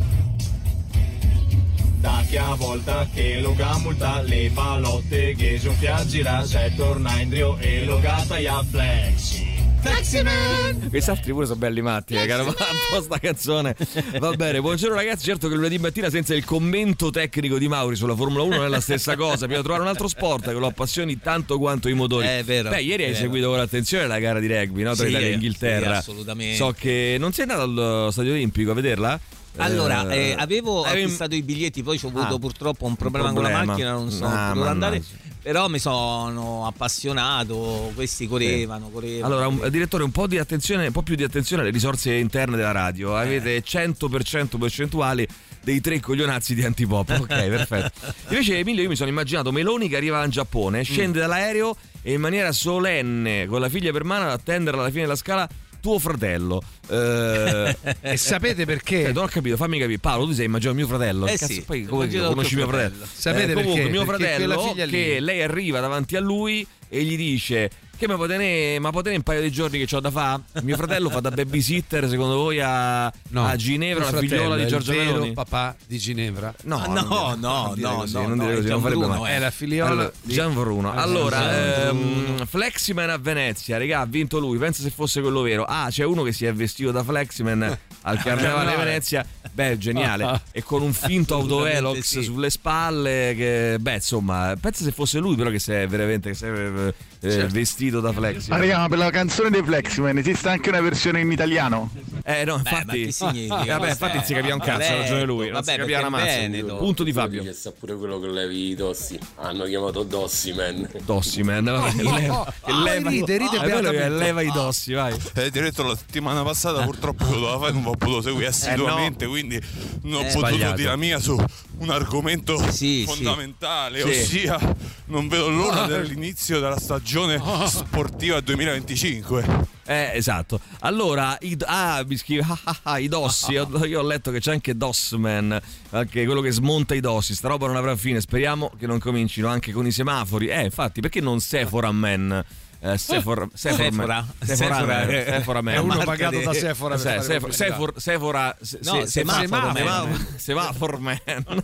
a 2.04 2.56
volta 2.56 3.08
che 3.14 3.40
lo 3.40 3.54
gamulta 3.56 4.22
le 4.22 4.52
palotte 4.54 5.34
che 5.36 5.58
son 5.60 5.76
gira 6.08 6.44
se 6.44 6.74
torna 6.76 7.20
in 7.20 7.30
drio 7.30 7.58
e 7.60 7.86
lo 7.86 8.00
gatta 8.00 8.38
ya 8.38 8.64
Flexi 8.64 9.54
Fleximan 9.82 10.90
Questi 10.90 11.10
altri 11.12 11.32
pure 11.32 11.46
sono 11.46 11.60
belli 11.60 11.82
matti, 11.82 12.16
eh, 12.16 12.26
che 12.26 12.32
hanno 12.32 12.52
fatto 12.52 13.02
sta 13.04 13.20
canzone. 13.20 13.76
Va 14.20 14.32
bene, 14.34 14.60
buongiorno 14.60 14.96
ragazzi. 14.96 15.26
Certo 15.26 15.48
che 15.48 15.54
lunedì 15.54 15.78
mattina 15.78 16.10
senza 16.10 16.34
il 16.34 16.44
commento 16.44 17.12
tecnico 17.12 17.60
di 17.60 17.68
Mauri 17.68 17.96
sulla 17.96 18.16
Formula 18.16 18.42
1 18.44 18.56
non 18.56 18.66
è 18.66 18.68
la 18.68 18.80
stessa 18.80 19.16
cosa. 19.16 19.46
Bisogna 19.46 19.62
trovare 19.62 19.84
un 19.84 19.90
altro 19.90 20.08
sport 20.08 20.46
che 20.46 20.54
lo 20.54 20.66
appassioni 20.66 21.20
tanto 21.20 21.60
quanto 21.60 21.88
i 21.88 21.94
motori. 21.94 22.26
È 22.26 22.42
vero, 22.44 22.70
Beh, 22.70 22.82
ieri 22.82 23.04
hai 23.04 23.10
vero. 23.12 23.22
seguito 23.22 23.50
con 23.50 23.60
attenzione 23.60 24.08
la 24.08 24.18
gara 24.18 24.40
di 24.40 24.48
rugby 24.48 24.82
no? 24.82 24.96
tra 24.96 25.04
Sì, 25.04 25.10
Italia 25.12 25.28
e 25.28 25.30
sì, 25.30 25.36
Inghilterra. 25.36 25.98
assolutamente. 25.98 26.56
So 26.56 26.72
che 26.76 27.18
non 27.20 27.32
sei 27.32 27.44
andato 27.44 27.62
allo 27.62 28.10
stadio 28.12 28.32
olimpico 28.32 28.72
a 28.72 28.74
vederla? 28.74 29.20
Allora, 29.58 30.10
eh, 30.12 30.36
avevo 30.38 30.84
avevi- 30.84 31.02
acquistato 31.04 31.36
i 31.36 31.42
biglietti, 31.42 31.84
poi 31.84 32.00
ho 32.02 32.08
avuto 32.08 32.36
Ah, 32.36 32.40
purtroppo 32.40 32.86
un 32.86 32.96
problema, 32.96 33.28
con 33.28 33.36
problema. 33.36 33.60
la 33.60 33.66
macchina, 33.66 33.92
non 33.92 34.12
sono 34.12 34.34
Ah, 34.34 34.48
potuto 34.52 34.68
andare. 34.70 35.04
Però 35.42 35.68
mi 35.68 35.78
sono 35.78 36.66
appassionato, 36.66 37.92
questi 37.94 38.28
correvano, 38.28 38.90
correvano. 38.90 39.26
Allora, 39.32 39.48
un, 39.48 39.70
direttore, 39.70 40.04
un 40.04 40.10
po' 40.12 40.26
di 40.26 40.40
attenzione, 40.40 40.88
un 40.88 40.92
po' 40.92 41.04
più 41.04 41.16
di 41.16 41.24
attenzione 41.24 41.62
alle 41.62 41.72
risorse 41.72 42.14
interne 42.16 42.56
della 42.58 42.72
radio. 42.72 43.16
Avete 43.16 43.62
100% 43.64 44.58
percentuali 44.58 45.28
dei 45.64 45.82
tre 45.82 46.00
coglionazzi 46.00 46.56
di 46.56 46.64
antipop. 46.64 47.10
Ok, 47.22 47.28
perfetto. 47.48 47.92
Invece, 48.30 48.58
Emilio, 48.58 48.82
io 48.84 48.90
mi 48.90 48.96
sono 48.96 49.10
immaginato 49.10 49.52
Meloni 49.52 49.88
che 49.88 49.98
arriva 49.98 50.24
in 50.24 50.32
Giappone, 50.32 50.82
scende 50.82 51.20
dall'aereo 51.20 51.76
e 52.02 52.14
in 52.14 52.22
maniera 52.22 52.52
solenne 52.52 53.46
con 53.46 53.60
la 53.62 53.70
figlia 53.70 53.92
per 53.92 54.04
mano 54.04 54.26
ad 54.26 54.32
attendere 54.32 54.78
alla 54.78 54.90
fine 54.90 55.02
della 55.04 55.16
scala 55.16 55.48
tuo 55.80 56.00
fratello. 56.00 56.62
Eh, 56.88 57.76
E 58.02 58.18
sapete 58.18 58.66
perché? 58.66 59.08
eh, 59.08 59.12
non 59.12 59.24
ho 59.24 59.28
capito, 59.28 59.56
fammi 59.58 59.80
capire. 59.80 60.00
Paolo, 60.00 60.26
tu 60.26 60.34
sei 60.34 60.46
immagino 60.46 60.74
mio 60.74 60.88
fratello. 60.88 61.26
Eh 61.28 61.38
cazzo, 61.38 61.54
sì, 61.54 61.62
poi 61.62 61.84
come 61.86 62.08
conosci 62.08 62.56
mio 62.56 62.68
fratello? 62.68 62.90
fratello. 62.96 63.06
Sapete 63.14 63.54
comunque, 63.54 63.74
perché? 63.82 63.90
mio 63.90 64.06
Perché 64.06 64.24
fratello 64.26 64.74
che 64.90 65.20
lei 65.20 65.42
arriva 65.42 65.80
davanti 65.80 66.16
a 66.16 66.20
lui 66.20 66.66
e 66.88 67.04
gli 67.04 67.18
dice 67.18 67.70
che 67.98 68.06
può 68.08 68.26
tenere, 68.28 68.80
ma 68.80 68.90
può 68.92 69.00
tenere 69.02 69.18
un 69.18 69.24
paio 69.24 69.42
di 69.42 69.52
giorni 69.52 69.84
che 69.84 69.96
ho 69.96 70.00
da 70.00 70.12
fa? 70.12 70.40
Mio 70.62 70.76
fratello 70.76 71.10
fa 71.10 71.20
da 71.20 71.32
babysitter 71.32 72.08
secondo 72.10 72.36
voi 72.36 72.60
a, 72.60 73.06
a 73.06 73.56
Ginevra, 73.56 74.10
la 74.12 74.18
figliola 74.20 74.56
di 74.56 74.68
Giorgio 74.68 74.92
Meloni? 74.94 75.34
papà 75.34 75.76
di 75.88 75.98
Ginevra. 75.98 76.54
No, 76.64 76.78
Ah, 76.78 76.88
no, 76.88 77.36
no, 77.40 77.72
dire 77.76 77.88
no, 77.88 77.96
così, 77.98 78.14
no, 78.14 78.28
non 78.28 78.38
dire 78.38 78.50
no, 78.52 78.56
così, 78.58 78.68
non 78.70 78.82
farebbe 78.82 79.00
Gianbruno, 79.02 79.22
mai. 79.22 79.34
È 79.34 79.40
la 79.40 79.52
figliola 79.52 79.90
Allora, 79.92 80.12
di- 80.22 80.34
Gian 80.34 80.54
Bruno. 80.54 80.92
Allora, 80.94 81.88
ehm, 81.90 82.46
Fleximan 82.46 83.10
a 83.10 83.18
Venezia, 83.18 83.78
regà, 83.78 84.02
ha 84.02 84.06
vinto 84.06 84.40
lui. 84.40 84.58
Pensa 84.58 84.82
se 84.82 84.90
fosse 84.90 85.22
quello 85.22 85.42
vero. 85.42 85.64
Ah, 85.64 85.88
c'è 85.90 86.04
uno 86.04 86.24
che 86.24 86.32
si 86.32 86.46
è 86.46 86.54
vestito 86.54 86.92
da 86.92 87.04
Fleximan 87.04 87.64
al 88.02 88.18
carnevale 88.22 88.72
di 88.72 88.78
Venezia. 88.78 89.26
Beh, 89.52 89.78
geniale. 89.78 90.42
E 90.52 90.62
con 90.64 90.82
un 90.82 90.94
finto 90.94 91.36
autovelox 91.36 92.00
sì. 92.02 92.24
sulle 92.24 92.50
spalle. 92.50 93.34
Che, 93.36 93.78
beh, 93.80 93.94
insomma, 93.96 94.56
pensa 94.60 94.84
se 94.84 94.92
fosse 94.92 95.20
lui, 95.20 95.36
però, 95.36 95.50
che 95.50 95.60
si 95.60 95.72
è 95.72 95.88
veramente 95.88 96.30
che 96.32 96.36
si 96.36 96.46
è, 96.46 96.50
eh, 96.50 96.94
Certo. 97.22 97.54
vestito 97.54 97.84
da 97.90 98.12
Ma 98.12 98.14
Fleximan. 98.14 98.60
raga, 98.60 98.78
ma 98.80 98.88
per 98.90 98.98
la 98.98 99.10
canzone 99.10 99.50
dei 99.50 99.64
Flexman 99.64 100.18
esiste 100.18 100.50
anche 100.50 100.70
una 100.70 100.82
versione 100.82 101.20
in 101.22 101.32
italiano? 101.32 101.92
Eh, 102.28 102.44
no, 102.44 102.58
Beh, 102.58 102.72
ma 102.72 102.78
infatti. 102.80 103.04
che 103.06 103.12
significa? 103.12 103.62
Eh, 103.64 103.68
vabbè, 103.68 103.90
infatti 103.90 104.22
si 104.26 104.34
capiva 104.34 104.54
un 104.56 104.60
cazzo, 104.60 104.92
ha 104.92 104.96
ragione 104.98 105.24
lui. 105.26 105.46
Non 105.46 105.54
Vabbè, 105.62 105.72
si 105.74 105.78
capiva 105.78 106.00
una 106.00 106.10
mazza. 106.10 106.76
Punto 106.76 107.04
di 107.04 107.14
Fabio. 107.14 107.44
Che 107.44 107.54
sa 107.54 107.72
pure 107.72 107.96
quello 107.96 108.20
che 108.20 108.28
levi 108.28 108.70
i 108.70 108.76
dossi. 108.76 109.20
Hanno 109.36 109.66
chiamato 109.66 110.04
Dossi, 110.04 110.52
man. 110.54 110.90
Dossi, 111.06 111.44
man. 111.44 111.64
Vabbè, 111.66 112.02
leva, 112.02 112.46
ah, 112.62 112.82
leva, 112.84 113.10
ride, 113.10 113.38
ride 113.38 113.58
Ah, 113.58 113.62
quello 113.62 113.92
che 113.92 114.10
leva 114.10 114.42
i 114.42 114.52
dossi, 114.52 114.94
vai. 114.94 115.16
Eh, 115.36 115.52
diretto 115.52 115.84
la 115.84 115.96
settimana 115.96 116.42
passata 116.44 116.84
purtroppo 116.84 117.26
io 117.26 117.34
doveva 117.40 117.60
fare, 117.60 117.72
non 117.74 117.86
ho 117.86 117.92
potuto 117.96 118.22
seguire 118.24 118.48
assiduamente, 118.48 119.28
quindi 119.28 119.62
non 120.04 120.14
ho 120.16 120.20
Eh, 120.22 120.24
potuto 120.34 120.48
sbagliato. 120.48 120.76
dire 120.78 120.90
la 120.90 120.96
mia 120.96 121.20
su 121.20 121.36
un 121.78 121.90
argomento 121.92 122.58
fondamentale, 122.58 124.02
Sì. 124.02 124.08
ossia 124.08 124.60
non 125.06 125.28
vedo 125.28 125.50
l'ora 125.50 125.86
dell'inizio 125.86 126.60
della 126.60 126.80
stagione 126.80 127.38
sportiva 127.76 128.42
2025. 128.42 129.75
Eh, 129.88 130.12
esatto. 130.14 130.60
Allora, 130.80 131.38
i, 131.42 131.56
ah, 131.66 132.04
mi 132.08 132.18
scrive, 132.18 132.44
ah, 132.48 132.60
ah, 132.64 132.80
ah, 132.84 133.00
i 133.00 133.08
dossi. 133.08 133.52
Io, 133.52 133.86
io 133.86 134.00
ho 134.00 134.04
letto 134.04 134.32
che 134.32 134.40
c'è 134.40 134.52
anche 134.52 134.76
Dossman, 134.76 135.60
anche 135.92 136.26
quello 136.26 136.42
che 136.42 136.52
smonta 136.52 136.96
i 136.96 137.00
dossi. 137.00 137.36
Sta 137.36 137.50
roba 137.50 137.68
non 137.68 137.76
avrà 137.76 137.96
fine. 137.96 138.20
Speriamo 138.20 138.72
che 138.78 138.88
non 138.88 139.00
comincino 139.00 139.48
anche 139.48 139.72
con 139.72 139.86
i 139.86 139.92
semafori. 139.92 140.48
Eh, 140.48 140.64
infatti, 140.64 141.02
perché 141.02 141.22
non 141.22 141.40
Sephora 141.40 141.92
Man? 141.92 142.44
Eh, 142.86 142.98
Sephora, 143.00 143.48
Sephora, 143.54 143.84
Sephora. 143.84 144.26
Sephora, 144.42 144.76
Sephora. 144.76 144.86
Man, 144.86 145.24
Sephora 145.26 145.62
Man. 145.62 145.74
È 145.74 145.78
uno 145.78 145.88
marca 145.96 146.06
pagato 146.06 146.40
da 146.42 146.54
Sephora 146.54 146.98
fare 147.00 147.22
Sephora. 147.24 147.52
Sephora, 147.52 147.94
Sephora, 147.96 148.58
se- 148.62 148.80
No, 148.84 149.00
se- 149.00 149.08
semaforo 149.08 149.74
semaforo 149.74 150.08
man. 150.08 150.28
Semafor 150.36 151.00
Man. 151.00 151.20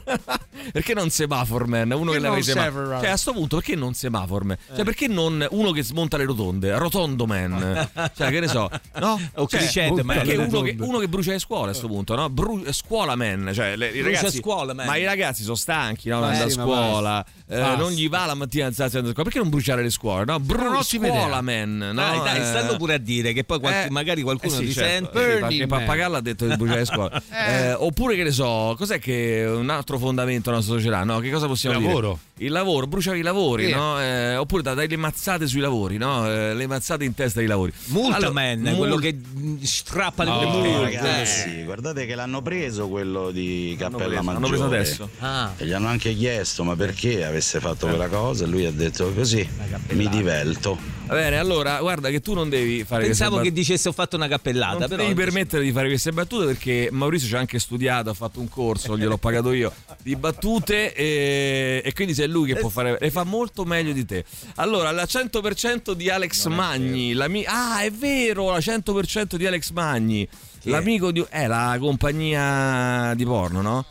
perché 0.72 0.94
non 0.96 1.10
Semafor 1.12 1.68
Man? 1.68 1.92
Uno 1.92 2.12
Perché 2.12 2.12
che 2.14 2.20
leva 2.20 2.28
i 2.30 2.38
non 2.38 2.44
semafori. 2.44 2.74
Sephora? 2.74 3.00
Cioè, 3.02 3.10
a 3.10 3.18
sto 3.18 3.34
punto, 3.34 3.56
perché 3.58 3.76
non 3.76 3.94
Semafor 3.94 4.44
Man? 4.46 4.58
Cioè, 4.74 4.84
perché 4.84 5.08
non 5.08 5.46
uno 5.52 5.72
che 5.72 5.84
smonta 5.84 6.18
le 6.18 6.26
rotonde? 6.26 6.76
Rotondo 6.78 7.28
Man. 7.28 7.90
Cioè, 8.16 8.30
che 8.30 8.40
ne 8.40 8.48
so. 8.48 8.70
No? 9.00 9.20
O 9.36 9.48
Cioè, 9.48 9.60
Crescente 9.60 10.04
Man. 10.04 10.18
Perché 10.18 10.36
uno 10.36 10.62
che, 10.62 10.76
uno 10.80 10.98
che 11.00 11.08
brucia 11.08 11.32
le 11.32 11.40
scuole 11.40 11.72
a 11.72 11.74
sto 11.74 11.88
punto, 11.88 12.16
no? 12.16 12.30
Bru- 12.30 12.70
scuola 12.72 13.16
man. 13.16 13.52
Cioè, 13.54 13.76
le- 13.76 13.90
i 13.90 14.02
ragazzi, 14.02 14.38
scuola, 14.38 14.74
man. 14.74 14.86
Ma 14.86 14.96
i 14.98 15.04
ragazzi 15.06 15.44
sono 15.44 15.56
stanchi, 15.56 16.10
no? 16.10 16.22
Eh, 16.22 16.26
Andare 16.28 16.52
a 16.52 16.56
ma 16.58 16.64
scuola. 16.64 17.26
Eh, 17.52 17.76
non 17.76 17.92
gli 17.92 18.08
va 18.08 18.26
la 18.26 18.34
mattina 18.34 18.68
alzarsi 18.68 18.96
andare 18.96 19.12
a 19.12 19.14
scuola. 19.16 19.24
Perché 19.30 19.40
non 19.40 19.50
bruciare 19.50 19.84
le 19.84 19.90
scuole? 19.90 20.24
No? 20.26 20.40
Bru- 20.40 20.62
un'ottima 20.68 21.08
scuola 21.08 21.42
man. 21.42 21.78
No? 21.78 21.94
Dai, 21.94 22.20
dai, 22.20 22.40
Eh, 22.40 22.46
stanno 22.46 22.78
pure 22.78 22.94
a 22.94 22.98
dire 22.98 23.34
che 23.34 23.44
poi 23.44 23.60
qualche- 23.60 23.88
eh, 23.88 23.90
magari 23.90 24.22
qualcuno 24.22 24.56
sì, 24.56 24.66
ti 24.68 24.74
certo, 24.74 25.20
sente. 25.20 25.48
sì, 25.50 25.58
Man. 25.60 25.68
Pappagallo 25.68 26.16
ha 26.18 26.22
detto 26.22 26.46
di 26.48 26.56
bruciare 26.56 26.80
le 26.80 26.86
scuole. 26.86 27.22
Oppure 27.78 28.16
che 28.16 28.24
ne 28.24 28.32
so, 28.32 28.74
cos'è 28.78 29.00
che 29.00 29.46
un 29.48 29.70
altro 29.70 29.98
fondamento 29.98 30.44
della 30.46 30.58
nostra 30.58 30.76
società? 30.78 31.04
No? 31.04 31.20
Che 31.20 31.30
cosa 31.30 31.48
possiamo 31.48 31.76
Il 31.76 31.82
dire? 31.82 31.94
lavoro. 31.94 32.20
Il 32.38 32.52
lavoro, 32.52 32.88
bruciare 32.88 33.18
i 33.20 33.22
lavori, 33.22 33.66
Sì. 33.68 33.74
no? 33.74 34.00
Eh, 34.02 34.36
oppure 34.36 34.64
da- 34.64 34.74
dai 34.74 34.88
le 34.88 34.96
mazzate 34.98 35.46
sui 35.46 35.60
lavori, 35.60 35.98
no? 35.98 36.28
Eh, 36.28 36.54
le 36.56 36.66
mazzate 36.68 37.04
in 37.04 37.14
testa 37.14 37.40
ai 37.40 37.46
lavori. 37.48 37.72
Multa 37.88 38.16
Allora, 38.16 38.32
man, 38.32 38.60
mul- 38.62 38.78
quello 38.78 38.96
che 38.96 39.14
mh, 39.14 39.62
strappa 39.62 40.24
le 40.24 40.32
multe. 40.46 40.80
ragazzi, 40.82 41.60
Eh. 41.60 41.64
guardate 41.66 42.06
che 42.08 42.16
l'hanno 42.16 42.42
preso 42.42 42.88
quello 42.88 43.30
di 43.30 43.76
Cappella 43.78 44.22
Maggiore. 44.22 44.34
l'hanno 44.34 44.48
preso 44.48 44.64
adesso. 44.66 45.10
Ah. 45.20 45.52
E 45.58 45.66
gli 45.66 45.72
hanno 45.72 45.88
anche 45.88 46.16
chiesto 46.16 46.64
ma 46.64 46.76
perché 46.76 47.24
avesse 47.42 47.60
fatto 47.60 47.88
quella 47.88 48.08
cosa 48.08 48.46
e 48.46 48.48
lui 48.48 48.66
ha 48.66 48.72
detto 48.72 49.12
così 49.14 49.48
mi 49.90 50.08
divelto. 50.08 50.78
Va 51.08 51.16
bene, 51.16 51.38
allora, 51.38 51.80
guarda 51.82 52.10
che 52.10 52.22
tu 52.22 52.34
non 52.34 52.48
devi 52.48 52.84
fare 52.86 53.04
Pensavo 53.06 53.40
che 53.40 53.52
dicesse 53.52 53.90
ho 53.90 53.92
fatto 53.92 54.16
una 54.16 54.28
cappellata, 54.28 54.78
non 54.80 54.88
però 54.88 55.02
devi 55.02 55.14
permettere 55.16 55.64
di 55.64 55.72
fare 55.72 55.88
queste 55.90 56.12
battute 56.14 56.46
perché 56.46 56.88
Maurizio 56.92 57.28
ci 57.28 57.36
ha 57.36 57.40
anche 57.40 57.60
studiato, 57.60 58.12
ha 58.12 58.14
fatto 58.14 58.40
un 58.40 58.48
corso, 58.48 58.98
gliel'ho 58.98 59.18
pagato 59.18 59.52
io 59.52 59.74
di 60.02 60.16
battute 60.16 60.94
e, 60.94 61.82
e 61.84 61.94
quindi 61.94 62.14
se 62.14 62.24
è 62.24 62.28
lui 62.28 62.54
che 62.54 62.60
può 62.60 62.70
fare 62.70 62.98
le 63.00 63.12
fa 63.12 63.24
molto 63.24 63.66
meglio 63.66 63.92
di 63.92 64.06
te. 64.06 64.24
Allora, 64.56 64.92
la 64.92 65.04
100% 65.04 65.92
di 65.94 66.10
Alex 66.10 66.46
Magni, 66.48 67.14
l'ami- 67.14 67.46
ah, 67.46 67.82
è 67.82 67.92
vero, 67.92 68.52
la 68.52 68.60
100% 68.60 69.36
di 69.36 69.46
Alex 69.48 69.72
Magni, 69.72 70.28
l'amico 70.64 71.12
di 71.12 71.26
è 71.28 71.48
la 71.48 71.76
compagnia 71.80 73.14
di 73.16 73.26
porno, 73.26 73.62
no? 73.62 73.86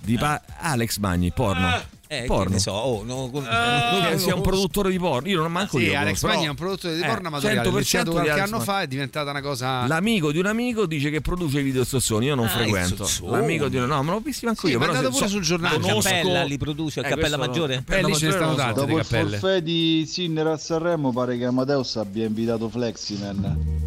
Di 0.00 0.16
pa- 0.16 0.42
Alex 0.58 0.96
Magni, 0.98 1.30
porno. 1.30 1.96
Eh, 2.10 2.20
che 2.22 2.26
porno. 2.26 2.52
ne 2.52 2.58
so, 2.58 2.72
oh, 2.72 3.04
no, 3.04 3.30
Che 3.30 4.18
sia 4.18 4.34
un 4.34 4.40
produttore 4.40 4.90
di 4.90 4.98
porno, 4.98 5.28
io 5.28 5.42
non 5.42 5.52
manco 5.52 5.76
Sì, 5.78 5.84
io. 5.84 5.98
Alex 5.98 6.22
Magni 6.24 6.46
è 6.46 6.48
un 6.48 6.54
produttore 6.54 6.94
di 6.96 7.02
eh, 7.02 7.06
porno. 7.06 7.28
100% 7.38 7.68
iniziato 7.68 8.04
di 8.04 8.10
qualche 8.12 8.30
Alex 8.30 8.46
anno 8.50 8.60
fa 8.60 8.80
è 8.80 8.86
diventata 8.86 9.30
una 9.30 9.42
cosa. 9.42 9.86
L'amico 9.86 10.32
di 10.32 10.38
un 10.38 10.46
amico 10.46 10.86
dice 10.86 11.10
che 11.10 11.20
produce 11.20 11.60
i 11.60 11.62
video 11.62 11.84
zozzoni, 11.84 12.24
io 12.26 12.34
non 12.34 12.46
Ah, 12.46 12.48
frequento. 12.48 13.06
L'amico 13.26 13.68
di 13.68 13.76
un 13.76 13.84
no, 13.88 14.02
me 14.02 14.10
l'ho 14.12 14.20
visto 14.20 14.48
anche 14.48 14.60
Sì, 14.66 14.72
io. 14.72 14.78
ma 14.78 14.86
è 14.86 14.88
andato 14.88 15.06
se- 15.10 15.12
pure 15.12 15.24
so- 15.26 15.32
sul 15.34 15.42
giornale. 15.42 15.78
Conosco- 15.80 16.08
Cappella 16.08 16.42
li 16.44 16.56
produce, 16.58 17.00
a 17.00 17.06
Eh, 17.06 17.08
Cappella 17.10 17.36
Maggiore? 17.36 17.74
Cappella 17.76 18.08
Eh, 18.08 18.10
lì 18.10 18.16
ce 18.16 18.26
ne 18.26 18.30
Maggiore 18.32 18.54
stanno 18.54 18.54
tante. 18.72 18.80
Dopo 18.86 18.98
il 18.98 19.04
forfè 19.04 19.62
di 19.62 20.06
Sinner 20.08 20.46
a 20.46 20.56
Sanremo 20.56 21.12
pare 21.12 21.36
che 21.36 21.44
Amadeus 21.44 21.96
abbia 21.96 22.24
invitato 22.24 22.70
Fleximan. 22.70 23.86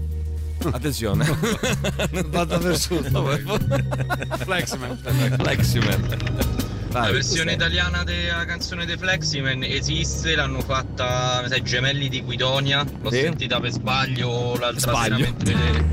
Attenzione. 0.71 1.25
Vado 2.29 2.59
per 2.59 2.77
sud. 2.77 3.09
Fleximan. 4.45 4.95
Fleximan. 5.39 6.60
La 6.91 6.99
Vai. 6.99 7.11
versione 7.13 7.53
italiana 7.53 8.03
della 8.03 8.43
canzone 8.45 8.85
dei 8.85 8.97
Fleximan 8.97 9.63
esiste, 9.63 10.35
l'hanno 10.35 10.59
fatta 10.59 11.47
sai, 11.47 11.63
Gemelli 11.63 12.09
di 12.09 12.21
Guidonia, 12.21 12.83
l'ho 13.01 13.09
Sì. 13.09 13.21
sentita 13.21 13.59
per 13.61 13.71
sbaglio 13.71 14.57
l'altra 14.57 14.91
Sbaglio. 14.91 15.17
sera 15.17 15.31
mentre 15.31 15.85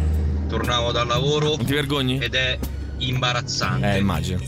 tornavo 0.48 0.90
dal 0.90 1.06
lavoro 1.06 1.54
Non 1.56 1.64
ti 1.64 1.72
vergogni? 1.72 2.18
ed 2.18 2.34
è 2.34 2.58
imbarazzante. 2.98 3.92
Eh, 3.94 3.98
immagino. 3.98 4.40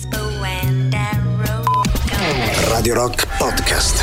Radio 2.69 2.95
Rock 2.95 3.27
Podcast. 3.39 4.03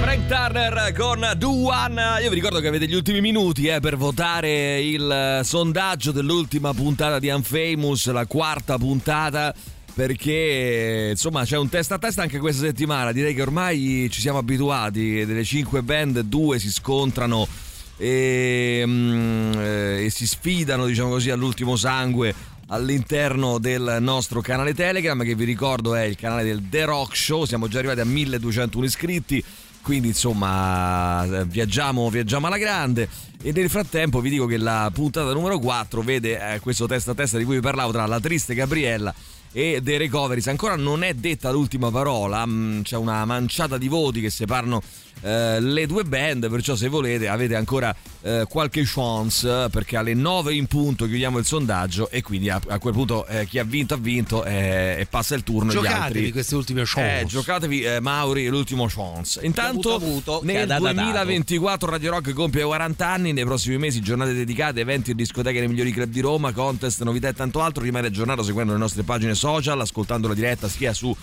Frank 0.00 0.26
Turner 0.26 0.92
con 0.96 1.30
Duan. 1.36 2.00
Io 2.22 2.28
vi 2.30 2.34
ricordo 2.34 2.58
che 2.60 2.66
avete 2.68 2.86
gli 2.88 2.94
ultimi 2.94 3.20
minuti 3.20 3.66
eh, 3.68 3.78
per 3.78 3.96
votare 3.96 4.80
il 4.80 5.40
sondaggio 5.44 6.10
dell'ultima 6.10 6.72
puntata 6.74 7.18
di 7.20 7.28
Unfamous, 7.28 8.10
la 8.10 8.26
quarta 8.26 8.76
puntata. 8.76 9.54
Perché 9.98 11.08
insomma 11.10 11.42
c'è 11.44 11.58
un 11.58 11.68
testa 11.68 11.96
a 11.96 11.98
testa 11.98 12.22
anche 12.22 12.38
questa 12.38 12.64
settimana. 12.64 13.10
Direi 13.10 13.34
che 13.34 13.42
ormai 13.42 14.06
ci 14.12 14.20
siamo 14.20 14.38
abituati. 14.38 15.26
Delle 15.26 15.42
cinque 15.42 15.82
band, 15.82 16.20
due 16.20 16.60
si 16.60 16.70
scontrano 16.70 17.48
e, 17.96 18.84
mm, 18.86 19.52
eh, 19.54 20.04
e 20.04 20.10
si 20.10 20.24
sfidano, 20.24 20.86
diciamo 20.86 21.08
così, 21.08 21.30
all'ultimo 21.30 21.74
sangue 21.74 22.32
all'interno 22.68 23.58
del 23.58 23.96
nostro 23.98 24.40
canale 24.40 24.72
Telegram, 24.72 25.20
che 25.24 25.34
vi 25.34 25.44
ricordo 25.44 25.96
è 25.96 26.02
il 26.02 26.14
canale 26.14 26.44
del 26.44 26.62
The 26.70 26.84
Rock 26.84 27.16
Show. 27.16 27.44
Siamo 27.44 27.66
già 27.66 27.78
arrivati 27.78 27.98
a 27.98 28.04
1201 28.04 28.84
iscritti. 28.84 29.44
Quindi 29.82 30.08
insomma 30.08 31.26
viaggiamo, 31.44 32.08
viaggiamo 32.08 32.46
alla 32.46 32.58
grande 32.58 33.08
e 33.42 33.50
nel 33.50 33.68
frattempo 33.68 34.20
vi 34.20 34.30
dico 34.30 34.46
che 34.46 34.58
la 34.58 34.90
puntata 34.94 35.32
numero 35.32 35.58
4 35.58 36.02
vede 36.02 36.54
eh, 36.54 36.60
questo 36.60 36.86
testa 36.86 37.12
a 37.12 37.14
testa 37.14 37.38
di 37.38 37.44
cui 37.44 37.54
vi 37.54 37.60
parlavo 37.62 37.90
tra 37.90 38.06
la 38.06 38.20
triste 38.20 38.54
Gabriella 38.54 39.14
e 39.52 39.80
The 39.82 39.98
Recoveries. 39.98 40.46
Ancora 40.48 40.76
non 40.76 41.02
è 41.02 41.14
detta 41.14 41.50
l'ultima 41.50 41.90
parola, 41.90 42.44
mm, 42.46 42.82
c'è 42.82 42.96
una 42.96 43.24
manciata 43.24 43.78
di 43.78 43.88
voti 43.88 44.20
che 44.20 44.30
separano 44.30 44.82
eh, 45.20 45.60
le 45.60 45.86
due 45.86 46.04
band, 46.04 46.48
perciò 46.48 46.74
se 46.74 46.88
volete 46.88 47.28
avete 47.28 47.54
ancora 47.54 47.94
eh, 48.22 48.46
qualche 48.48 48.82
chance 48.84 49.68
perché 49.70 49.96
alle 49.96 50.14
9 50.14 50.54
in 50.54 50.66
punto 50.66 51.06
chiudiamo 51.06 51.38
il 51.38 51.44
sondaggio 51.44 52.10
e 52.10 52.22
quindi 52.22 52.50
a, 52.50 52.60
a 52.68 52.78
quel 52.78 52.92
punto 52.92 53.26
eh, 53.26 53.46
chi 53.46 53.58
ha 53.58 53.64
vinto 53.64 53.94
ha 53.94 53.96
vinto 53.96 54.44
eh, 54.44 54.96
e 54.98 55.06
passa 55.06 55.34
il 55.34 55.42
turno 55.42 55.70
agli 55.70 55.78
altri. 55.78 55.92
Giocatevi 55.94 56.32
queste 56.32 56.54
ultime 56.54 56.82
chance. 56.84 57.20
Eh, 57.20 57.24
giocatevi 57.26 57.82
eh, 57.82 58.00
Mauri 58.00 58.48
l'ultimo 58.48 58.86
chance. 58.88 59.40
Intanto 59.44 59.94
Avuto, 59.94 59.94
avuto, 59.94 60.40
nel 60.44 60.66
dato, 60.66 60.86
ha 60.86 60.92
dato. 60.92 61.10
2024 61.10 61.90
Radio 61.90 62.10
Rock 62.10 62.32
compie 62.32 62.62
40 62.62 63.06
anni, 63.06 63.32
nei 63.32 63.44
prossimi 63.44 63.78
mesi 63.78 64.00
giornate 64.00 64.32
dedicate, 64.32 64.80
eventi 64.80 65.12
e 65.12 65.14
discoteche 65.14 65.58
nei 65.58 65.68
migliori 65.68 65.92
club 65.92 66.10
di 66.10 66.20
Roma, 66.20 66.52
contest, 66.52 67.02
novità 67.02 67.28
e 67.28 67.34
tanto 67.34 67.60
altro. 67.60 67.82
Rimane 67.82 68.08
aggiornato 68.08 68.42
seguendo 68.42 68.72
le 68.72 68.78
nostre 68.78 69.02
pagine 69.02 69.34
social, 69.34 69.80
ascoltando 69.80 70.28
la 70.28 70.34
diretta 70.34 70.68
sia 70.68 70.92
su 70.92 71.14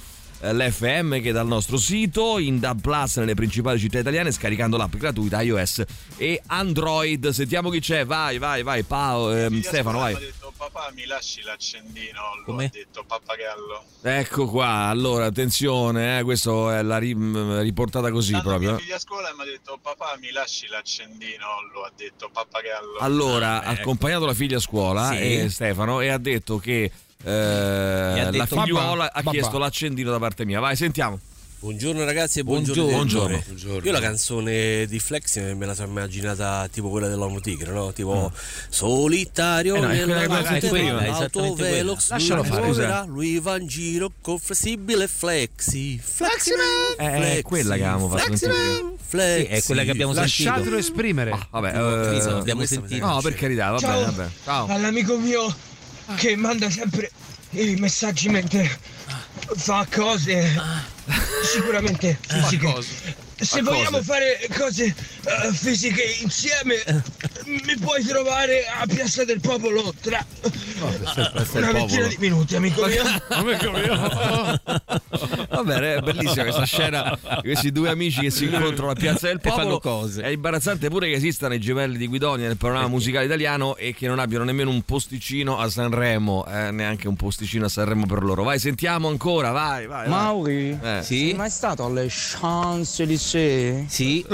l'FM 0.41 1.21
che 1.21 1.31
dal 1.31 1.47
nostro 1.47 1.77
sito, 1.77 2.37
in 2.37 2.59
DAB 2.59 2.81
Plus 2.81 3.17
nelle 3.17 3.33
principali 3.33 3.79
città 3.79 3.99
italiane, 3.99 4.31
scaricando 4.31 4.77
l'app 4.77 4.95
gratuita 4.95 5.41
iOS 5.41 5.83
e 6.17 6.41
Android. 6.47 7.29
Sentiamo 7.29 7.69
chi 7.69 7.79
c'è, 7.79 8.05
vai, 8.05 8.37
vai, 8.37 8.63
vai, 8.63 8.83
Paolo, 8.83 9.33
ehm, 9.35 9.61
Stefano, 9.61 9.99
vai. 9.99 10.13
Ha 10.13 10.19
detto 10.19 10.53
papà 10.55 10.91
mi 10.95 11.05
lasci 11.05 11.41
l'accendino, 11.41 12.19
lo 12.37 12.43
Come? 12.45 12.65
ha 12.65 12.69
detto 12.71 13.03
pappagallo. 13.05 13.83
Ecco 14.01 14.47
qua, 14.47 14.67
allora 14.87 15.25
attenzione, 15.25 16.19
eh, 16.19 16.23
questo 16.23 16.69
è 16.71 16.81
la 16.81 16.97
ri- 16.97 17.15
mh, 17.15 17.61
riportata 17.61 18.11
così 18.11 18.29
Stanno 18.29 18.43
proprio. 18.43 18.69
mia 18.71 18.79
figlia 18.79 18.95
a 18.95 18.99
scuola 18.99 19.33
mi 19.35 19.41
ha 19.41 19.45
detto 19.45 19.79
papà 19.81 20.17
mi 20.21 20.31
lasci 20.31 20.67
l'accendino, 20.67 21.45
lo 21.73 21.81
ha 21.81 21.91
detto 21.95 22.29
pappagallo. 22.31 22.97
Allora, 22.99 23.63
ha 23.63 23.69
accompagnato 23.69 24.25
la 24.25 24.33
figlia 24.33 24.57
a 24.57 24.61
scuola, 24.61 25.09
Sì. 25.11 25.17
e 25.43 25.49
Stefano, 25.49 26.01
e 26.01 26.09
ha 26.09 26.17
detto 26.17 26.57
che 26.57 26.91
eh, 27.25 28.23
la 28.23 28.29
detto, 28.29 28.61
figliuola 28.61 29.09
"Babà, 29.13 29.29
ha 29.29 29.31
chiesto 29.31 29.51
babà". 29.53 29.65
l'accendino 29.65 30.11
da 30.11 30.19
parte 30.19 30.45
mia. 30.45 30.59
Vai, 30.59 30.75
sentiamo. 30.75 31.19
Buongiorno 31.57 32.03
ragazzi 32.03 32.39
e 32.39 32.43
buongiorno. 32.43 32.83
Buongiorno. 32.91 33.41
Buongiorno. 33.43 33.85
Io 33.87 33.91
la 33.91 33.99
canzone 33.99 34.85
di 34.85 34.99
Flex 34.99 35.39
me 35.55 35.65
la 35.65 35.73
sono 35.73 35.87
immaginata 35.87 36.67
tipo 36.71 36.89
quella 36.89 37.07
dell'uomo 37.07 37.39
tigre, 37.39 37.71
no? 37.71 37.91
Tipo 37.91 38.31
solitario 38.69 39.73
Mm. 39.75 39.89
Eh 39.89 40.05
no, 40.05 40.13
nella 40.13 40.39
abbiamo. 40.39 40.99
Lascialo 42.09 42.43
fare, 42.43 42.67
esatto. 42.69 43.07
lui 43.09 43.39
va 43.39 43.57
in 43.57 43.65
giro 43.65 44.11
con 44.21 44.37
flessibile 44.37 45.07
flexi. 45.07 45.97
Fleximan! 45.97 46.59
Eh, 46.99 47.37
è 47.37 47.41
quella 47.41 47.75
che 47.77 47.83
avevamo 47.83 48.09
fatto 48.09 48.23
Fleximan! 48.25 48.55
sentire. 48.55 48.93
Flexi. 49.07 49.45
Sì, 49.45 49.51
è 49.51 49.61
quella 49.63 49.83
che 49.83 49.91
abbiamo 49.91 50.13
sentito. 50.13 50.43
Lasciatelo 50.49 50.77
esprimere. 50.77 51.47
Vabbè, 51.49 51.71
Sì, 51.71 51.77
eh, 51.77 52.29
l'abbiamo 52.31 52.59
questa- 52.59 52.75
sentito. 52.75 53.05
No, 53.07 53.21
per 53.21 53.33
carità, 53.33 53.71
va 53.71 53.79
Ciao. 53.79 53.91
bene, 53.99 54.11
vabbè. 54.11 54.29
Ciao. 54.43 54.67
all'amico 54.67 55.17
mio 55.17 55.55
che 56.15 56.35
manda 56.35 56.69
sempre 56.69 57.11
i 57.51 57.75
messaggi 57.75 58.29
mentre 58.29 58.79
fa 59.55 59.85
cose. 59.91 60.83
Sicuramente 61.43 62.17
fisiche. 62.27 63.13
Se 63.39 63.61
vogliamo 63.61 64.01
fare 64.01 64.47
cose 64.57 64.95
eh, 65.25 65.51
fisiche 65.53 66.03
insieme, 66.21 66.83
mi 67.45 67.77
puoi 67.79 68.03
trovare 68.03 68.65
a 68.67 68.85
Piazza 68.85 69.23
del 69.25 69.39
Popolo 69.39 69.93
tra 70.01 70.23
una 71.53 71.71
ventina 71.71 72.07
di 72.07 72.17
minuti, 72.19 72.55
amico 72.55 72.85
mio. 72.85 73.03
Amico 73.29 73.71
mio. 73.71 74.61
Va 75.49 75.63
bene, 75.63 75.95
è 75.95 76.01
bellissima 76.01 76.43
questa 76.43 76.65
scena 76.65 77.17
di 77.41 77.49
questi 77.49 77.71
due 77.71 77.89
amici 77.89 78.21
che 78.21 78.29
si 78.29 78.45
incontrano 78.45 78.91
a 78.91 78.95
Piazza 78.95 79.27
del 79.27 79.39
E 79.41 79.49
fanno 79.49 79.77
Popolo. 79.77 79.99
cose. 80.01 80.21
È 80.21 80.27
imbarazzante 80.27 80.89
pure 80.89 81.07
che 81.07 81.13
esistano 81.15 81.53
i 81.53 81.59
gemelli 81.59 81.97
di 81.97 82.07
Guidonia 82.07 82.47
nel 82.47 82.57
panorama 82.57 82.87
musicale 82.87 83.25
italiano 83.25 83.75
e 83.77 83.93
che 83.93 84.07
non 84.07 84.19
abbiano 84.19 84.43
nemmeno 84.43 84.69
un 84.69 84.81
posticino 84.83 85.57
a 85.57 85.69
Sanremo, 85.69 86.45
eh, 86.47 86.71
neanche 86.71 87.07
un 87.07 87.15
posticino 87.15 87.65
a 87.65 87.69
Sanremo 87.69 88.05
per 88.05 88.23
loro. 88.23 88.43
Vai, 88.43 88.59
sentiamo 88.59 89.07
ancora, 89.07 89.51
vai, 89.51 89.87
vai. 89.87 90.07
vai. 90.07 90.09
Mauri, 90.09 90.79
Eh. 90.81 91.01
sei 91.03 91.33
mai 91.33 91.49
stato 91.49 91.85
alle 91.85 92.07
Champs-Élysées? 92.09 93.85
Sì, 93.87 94.25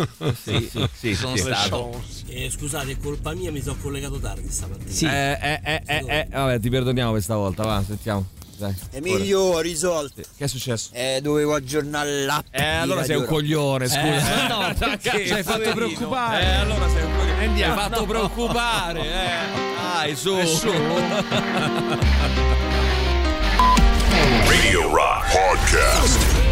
sì, 0.43 0.69
sì, 0.71 0.80
sì, 0.93 1.15
sono 1.15 1.35
sì. 1.35 1.41
stato. 1.43 2.01
Eh, 2.27 2.49
scusate, 2.49 2.91
è 2.91 2.97
colpa 2.97 3.33
mia, 3.33 3.51
mi 3.51 3.61
sono 3.61 3.77
collegato 3.81 4.19
tardi 4.19 4.49
stamattina. 4.49 4.89
Sì. 4.91 5.05
Eh, 5.05 5.37
eh, 5.41 5.59
eh, 5.63 5.81
eh, 5.85 6.03
eh, 6.07 6.27
vabbè, 6.31 6.59
ti 6.59 6.69
perdoniamo 6.69 7.11
questa 7.11 7.35
volta, 7.35 7.63
va, 7.63 7.83
sentiamo. 7.85 8.25
Dai. 8.57 8.75
Emilio, 8.91 9.59
risolto. 9.59 10.21
Che 10.37 10.43
è 10.43 10.47
successo? 10.47 10.89
Eh, 10.93 11.19
dovevo 11.23 11.55
aggiornare 11.55 12.25
l'app. 12.25 12.45
Eh, 12.51 12.63
allora 12.63 13.03
sei 13.03 13.15
un 13.15 13.25
coglione, 13.25 13.87
scusa. 13.87 14.45
Eh, 14.45 14.47
no, 14.47 14.71
Ci 15.01 15.31
hai 15.31 15.41
fatto 15.41 15.71
preoccupare. 15.73 16.43
Eh, 16.43 16.53
allora 16.57 16.87
sei 16.89 17.03
un 17.03 17.11
coglione. 17.17 17.45
Andiamo. 17.45 17.73
Mi 17.73 17.79
hai 17.81 17.89
fatto 17.89 18.01
No. 18.01 18.05
preoccupare, 18.05 19.01
eh. 19.01 19.29
Dai, 19.93 20.15
su. 20.15 20.37
Eh, 20.37 20.45
su. 20.45 20.69
Radio 24.47 24.93
Rock 24.93 25.31
Podcast. 25.31 26.50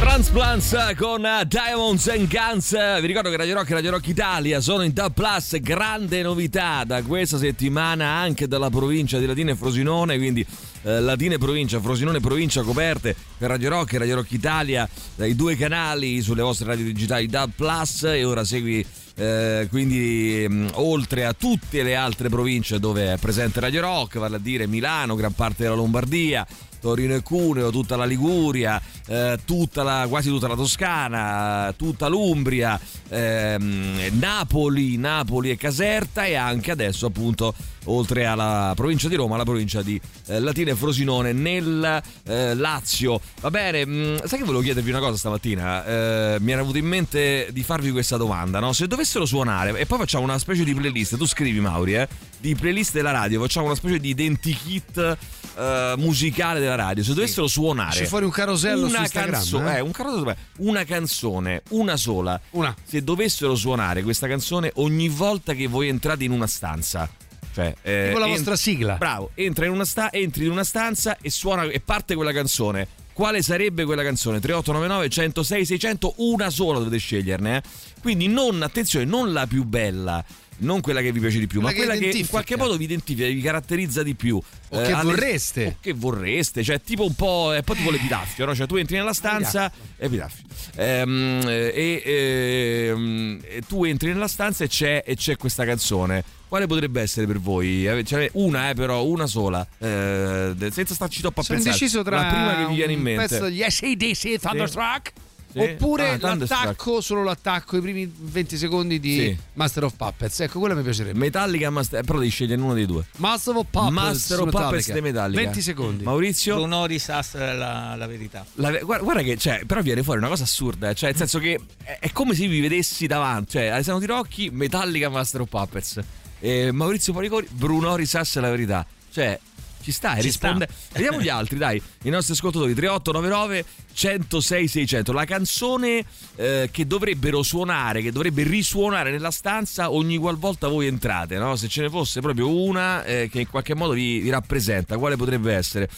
Transplants 0.00 0.94
con 0.96 1.28
Diamonds 1.46 2.08
and 2.08 2.26
Guns. 2.26 2.70
Vi 3.00 3.06
ricordo 3.06 3.28
che 3.28 3.36
Radio 3.36 3.54
Rock 3.56 3.70
e 3.70 3.74
Radio 3.74 3.90
Rock 3.90 4.08
Italia 4.08 4.62
sono 4.62 4.82
in 4.82 4.94
Dub 4.94 5.12
Plus. 5.12 5.60
Grande 5.60 6.22
novità 6.22 6.84
da 6.84 7.02
questa 7.02 7.36
settimana 7.36 8.06
anche 8.06 8.48
dalla 8.48 8.70
provincia 8.70 9.18
di 9.18 9.26
Latina 9.26 9.52
e 9.52 9.56
Frosinone. 9.56 10.16
Quindi 10.16 10.44
eh, 10.84 11.00
Latina 11.00 11.34
e 11.34 11.38
provincia, 11.38 11.80
Frosinone 11.80 12.16
e 12.16 12.20
provincia 12.20 12.62
coperte 12.62 13.14
per 13.36 13.50
Radio 13.50 13.68
Rock 13.68 13.92
e 13.92 13.98
Radio 13.98 14.14
Rock 14.16 14.32
Italia 14.32 14.88
dai 15.16 15.36
due 15.36 15.54
canali 15.54 16.22
sulle 16.22 16.40
vostre 16.40 16.68
radio 16.68 16.86
digitali 16.86 17.26
Dub 17.26 17.50
Plus. 17.54 18.04
E 18.04 18.24
ora 18.24 18.42
segui 18.42 18.84
eh, 19.16 19.66
quindi 19.68 20.46
mh, 20.48 20.68
oltre 20.76 21.26
a 21.26 21.34
tutte 21.34 21.82
le 21.82 21.94
altre 21.94 22.30
province 22.30 22.80
dove 22.80 23.12
è 23.12 23.16
presente 23.18 23.60
Radio 23.60 23.82
Rock, 23.82 24.16
vale 24.16 24.36
a 24.36 24.40
dire 24.40 24.66
Milano, 24.66 25.14
gran 25.14 25.34
parte 25.34 25.64
della 25.64 25.74
Lombardia. 25.74 26.46
Torino 26.80 27.14
e 27.14 27.22
Cuneo, 27.22 27.70
tutta 27.70 27.96
la 27.96 28.04
Liguria, 28.04 28.80
eh, 29.06 29.38
tutta 29.44 29.82
la, 29.82 30.06
quasi 30.08 30.28
tutta 30.28 30.48
la 30.48 30.56
Toscana, 30.56 31.72
tutta 31.76 32.08
l'Umbria, 32.08 32.80
ehm, 33.08 34.18
Napoli, 34.18 34.96
Napoli 34.96 35.50
e 35.50 35.56
Caserta 35.56 36.24
e 36.24 36.34
anche 36.34 36.70
adesso 36.70 37.06
appunto 37.06 37.54
oltre 37.84 38.26
alla 38.26 38.72
provincia 38.74 39.08
di 39.08 39.14
Roma, 39.14 39.36
la 39.36 39.44
provincia 39.44 39.82
di 39.82 40.00
eh, 40.26 40.38
Latina 40.40 40.72
e 40.72 40.74
Frosinone 40.74 41.32
nel 41.32 42.02
eh, 42.24 42.54
Lazio. 42.54 43.20
Va 43.40 43.50
bene, 43.50 43.86
mh, 43.86 44.26
sai 44.26 44.38
che 44.38 44.44
volevo 44.44 44.62
chiedervi 44.62 44.90
una 44.90 45.00
cosa 45.00 45.16
stamattina? 45.16 45.84
Eh, 45.84 46.36
mi 46.40 46.52
era 46.52 46.60
venuto 46.60 46.78
in 46.78 46.86
mente 46.86 47.48
di 47.52 47.62
farvi 47.62 47.90
questa 47.90 48.16
domanda, 48.16 48.60
no? 48.60 48.72
Se 48.72 48.86
dovessero 48.86 49.24
suonare, 49.24 49.78
e 49.78 49.86
poi 49.86 49.98
facciamo 49.98 50.24
una 50.24 50.38
specie 50.38 50.64
di 50.64 50.74
playlist, 50.74 51.16
tu 51.16 51.26
scrivi 51.26 51.60
Mauri, 51.60 51.94
eh, 51.94 52.08
di 52.38 52.54
playlist 52.54 52.92
della 52.92 53.10
radio, 53.10 53.40
facciamo 53.40 53.66
una 53.66 53.74
specie 53.74 53.98
di 53.98 54.10
identikit 54.10 55.16
eh, 55.56 55.94
musicale 55.96 56.60
della 56.60 56.69
radio. 56.74 57.02
Se 57.02 57.14
dovessero 57.14 57.46
suonare 57.46 57.90
Esce 57.90 58.06
fuori 58.06 58.24
un 58.24 58.30
carosello 58.30 58.86
una 58.86 59.06
canzone, 59.08 59.74
eh? 59.74 59.76
eh, 59.78 59.80
un 59.80 59.90
carosello, 59.90 60.34
una 60.58 60.84
canzone, 60.84 61.62
una 61.70 61.96
sola. 61.96 62.40
Una. 62.50 62.74
Se 62.84 63.02
dovessero 63.02 63.54
suonare 63.54 64.02
questa 64.02 64.26
canzone 64.26 64.70
ogni 64.76 65.08
volta 65.08 65.54
che 65.54 65.66
voi 65.66 65.88
entrate 65.88 66.24
in 66.24 66.30
una 66.32 66.46
stanza. 66.46 67.08
Cioè, 67.52 67.74
eh, 67.82 68.04
Tipo 68.08 68.18
la 68.18 68.26
ent- 68.26 68.34
vostra 68.36 68.56
sigla. 68.56 68.94
Bravo, 68.94 69.30
entra 69.34 69.66
in 69.66 69.72
una 69.72 69.84
sta- 69.84 70.12
entri 70.12 70.44
in 70.44 70.52
una 70.52 70.64
stanza 70.64 71.16
e 71.20 71.30
suona 71.30 71.64
e 71.64 71.80
parte 71.80 72.14
quella 72.14 72.32
canzone. 72.32 72.86
Quale 73.12 73.42
sarebbe 73.42 73.84
quella 73.84 74.02
canzone? 74.04 74.38
3899 74.40 75.08
106 75.10 75.66
600, 75.66 76.14
una 76.18 76.48
sola 76.48 76.78
dovete 76.78 76.98
sceglierne. 76.98 77.56
eh. 77.56 77.62
Quindi 78.00 78.28
non, 78.28 78.62
attenzione, 78.62 79.04
non 79.04 79.32
la 79.32 79.46
più 79.46 79.64
bella, 79.64 80.24
non 80.60 80.80
quella 80.80 81.00
che 81.00 81.12
vi 81.12 81.20
piace 81.20 81.38
di 81.38 81.46
più, 81.46 81.60
Quella 81.60 81.66
ma 81.68 81.70
che 81.72 81.76
quella 81.76 81.92
che 81.92 81.98
in 81.98 82.10
identifica. 82.10 82.30
qualche 82.30 82.56
modo 82.56 82.76
vi 82.76 82.84
identifica, 82.84 83.26
vi 83.26 83.40
caratterizza 83.40 84.02
di 84.02 84.14
più. 84.14 84.36
O 84.72 84.82
che 84.82 84.92
alle- 84.92 85.02
vorreste. 85.12 85.66
o 85.66 85.76
che 85.80 85.92
vorreste, 85.92 86.62
cioè 86.62 86.80
tipo 86.80 87.04
un 87.04 87.14
po', 87.14 87.52
è 87.52 87.56
un 87.58 87.62
po' 87.64 87.74
tipo 87.74 87.90
l'epitaffio, 87.90 88.44
no? 88.46 88.54
Cioè 88.54 88.66
tu 88.66 88.76
entri 88.76 88.96
nella 88.96 89.12
stanza, 89.12 89.70
epitaffio. 89.96 90.44
Ehm, 90.76 91.40
e, 91.46 92.02
ehm, 92.04 93.40
e 93.42 93.62
tu 93.66 93.84
entri 93.84 94.12
nella 94.12 94.28
stanza 94.28 94.64
e 94.64 94.68
c'è, 94.68 95.02
e 95.06 95.16
c'è 95.16 95.36
questa 95.36 95.64
canzone. 95.64 96.22
Quale 96.48 96.66
potrebbe 96.66 97.00
essere 97.00 97.26
per 97.26 97.38
voi? 97.38 97.88
Cioè, 98.04 98.28
una, 98.34 98.70
eh, 98.70 98.74
però, 98.74 99.04
una 99.04 99.26
sola. 99.26 99.64
Eh, 99.78 100.54
senza 100.72 100.94
starci 100.94 101.20
troppo 101.20 101.40
a 101.40 101.42
Sono 101.44 101.58
pensare. 101.58 101.76
indeciso 101.78 102.02
tra 102.02 102.16
La 102.22 102.26
prima 102.28 102.56
che 102.56 102.66
vi 102.66 102.74
viene 102.74 102.92
in 102.92 103.00
mente. 103.00 103.28
pezzo 103.28 103.44
degli 103.44 103.62
SADC 103.66 104.38
Thunderstruck 104.40 105.12
Sì. 105.14 105.20
Oppure 105.54 106.10
Ah, 106.10 106.34
l'attacco, 106.36 107.00
solo 107.00 107.22
l'attacco, 107.24 107.76
i 107.76 107.80
primi 107.80 108.12
20 108.16 108.56
secondi 108.56 109.00
di 109.00 109.14
Sì. 109.18 109.36
Master 109.54 109.84
of 109.84 109.94
Puppets. 109.96 110.40
Ecco, 110.40 110.58
quello 110.58 110.74
mi 110.76 110.82
piacerebbe. 110.82 111.18
Metallica, 111.18 111.70
Master- 111.70 112.04
però 112.04 112.18
devi 112.18 112.30
scegliere 112.30 112.60
uno 112.60 112.74
dei 112.74 112.86
due. 112.86 113.04
Master 113.16 113.56
of 113.56 113.66
Puppets. 113.70 113.92
Master 113.92 114.40
of 114.40 114.50
Puppets 114.50 114.92
di 114.92 115.00
Metallica. 115.00 115.40
20 115.42 115.60
secondi. 115.62 116.04
Maurizio? 116.04 116.54
Bruno 116.56 116.86
Risas 116.86 117.34
la, 117.34 117.94
la 117.96 118.06
verità. 118.06 118.44
La- 118.54 118.70
guarda, 118.78 119.04
guarda 119.04 119.22
che 119.22 119.36
cioè, 119.36 119.62
però 119.66 119.80
viene 119.82 120.02
fuori 120.02 120.18
una 120.18 120.28
cosa 120.28 120.44
assurda, 120.44 120.90
eh, 120.90 120.94
cioè 120.94 121.10
nel 121.10 121.18
senso 121.18 121.38
che 121.38 121.58
è, 121.82 121.98
è 122.00 122.12
come 122.12 122.34
se 122.34 122.46
vi 122.46 122.60
vedessi 122.60 123.06
davanti, 123.06 123.52
cioè 123.52 123.66
Alessandro 123.66 124.00
Tirocchi, 124.06 124.50
Metallica 124.50 125.08
Master 125.08 125.40
of 125.42 125.48
Puppets, 125.48 126.00
eh, 126.40 126.70
Maurizio 126.72 127.12
Poricori, 127.12 127.46
Bruno 127.50 127.94
Risas 127.96 128.38
la 128.38 128.50
verità, 128.50 128.86
cioè 129.12 129.38
ci 129.82 129.92
stai, 129.92 130.20
Ci 130.20 130.26
risponde. 130.26 130.68
sta. 130.70 130.92
Vediamo 130.98 131.20
gli 131.20 131.28
altri, 131.28 131.56
dai, 131.56 131.80
i 132.04 132.10
nostri 132.10 132.34
ascoltatori 132.34 132.74
3899 132.74 133.64
106 133.92 134.68
600, 134.68 135.12
la 135.12 135.24
canzone 135.24 136.04
eh, 136.36 136.68
che 136.72 136.86
dovrebbero 136.86 137.42
suonare, 137.42 138.02
che 138.02 138.12
dovrebbe 138.12 138.42
risuonare 138.42 139.10
nella 139.10 139.30
stanza 139.30 139.90
ogni 139.90 140.16
qualvolta 140.16 140.68
voi 140.68 140.86
entrate, 140.86 141.36
no? 141.36 141.56
Se 141.56 141.68
ce 141.68 141.82
ne 141.82 141.90
fosse 141.90 142.20
proprio 142.20 142.50
una 142.50 143.04
eh, 143.04 143.28
che 143.30 143.40
in 143.40 143.48
qualche 143.48 143.74
modo 143.74 143.92
vi, 143.92 144.20
vi 144.20 144.30
rappresenta, 144.30 144.96
quale 144.98 145.16
potrebbe 145.16 145.54
essere? 145.54 145.88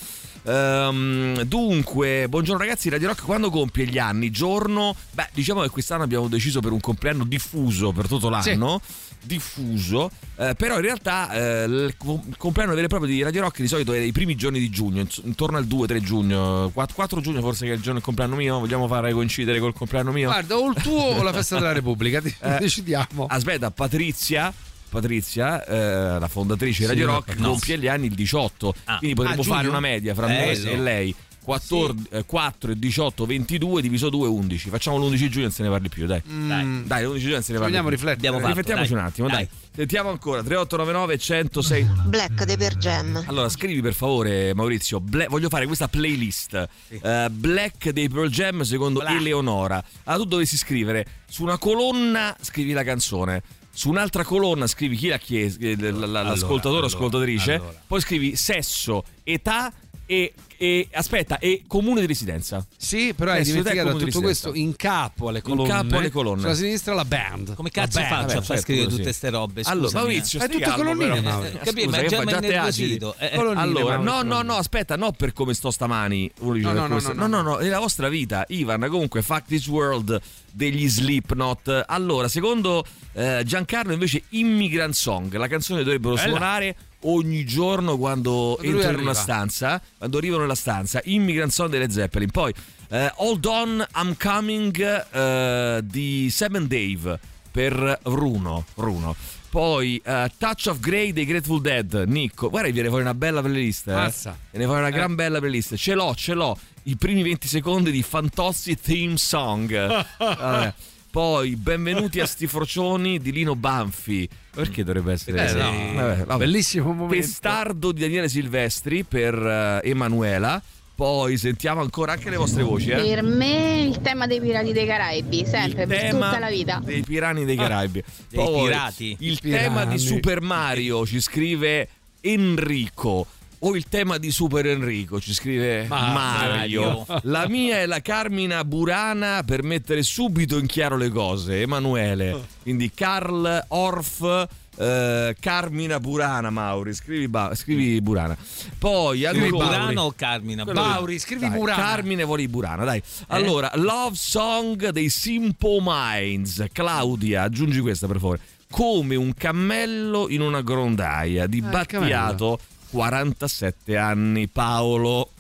Ehm, 0.44 1.42
dunque, 1.42 2.26
buongiorno 2.28 2.60
ragazzi, 2.60 2.88
Radio 2.88 3.08
Rock 3.08 3.22
quando 3.22 3.50
compie 3.50 3.86
gli 3.86 3.98
anni? 3.98 4.30
Giorno, 4.30 4.94
beh, 5.12 5.28
diciamo 5.32 5.62
che 5.62 5.68
quest'anno 5.68 6.02
abbiamo 6.02 6.28
deciso 6.28 6.60
per 6.60 6.72
un 6.72 6.80
compleanno 6.80 7.24
diffuso 7.24 7.92
per 7.92 8.08
tutto 8.08 8.28
l'anno. 8.28 8.80
Diffuso, 9.24 10.10
eh, 10.36 10.54
però 10.56 10.74
in 10.76 10.80
realtà 10.82 11.30
eh, 11.30 11.64
il 11.64 11.94
co- 11.96 12.20
il 12.28 12.36
compleanno 12.36 12.72
vero 12.74 12.86
e 12.86 12.88
proprio 12.88 13.08
di 13.08 13.22
Radio 13.22 13.42
Rock 13.42 13.60
di 13.60 13.68
solito 13.68 13.92
è 13.92 13.98
i 13.98 14.10
primi 14.12 14.34
giorni 14.34 14.58
di 14.58 14.68
giugno, 14.68 15.06
intorno 15.24 15.56
al 15.58 15.64
2-3 15.66 16.00
giugno, 16.00 16.70
4, 16.72 16.94
4 16.94 17.20
giugno 17.20 17.40
forse 17.40 17.64
che 17.64 17.70
è 17.70 17.74
il 17.74 17.80
giorno 17.80 17.94
del 17.94 18.02
compleanno 18.02 18.34
mio. 18.36 18.58
Vogliamo 18.58 18.88
fare 18.88 19.12
coincidere 19.12 19.60
col 19.60 19.72
compleanno 19.74 20.10
mio? 20.12 20.28
Guarda, 20.28 20.56
o 20.56 20.68
il 20.70 20.82
tuo 20.82 21.00
o 21.00 21.22
la 21.22 21.32
festa 21.32 21.56
della 21.56 21.72
Repubblica, 21.72 22.20
Eh, 22.40 22.56
decidiamo. 22.58 23.26
Aspetta, 23.28 23.70
Patrizia. 23.70 24.52
Patrizia, 24.88 25.64
eh, 25.64 26.18
la 26.18 26.28
fondatrice 26.28 26.80
di 26.80 26.84
Sì, 26.84 26.86
Radio 26.90 27.06
Rock, 27.06 27.36
no. 27.38 27.48
compie 27.50 27.78
gli 27.78 27.88
anni 27.88 28.06
il 28.08 28.14
18. 28.14 28.74
Ah. 28.84 28.98
Quindi 28.98 29.16
potremmo 29.16 29.40
Ah, 29.40 29.44
fare 29.44 29.68
una 29.68 29.80
media 29.80 30.14
fra 30.14 30.26
me 30.26 30.52
Bello. 30.52 30.68
e 30.70 30.76
lei. 30.76 31.14
14, 31.42 32.08
eh, 32.10 32.24
4 32.24 32.70
e 32.72 32.78
18, 32.78 33.26
22 33.26 33.82
diviso 33.82 34.08
2, 34.10 34.28
11. 34.28 34.68
Facciamo 34.70 34.98
l'11 34.98 35.16
giugno 35.28 35.38
e 35.38 35.42
non 35.42 35.50
se 35.50 35.62
ne 35.62 35.68
parli 35.70 35.88
più, 35.88 36.06
dai. 36.06 36.22
Mm. 36.28 36.82
Dai, 36.84 37.04
l'11 37.04 37.18
giugno 37.18 37.32
non 37.34 37.42
se 37.42 37.52
ne 37.52 37.58
parli 37.58 37.72
Vogliamo 37.72 37.88
più. 37.88 37.96
riflettere? 37.96 38.32
Fatto, 38.32 38.46
Riflettiamoci 38.46 38.90
dai. 38.92 38.98
un 39.00 39.04
attimo, 39.06 39.28
dai. 39.28 39.36
Dai. 39.36 39.48
Sentiamo 39.74 40.10
ancora 40.10 40.42
3899 40.42 41.18
106. 41.18 41.88
Black 42.06 42.44
dei 42.44 42.56
Per 42.56 42.76
Jam. 42.76 43.24
Allora, 43.26 43.48
scrivi 43.48 43.80
per 43.80 43.94
favore, 43.94 44.54
Maurizio. 44.54 45.00
Bla- 45.00 45.26
voglio 45.28 45.48
fare 45.48 45.66
questa 45.66 45.88
playlist. 45.88 46.68
Eh, 46.88 47.28
Black 47.30 47.90
dei 47.90 48.08
Pearl 48.08 48.28
Jam 48.28 48.60
secondo 48.62 49.02
Eleonora. 49.04 49.82
Allora, 50.04 50.22
tu 50.22 50.28
dovessi 50.28 50.56
scrivere 50.56 51.06
su 51.28 51.42
una 51.42 51.56
colonna, 51.58 52.36
scrivi 52.40 52.72
la 52.72 52.84
canzone. 52.84 53.42
Su 53.74 53.88
un'altra 53.88 54.22
colonna 54.22 54.66
scrivi 54.66 54.96
chi 54.96 55.08
l'ha 55.08 55.16
chiesto, 55.16 55.64
eh, 55.64 55.74
l- 55.74 55.98
l- 55.98 56.10
l'ascoltatore 56.10 56.66
o 56.66 56.68
allora, 56.68 56.86
ascoltatrice. 56.86 57.54
allora. 57.54 57.74
Poi 57.86 58.00
scrivi 58.02 58.36
sesso, 58.36 59.02
età 59.24 59.72
e, 60.04 60.34
e- 60.62 60.88
aspetta, 60.92 61.38
e 61.38 61.62
comune 61.66 62.00
di 62.02 62.06
residenza. 62.06 62.64
Sì, 62.76 63.14
però 63.14 63.32
hai 63.32 63.44
Sesso, 63.44 63.58
età 63.58 63.70
e 63.70 63.72
dimenticato 63.72 63.88
comune 63.88 64.04
di 64.04 64.10
tutto 64.12 64.24
questo 64.24 64.50
residenza. 64.52 64.70
in 64.70 64.76
capo 64.76 65.28
alle 65.28 65.38
In 65.38 65.44
colonne. 65.44 65.68
capo 65.68 65.96
alle 65.96 66.10
colonne. 66.10 66.40
Sulla 66.42 66.54
sinistra 66.54 66.94
la 66.94 67.04
band. 67.04 67.54
Come 67.54 67.70
cazzo 67.70 67.98
La 67.98 68.04
band. 68.06 68.12
faccio 68.12 68.22
a 68.22 68.26
Vabbè, 68.26 68.32
far 68.34 68.44
certo, 68.46 68.62
scrivere 68.62 68.84
così. 68.86 68.96
tutte 68.98 69.12
ste 69.12 69.30
robe? 69.30 69.60
Allora, 69.64 69.86
Scusami, 69.88 70.04
Maurizio, 70.04 70.38
Fai 70.38 70.48
tutte 70.48 70.64
sti 70.64 70.70
calmo, 70.70 70.92
colonnine, 70.94 71.18
eh. 71.48 71.58
Capì, 71.64 71.86
ma 71.86 71.96
che 71.98 72.06
già 72.06 72.16
fai? 72.16 72.24
mi 72.26 72.32
hai 72.32 72.40
te 72.40 72.56
agiti. 72.56 72.88
nervosito. 72.98 73.14
Eh, 73.18 73.26
eh. 73.32 73.36
Allora, 73.38 73.96
no, 73.96 74.22
no, 74.22 74.42
no, 74.42 74.54
aspetta, 74.54 74.96
no 74.96 75.12
per 75.12 75.32
come 75.32 75.54
sto 75.54 75.70
stamani. 75.72 76.30
Uno 76.40 76.52
dice 76.54 76.72
No, 76.72 76.86
no, 76.86 76.98
no, 77.00 77.26
no, 77.26 77.42
no, 77.42 77.56
nella 77.56 77.78
vostra 77.80 78.08
vita, 78.08 78.44
Ivan, 78.48 78.86
comunque, 78.88 79.22
Fact 79.22 79.48
This 79.48 79.66
World 79.66 80.20
degli 80.52 80.88
Slipknot. 80.88 81.84
Allora, 81.88 82.28
secondo 82.28 82.84
eh, 83.14 83.42
Giancarlo, 83.44 83.92
invece, 83.92 84.22
Immigrant 84.30 84.94
Song, 84.94 85.34
la 85.34 85.48
canzone 85.48 85.82
dovrebbero 85.82 86.14
Bella. 86.14 86.28
suonare 86.28 86.76
ogni 87.02 87.44
giorno 87.44 87.96
quando, 87.96 88.54
Quando 88.56 88.62
lui 88.62 88.70
entrano 88.72 88.96
in 88.98 89.02
una 89.04 89.14
stanza, 89.14 89.80
quando 89.98 90.18
arrivano 90.18 90.42
nella 90.42 90.54
stanza, 90.54 91.00
Immigrant 91.04 91.50
Song 91.52 91.70
delle 91.70 91.90
Zeppelin. 91.90 92.30
Poi, 92.30 92.52
eh, 92.90 93.12
Hold 93.16 93.44
On, 93.46 93.86
I'm 93.96 94.16
Coming 94.16 95.06
eh, 95.12 95.80
di 95.84 96.28
Seven 96.30 96.66
Dave 96.66 97.18
per 97.50 98.00
Bruno. 98.04 98.64
Bruno. 98.74 99.14
Poi 99.50 100.00
eh, 100.02 100.30
Touch 100.38 100.66
of 100.68 100.78
Grey 100.80 101.12
dei 101.12 101.26
Grateful 101.26 101.60
Dead, 101.60 102.04
Nico. 102.06 102.48
Guarda, 102.48 102.70
viene 102.70 102.88
fuori 102.88 103.02
una 103.02 103.12
bella 103.14 103.42
playlist. 103.42 103.88
Eh. 103.88 103.92
Mazza. 103.92 104.36
Viene 104.50 104.64
fuori 104.64 104.80
una 104.80 104.88
Eh. 104.88 104.92
gran 104.92 105.14
bella 105.14 105.38
playlist. 105.40 105.74
Ce 105.74 105.94
l'ho, 105.94 106.14
ce 106.14 106.32
l'ho. 106.32 106.58
I 106.84 106.96
primi 106.96 107.22
20 107.22 107.46
secondi 107.48 107.90
di 107.90 108.02
Fantozzi 108.02 108.78
Theme 108.80 109.18
Song. 109.18 110.04
Poi 111.12 111.56
Benvenuti 111.56 112.20
a 112.20 112.26
sti 112.26 112.46
frocioni 112.46 113.18
di 113.20 113.30
Lino 113.32 113.54
Banfi. 113.54 114.26
Perché 114.54 114.84
dovrebbe 114.84 115.12
essere 115.12 115.48
Eh, 115.48 115.52
no. 115.54 115.92
Vabbè, 115.94 116.24
vabbè. 116.24 116.38
Bellissimo 116.44 116.92
momento. 116.92 117.14
Testardo 117.14 117.90
di 117.92 118.00
Daniele 118.00 118.28
Silvestri 118.28 119.02
per 119.04 119.34
eh, 119.34 119.88
Emanuela. 119.88 120.60
Poi 120.94 121.38
sentiamo 121.38 121.80
ancora 121.80 122.12
anche 122.12 122.28
le 122.28 122.36
vostre 122.36 122.62
voci. 122.62 122.90
Eh? 122.90 122.96
Per 123.00 123.22
me 123.22 123.80
il 123.80 124.00
tema 124.02 124.26
dei 124.26 124.40
pirati 124.40 124.72
dei 124.72 124.86
Caraibi, 124.86 125.44
sempre, 125.46 125.86
per 125.86 125.98
tema 125.98 126.26
tutta 126.26 126.38
la 126.38 126.50
vita. 126.50 126.80
dei 126.84 127.02
pirani 127.02 127.44
dei 127.46 127.56
Caraibi. 127.56 128.04
Dei 128.28 128.44
Poi, 128.44 128.64
pirati. 128.66 129.16
Il 129.20 129.38
Pirani. 129.40 129.62
tema 129.62 129.84
di 129.86 129.98
Super 129.98 130.42
Mario 130.42 131.06
ci 131.06 131.20
scrive 131.20 131.88
Enrico. 132.20 133.26
O 133.64 133.76
il 133.76 133.88
tema 133.88 134.18
di 134.18 134.32
Super 134.32 134.66
Enrico 134.66 135.20
ci 135.20 135.32
scrive 135.32 135.86
Mario. 135.86 137.04
Mario. 137.06 137.20
La 137.22 137.46
mia 137.46 137.78
è 137.78 137.86
la 137.86 138.00
Carmina 138.00 138.64
Burana 138.64 139.44
per 139.46 139.62
mettere 139.62 140.02
subito 140.02 140.58
in 140.58 140.66
chiaro 140.66 140.96
le 140.96 141.10
cose. 141.10 141.60
Emanuele. 141.60 142.44
Quindi 142.62 142.90
Carl 142.92 143.66
Orff. 143.68 144.46
eh, 144.76 145.36
Carmina 145.38 146.00
Burana 146.00 146.50
Mauri 146.50 146.92
scrivi, 146.94 147.28
Ba- 147.28 147.54
scrivi 147.54 148.00
Burana 148.00 148.34
poi 148.78 149.22
Scrivi 149.24 149.44
ancora 149.44 149.66
Burana 149.66 150.04
o 150.04 150.12
Carmina? 150.16 150.64
Mauri, 150.64 151.18
scrivi 151.20 151.46
dai, 151.48 151.56
Burana. 151.58 151.82
Carmine 151.82 152.24
vuole 152.24 152.48
Burana, 152.48 152.82
dai. 152.84 153.00
Allora, 153.28 153.70
Love 153.74 154.16
Song 154.16 154.88
dei 154.88 155.08
Simple 155.08 155.78
Minds. 155.84 156.64
Claudia, 156.72 157.42
aggiungi 157.42 157.78
questa 157.80 158.06
per 158.08 158.16
favore. 158.16 158.40
Come 158.70 159.14
un 159.14 159.34
cammello 159.34 160.28
in 160.30 160.40
una 160.40 160.62
grondaia 160.62 161.46
di 161.46 161.58
il 161.58 161.64
Battiato, 161.64 162.58
47 162.92 163.96
anni. 163.96 164.46
Paolo. 164.48 165.30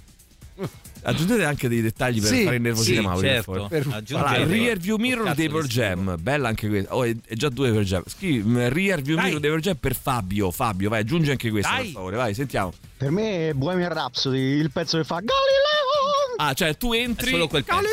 Aggiungete 1.04 1.44
anche 1.44 1.68
dei 1.68 1.80
dettagli 1.80 2.20
per 2.20 2.28
Sì, 2.30 2.44
fare 2.44 2.56
innervosire 2.56 3.00
sì, 3.00 3.02
Mauro. 3.04 3.20
certo. 3.20 3.66
per 3.68 3.82
Allora, 3.82 3.96
aggiungete. 3.96 4.44
Rear 4.44 4.76
View 4.78 4.96
Mirror 4.98 5.34
dei 5.34 5.46
di 5.48 5.52
Pearl 5.52 5.66
Jam, 5.66 6.16
bella 6.20 6.46
anche 6.48 6.68
questa. 6.68 6.94
Oh, 6.94 7.02
è, 7.02 7.12
è 7.26 7.34
già 7.34 7.48
due 7.48 7.72
per 7.72 7.82
Jam. 7.82 8.04
Scrivi 8.06 8.48
mm, 8.48 8.68
Rear 8.68 9.00
View 9.02 9.16
Dai. 9.16 9.24
Mirror 9.24 9.40
dei 9.40 9.50
Pearl 9.50 9.62
Jam 9.62 9.76
per 9.80 9.96
Fabio. 9.96 10.50
Fabio, 10.52 10.88
vai, 10.88 11.00
aggiungi 11.00 11.30
anche 11.32 11.50
questa 11.50 11.70
Dai. 11.72 11.82
per 11.86 11.92
favore. 11.92 12.16
Vai, 12.16 12.34
sentiamo. 12.34 12.72
Per 12.96 13.10
me 13.10 13.48
è 13.48 13.52
Bohemian 13.52 13.92
Rhapsody, 13.92 14.38
il 14.38 14.70
pezzo 14.70 14.96
che 14.96 15.02
fa 15.04 15.16
Galileo! 15.16 15.91
Ah, 16.44 16.52
cioè 16.54 16.76
tu 16.76 16.92
entri. 16.92 17.30
Solo 17.30 17.46
quel 17.46 17.64
pezzo. 17.64 17.78
Eh 17.80 17.84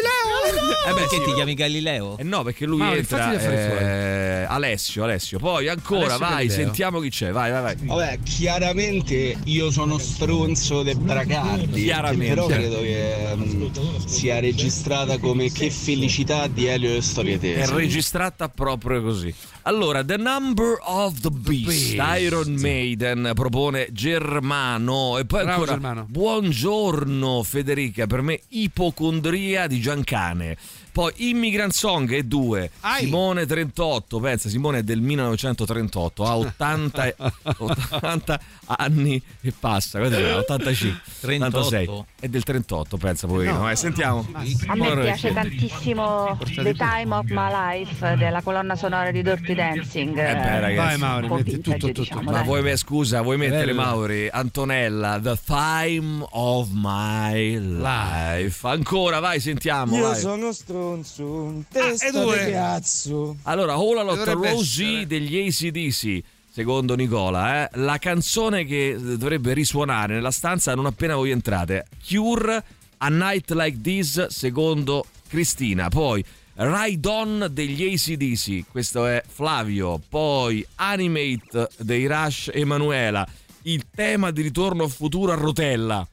beh, 0.93 0.93
Perché 0.93 1.15
sì. 1.17 1.23
ti 1.23 1.33
chiami 1.33 1.53
Galileo? 1.53 2.17
Eh 2.17 2.23
no, 2.23 2.41
perché 2.43 2.65
lui 2.65 2.79
Mauro, 2.79 2.97
entra. 2.97 3.31
eh, 3.33 4.45
Alessio, 4.47 5.03
Alessio. 5.03 5.37
Poi 5.37 5.67
ancora, 5.67 6.15
Alessio 6.15 6.17
vai, 6.19 6.47
Galileo. 6.47 6.55
sentiamo 6.65 6.99
chi 6.99 7.09
c'è. 7.09 7.31
Vai, 7.31 7.51
vai, 7.51 7.61
vai. 7.61 7.75
Vabbè, 7.79 8.19
chiaramente 8.23 9.37
io 9.43 9.69
sono 9.71 9.97
stronzo 9.99 10.81
del 10.81 10.97
Bracardi. 10.97 11.83
Chiaramente. 11.83 12.33
Però 12.33 12.47
credo 12.47 12.81
che 12.81 13.35
mm, 13.35 13.65
sia 14.05 14.39
registrata 14.39 15.17
come 15.19 15.51
Che 15.51 15.69
felicità 15.69 16.47
di 16.47 16.65
Elio 16.65 16.95
e 16.95 17.01
Storie 17.01 17.35
È 17.35 17.39
Tese. 17.39 17.73
registrata 17.75 18.49
proprio 18.49 19.01
così. 19.03 19.33
Allora, 19.63 20.03
The 20.03 20.17
Number 20.17 20.77
of 20.81 21.19
the 21.19 21.29
Beast, 21.29 21.95
Beast. 21.95 22.19
Iron 22.21 22.53
Maiden 22.53 23.31
propone 23.35 23.87
Germano. 23.91 25.17
E 25.19 25.25
poi 25.25 25.43
Bravo, 25.43 25.51
ancora, 25.61 25.71
Germano. 25.73 26.05
buongiorno 26.09 27.43
Federica, 27.43 28.07
per 28.07 28.21
me 28.21 28.38
ipocondria 28.49 29.67
di 29.67 29.79
Giancane. 29.79 30.57
Poi 30.91 31.11
Immigrant 31.17 31.71
Song 31.71 32.11
è 32.13 32.23
due. 32.23 32.71
Ai. 32.81 33.05
Simone 33.05 33.45
38, 33.45 34.19
pensa, 34.19 34.49
Simone 34.49 34.79
è 34.79 34.83
del 34.83 35.01
1938, 35.01 36.25
ha 36.25 36.37
80, 36.37 37.05
e- 37.05 37.15
80 37.57 38.39
anni 38.65 39.21
e 39.41 39.53
passa, 39.57 39.99
guarda, 39.99 40.37
85, 40.37 41.01
38. 41.21 41.57
86. 41.57 42.03
È 42.19 42.27
del 42.27 42.43
38, 42.43 42.97
pensa 42.97 43.27
poverino. 43.27 43.59
Vai, 43.59 43.75
sentiamo. 43.75 44.27
A 44.67 44.75
me 44.75 44.95
piace 45.01 45.33
tantissimo 45.33 46.37
The 46.55 46.73
Time 46.73 47.15
of 47.15 47.25
My 47.29 47.49
Life 47.51 48.15
della 48.17 48.41
colonna 48.41 48.75
sonora 48.75 49.11
di 49.11 49.21
Dirty 49.21 49.53
Dancing. 49.55 50.17
Eh 50.17 50.33
beh, 50.35 50.59
ragazzi. 50.59 50.75
Vai, 50.75 50.97
Mauri, 50.97 51.27
metti 51.29 51.51
vintage, 51.51 51.61
tutto, 51.61 51.87
tutto, 51.87 52.01
diciamo, 52.01 52.19
tutto. 52.21 52.31
Ma 52.31 52.37
dai. 52.37 52.45
vuoi, 52.47 52.61
me- 52.61 52.77
scusa, 52.77 53.21
vuoi 53.21 53.37
mettere 53.37 53.65
bello. 53.67 53.81
Mauri? 53.81 54.29
Antonella, 54.29 55.19
The 55.21 55.37
Time 55.45 56.25
of 56.31 56.67
My 56.71 57.57
Life. 57.59 58.67
Ancora, 58.67 59.19
vai, 59.19 59.39
sentiamo. 59.39 59.95
Io 59.95 60.07
vai. 60.09 60.19
sono 60.19 60.51
stronzo, 60.51 60.78
un 60.79 61.63
testa 61.69 62.07
e 62.07 62.11
due. 62.11 62.45
di 62.45 62.51
cazzo. 62.51 63.37
Allora, 63.43 63.73
All 63.73 64.03
Lot 64.03 64.15
Dovrebbe 64.17 64.51
Rosie 64.51 64.85
essere. 65.01 65.07
degli 65.07 65.47
ACDC. 65.47 66.23
Secondo 66.51 66.95
Nicola, 66.95 67.69
eh, 67.69 67.79
la 67.79 67.97
canzone 67.99 68.65
che 68.65 68.97
dovrebbe 68.99 69.53
risuonare 69.53 70.15
nella 70.15 70.31
stanza 70.31 70.73
non 70.75 70.87
appena 70.87 71.15
voi 71.15 71.29
entrate. 71.31 71.85
Cure, 72.05 72.63
A 72.97 73.07
Night 73.09 73.51
Like 73.51 73.79
This, 73.81 74.25
secondo 74.27 75.05
Cristina. 75.27 75.89
Poi 75.89 76.23
Ride 76.55 77.07
On 77.07 77.47
degli 77.51 77.93
ACDC, 77.93 78.65
questo 78.69 79.05
è 79.05 79.23
Flavio. 79.25 80.01
Poi 80.09 80.65
Animate 80.75 81.69
dei 81.77 82.05
Rush 82.07 82.49
Emanuela. 82.53 83.25
Il 83.61 83.85
tema 83.95 84.31
di 84.31 84.41
Ritorno 84.41 84.87
futuro 84.89 85.31
a 85.31 85.35
rotella, 85.35 86.05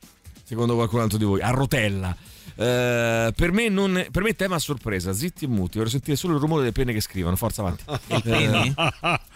secondo 0.45 0.75
qualcun 0.75 1.01
altro 1.01 1.19
di 1.19 1.25
voi, 1.25 1.41
a 1.41 1.51
rotella. 1.51 2.15
Eh, 2.59 3.33
per, 3.37 3.53
me 3.53 3.69
non, 3.69 4.07
per 4.11 4.23
me 4.23 4.35
tema 4.35 4.57
a 4.57 4.59
sorpresa, 4.59 5.13
zitti 5.13 5.45
e 5.45 5.49
muti. 5.49 5.77
Vorrei 5.77 5.93
sentire 5.93 6.17
solo 6.17 6.35
il 6.35 6.41
rumore 6.41 6.61
delle 6.61 6.73
penne 6.73 6.93
che 6.93 7.01
scrivono. 7.01 7.37
Forza 7.37 7.63
avanti. 7.63 7.85
Peni? 8.23 8.75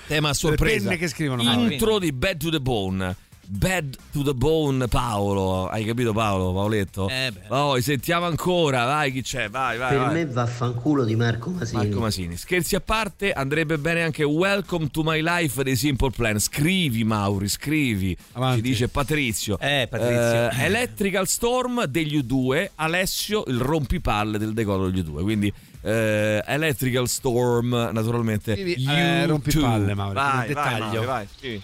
tema 0.06 0.32
sorpresa. 0.32 0.84
penne 0.84 0.96
che 0.96 1.08
scrivono. 1.08 1.42
Intro 1.42 1.98
di 1.98 2.12
Bad 2.12 2.38
to 2.38 2.50
the 2.50 2.60
Bone. 2.60 3.16
Bad 3.52 3.96
to 4.12 4.22
the 4.22 4.32
Bone, 4.32 4.86
Paolo. 4.86 5.66
Hai 5.66 5.84
capito, 5.84 6.12
Paolo? 6.12 6.52
Paoletto? 6.52 7.08
Eh 7.08 7.32
beh. 7.32 7.48
Poi 7.48 7.82
sentiamo 7.82 8.26
ancora. 8.26 8.84
Vai, 8.84 9.10
chi 9.10 9.22
c'è? 9.22 9.50
Vai, 9.50 9.76
vai. 9.76 9.88
Per 9.88 9.98
vai. 9.98 10.14
me 10.14 10.26
vaffanculo 10.26 11.04
di 11.04 11.16
Marco 11.16 11.50
Masini. 11.50 11.82
Marco 11.82 11.98
Masini. 11.98 12.36
Scherzi 12.36 12.76
a 12.76 12.80
parte, 12.80 13.32
andrebbe 13.32 13.76
bene 13.78 14.04
anche 14.04 14.22
Welcome 14.22 14.88
to 14.92 15.02
my 15.02 15.20
life 15.20 15.60
dei 15.64 15.74
Simple 15.74 16.10
Plan. 16.10 16.38
Scrivi, 16.38 17.02
Mauri, 17.02 17.48
scrivi. 17.48 18.16
Avanti. 18.32 18.56
Ci 18.58 18.62
dice 18.62 18.88
Patrizio. 18.88 19.58
Eh, 19.58 19.88
Patrizio. 19.90 20.50
Eh, 20.50 20.64
Electrical 20.66 21.26
Storm 21.26 21.86
degli 21.86 22.18
U2, 22.18 22.70
Alessio 22.76 23.42
il 23.48 23.58
rompipalle 23.58 24.38
del 24.38 24.52
decollo 24.52 24.88
degli 24.88 25.02
U2. 25.02 25.22
Quindi 25.22 25.52
eh, 25.82 26.40
Electrical 26.46 27.08
Storm, 27.08 27.90
naturalmente. 27.92 28.52
Scrivi, 28.52 28.74
eh, 28.88 29.24
U2. 29.24 29.26
rompipalle, 29.26 29.94
Mauri, 29.94 30.14
Vai, 30.14 30.36
vai, 30.36 30.46
dettaglio. 30.46 30.84
Mauri, 30.84 31.06
vai, 31.06 31.28
scrivi. 31.36 31.62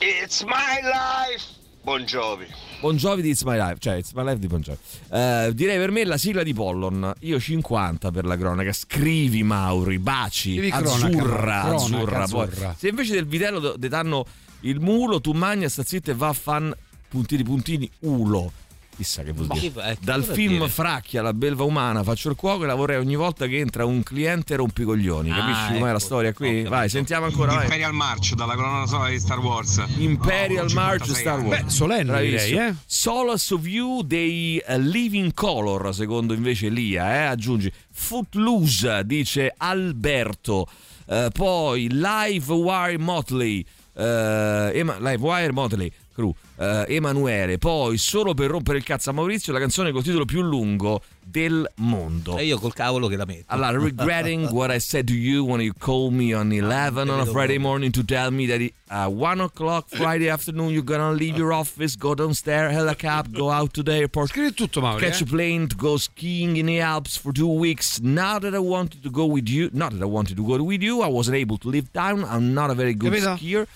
It's 0.00 0.42
my 0.44 0.80
life! 0.82 1.56
Bon 1.82 2.94
Jovi 2.94 3.22
di 3.22 3.30
It's 3.30 3.42
My 3.42 3.56
Life, 3.56 3.78
cioè 3.80 3.96
It's 3.96 4.12
My 4.12 4.22
Life 4.22 4.38
di 4.38 4.46
Bon 4.46 4.60
Jovi. 4.60 4.78
Eh, 5.10 5.50
direi 5.54 5.76
per 5.76 5.90
me 5.90 6.04
la 6.04 6.16
sigla 6.16 6.44
di 6.44 6.54
Pollon. 6.54 7.12
Io 7.20 7.40
50 7.40 8.12
per 8.12 8.24
la 8.24 8.36
cronaca. 8.36 8.72
Scrivi 8.72 9.42
Mauri, 9.42 9.98
baci, 9.98 10.52
Scrivi 10.52 10.70
cronaca, 10.70 11.06
azzurra, 11.06 11.60
cronaca, 11.62 11.74
azzurra. 11.74 12.26
Poi, 12.28 12.46
azzurra. 12.46 12.74
se 12.78 12.88
invece 12.88 13.12
del 13.14 13.26
vitello 13.26 13.76
ti 13.76 13.88
danno 13.88 14.24
il 14.60 14.78
mulo, 14.78 15.20
tu 15.20 15.32
magna, 15.32 15.68
sta 15.68 15.82
zitto 15.82 16.12
e 16.12 16.14
va 16.14 16.28
a 16.28 16.32
fan 16.32 16.72
puntini 17.08 17.42
puntini 17.42 17.90
ulo. 18.00 18.52
Chissà 18.98 19.22
che 19.22 19.30
vuol 19.32 19.46
Ma 19.46 19.54
dire. 19.54 19.72
che- 19.72 19.90
eh, 19.90 19.96
Dal 20.00 20.22
vuol 20.24 20.34
film 20.34 20.52
dire? 20.54 20.68
Fracchia, 20.68 21.22
la 21.22 21.32
belva 21.32 21.62
umana, 21.62 22.02
faccio 22.02 22.30
il 22.30 22.34
cuoco 22.34 22.64
e 22.64 22.66
la 22.66 22.74
vorrei 22.74 22.96
ogni 22.98 23.14
volta 23.14 23.46
che 23.46 23.58
entra 23.58 23.84
un 23.84 24.02
cliente 24.02 24.56
rompicoglioni. 24.56 25.30
Ah, 25.30 25.36
Capisci 25.36 25.66
com'è 25.74 25.80
la 25.82 25.88
ecco. 25.90 25.98
storia 26.00 26.32
qui? 26.32 26.62
Vai, 26.64 26.88
sentiamo 26.88 27.26
ancora. 27.26 27.52
Vai. 27.52 27.62
Imperial 27.62 27.92
March 27.92 28.32
dalla 28.34 28.56
colonna 28.56 28.86
sonora 28.86 29.10
di 29.10 29.20
Star 29.20 29.38
Wars. 29.38 29.80
Imperial 29.98 30.66
Oh, 30.68 30.72
March 30.74 31.04
56 31.04 31.14
Star 31.14 31.38
Wars. 31.40 31.62
Beh, 31.62 31.70
solenne, 31.70 32.04
Bravissimo. 32.10 32.44
direi, 32.60 32.68
eh. 32.70 32.74
Solace 32.86 33.54
of 33.54 33.66
You 33.66 34.02
dei 34.02 34.58
eh, 34.58 34.78
Living 34.80 35.32
Color, 35.32 35.94
secondo 35.94 36.34
invece 36.34 36.68
Lia, 36.68 37.14
eh? 37.14 37.24
aggiungi. 37.26 37.72
Footloose, 37.92 39.02
dice 39.06 39.54
Alberto. 39.56 40.66
Eh, 41.06 41.28
poi 41.32 41.86
Live 41.92 42.52
Wire 42.52 42.98
Motley. 42.98 43.64
Ema- 43.94 44.96
Live 44.98 45.18
Wire 45.24 45.52
Motley. 45.52 45.90
Crew, 46.12 46.34
eh, 46.58 46.84
Emanuele, 46.88 47.58
poi 47.58 47.96
solo 47.98 48.34
per 48.34 48.50
rompere 48.50 48.78
il 48.78 48.84
cazzo 48.84 49.10
a 49.10 49.12
Maurizio 49.12 49.52
la 49.52 49.60
canzone 49.60 49.92
col 49.92 50.02
titolo 50.02 50.24
più 50.24 50.42
lungo 50.42 51.00
del 51.24 51.70
mondo. 51.76 52.38
E 52.38 52.44
io 52.44 52.58
col 52.58 52.72
cavolo 52.72 53.06
che 53.06 53.16
la 53.16 53.26
metto. 53.26 53.44
Allora, 53.48 53.78
regretting 53.78 54.50
what 54.50 54.70
I 54.74 54.80
said 54.80 55.06
to 55.06 55.12
you 55.12 55.44
when 55.44 55.60
you 55.60 55.72
called 55.78 56.12
me 56.14 56.34
on 56.34 56.52
11 56.52 57.10
on 57.10 57.20
a 57.20 57.26
Friday 57.26 57.58
morning 57.58 57.92
to 57.92 58.02
tell 58.02 58.30
me 58.32 58.46
that 58.46 58.60
at 58.88 59.10
1 59.12 59.40
o'clock 59.40 59.88
Friday 59.88 60.28
afternoon 60.30 60.70
you're 60.70 60.82
gonna 60.82 61.12
leave 61.12 61.36
your 61.36 61.52
office, 61.52 61.96
go 61.96 62.14
downstairs, 62.14 62.72
hail 62.72 62.88
a 62.88 62.94
cab, 62.94 63.32
go 63.32 63.50
out 63.50 63.72
to 63.74 63.82
the 63.82 63.92
airport. 63.92 64.30
Scrivi 64.30 64.54
tutto, 64.54 64.80
Mauri. 64.80 65.00
Catch 65.00 65.20
eh? 65.20 65.24
a 65.24 65.26
plane 65.26 65.68
to 65.68 65.76
go 65.76 65.96
skiing 65.96 66.56
in 66.56 66.66
the 66.66 66.80
Alps 66.80 67.16
for 67.16 67.32
two 67.32 67.52
weeks. 67.52 68.00
Now 68.00 68.38
that 68.38 68.54
I 68.54 68.58
wanted 68.58 69.02
to 69.02 69.10
go 69.10 69.26
with 69.26 69.48
you, 69.48 69.68
not 69.72 69.92
that 69.92 70.02
I 70.02 70.06
wanted 70.06 70.36
to 70.36 70.44
go 70.44 70.62
with 70.62 70.82
you, 70.82 71.02
I 71.02 71.08
wasn't 71.08 71.36
able 71.36 71.58
to 71.58 71.68
live 71.68 71.92
down. 71.92 72.24
I'm 72.24 72.54
not 72.54 72.70
a 72.70 72.74
very 72.74 72.94
good 72.94 73.12
Capito? 73.12 73.36
skier. 73.36 73.66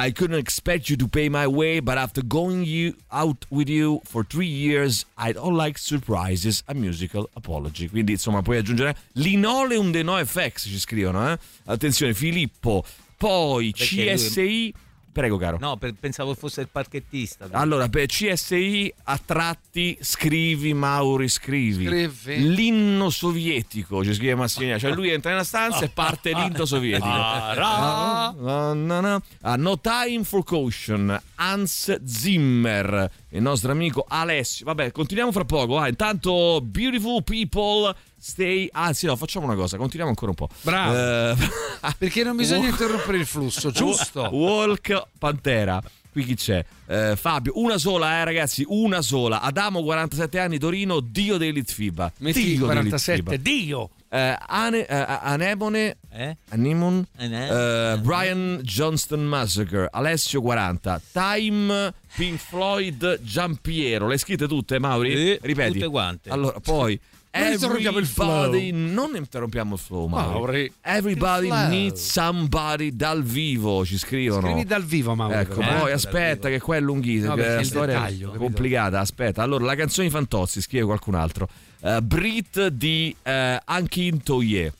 I 0.00 0.12
couldn't 0.12 0.38
expect 0.38 0.88
you 0.88 0.96
to 0.96 1.08
pay 1.08 1.28
my 1.28 1.44
way, 1.48 1.80
but 1.80 1.98
after 1.98 2.22
going 2.24 2.64
you 2.64 2.94
out 3.10 3.44
with 3.50 3.68
you 3.68 4.00
for 4.04 4.24
three 4.24 4.46
years, 4.46 5.04
I 5.16 5.32
don't 5.32 5.56
like 5.56 5.76
surprises. 5.76 6.62
A 6.68 6.74
musical 6.74 7.28
apology. 7.34 7.88
Quindi, 7.88 8.12
insomma, 8.12 8.40
puoi 8.42 8.58
aggiungere 8.58 8.94
Linoleum 9.14 9.90
de 9.90 10.02
NoFX, 10.04 10.68
ci 10.68 10.78
scrivono, 10.78 11.32
eh? 11.32 11.38
Attenzione, 11.64 12.14
Filippo. 12.14 12.84
Poi 13.16 13.72
Perché 13.76 14.04
lui- 14.04 14.14
CSI. 14.14 14.74
Prego, 15.12 15.36
caro. 15.36 15.58
No, 15.60 15.76
per- 15.76 15.94
pensavo 15.98 16.34
fosse 16.34 16.60
il 16.60 16.68
parchettista. 16.70 17.48
Allora, 17.52 17.88
per 17.88 18.06
CSI 18.06 18.92
a 19.04 19.20
tratti 19.24 19.98
scrivi 20.00 20.74
Mauri 20.74 21.28
scrivi. 21.28 21.86
Scrivi. 21.86 22.54
L'inno 22.54 23.10
sovietico, 23.10 24.04
ci 24.04 24.14
scrive 24.14 24.34
Massimiliano. 24.36 24.78
Cioè 24.80 24.92
lui 24.92 25.10
entra 25.10 25.30
nella 25.30 25.44
stanza 25.44 25.84
e 25.84 25.88
parte 25.88 26.32
l'inno 26.32 26.64
sovietico. 26.64 27.06
Ah, 27.08 27.52
Ah, 27.58 28.34
ah, 28.44 28.72
na, 28.74 29.00
na. 29.00 29.22
Ah, 29.42 29.56
no 29.56 29.80
time 29.80 30.22
for 30.24 30.44
caution. 30.44 31.20
Hans 31.36 32.00
Zimmer, 32.04 33.10
il 33.30 33.42
nostro 33.42 33.70
amico 33.72 34.04
Alessio. 34.08 34.64
Vabbè, 34.64 34.90
continuiamo 34.92 35.32
fra 35.32 35.44
poco. 35.44 35.74
vai. 35.74 35.90
Intanto, 35.90 36.60
beautiful 36.62 37.22
people. 37.24 37.94
Stay. 38.18 38.68
Anzi, 38.72 39.06
no, 39.06 39.16
facciamo 39.16 39.46
una 39.46 39.54
cosa. 39.54 39.76
Continuiamo 39.76 40.10
ancora 40.10 40.30
un 40.30 40.36
po'. 40.36 40.48
Bravo. 40.62 40.94
Eh, 40.94 41.36
Perché 41.98 42.24
non 42.24 42.36
bisogna 42.36 42.64
Wa- 42.64 42.68
interrompere 42.70 43.18
il 43.18 43.26
flusso, 43.26 43.70
giusto? 43.70 44.22
Walk 44.34 45.02
Pantera. 45.18 45.80
Qui 46.10 46.24
chi 46.24 46.34
c'è? 46.34 46.64
Eh, 46.86 47.14
Fabio, 47.16 47.52
una 47.56 47.78
sola, 47.78 48.18
eh, 48.18 48.24
ragazzi, 48.24 48.64
una 48.68 49.02
sola. 49.02 49.40
Adamo, 49.40 49.82
47 49.82 50.38
anni, 50.40 50.58
Torino, 50.58 51.00
dio 51.00 51.36
dei 51.36 51.52
Litfiba. 51.52 52.10
Dio 52.16 52.32
dei 52.32 52.58
47, 52.58 53.20
Litfiba. 53.20 53.36
Dio! 53.36 53.90
Eh, 54.10 54.36
Ane- 54.46 54.86
eh, 54.86 55.04
Anemone, 55.06 55.98
Eh? 56.10 56.34
Anemon, 56.50 57.06
Ane- 57.18 57.92
eh, 57.92 57.98
Brian 57.98 58.60
Johnston 58.62 59.22
Massacre, 59.24 59.86
Alessio 59.90 60.40
40, 60.40 61.00
Time, 61.12 61.92
Pink 62.16 62.38
Floyd, 62.38 63.20
Giampiero. 63.22 64.06
Le 64.08 64.16
scritte 64.16 64.48
tutte, 64.48 64.78
Mauri? 64.78 65.38
Ripeti. 65.42 65.72
tutte 65.74 65.88
quante. 65.88 66.30
Allora, 66.30 66.58
poi... 66.60 66.98
Non 67.30 67.52
interrompiamo 67.52 67.98
il 67.98 68.06
flow. 68.06 68.44
Everybody, 68.46 68.70
non 68.72 69.14
interrompiamo 69.14 69.74
il 69.74 69.80
flow, 69.80 70.06
Mauri. 70.06 70.32
Mauri. 70.32 70.72
Everybody 70.80 71.46
flow. 71.48 71.68
needs 71.68 72.10
somebody 72.10 72.96
dal 72.96 73.22
vivo, 73.22 73.84
ci 73.84 73.98
scrivono. 73.98 74.46
Scrivi 74.48 74.64
dal 74.64 74.82
vivo, 74.82 75.14
Mauro. 75.14 75.34
Ecco, 75.34 75.60
eh? 75.60 75.66
poi 75.78 75.92
aspetta 75.92 76.48
che 76.48 76.58
qua 76.58 76.76
è 76.76 76.80
lunghissimo, 76.80 77.36
No, 77.36 77.42
il 77.58 77.64
storia 77.66 77.94
dettaglio, 78.00 78.32
è 78.32 78.38
complicata. 78.38 78.98
Aspetta, 78.98 79.42
allora 79.42 79.66
la 79.66 79.76
canzone 79.76 80.06
di 80.08 80.12
Fantozzi, 80.12 80.62
scrive 80.62 80.86
qualcun 80.86 81.14
altro. 81.14 81.48
Eh, 81.80 82.00
Brit 82.02 82.68
di 82.68 83.14
eh, 83.22 83.60
Akintoye. 83.64 84.72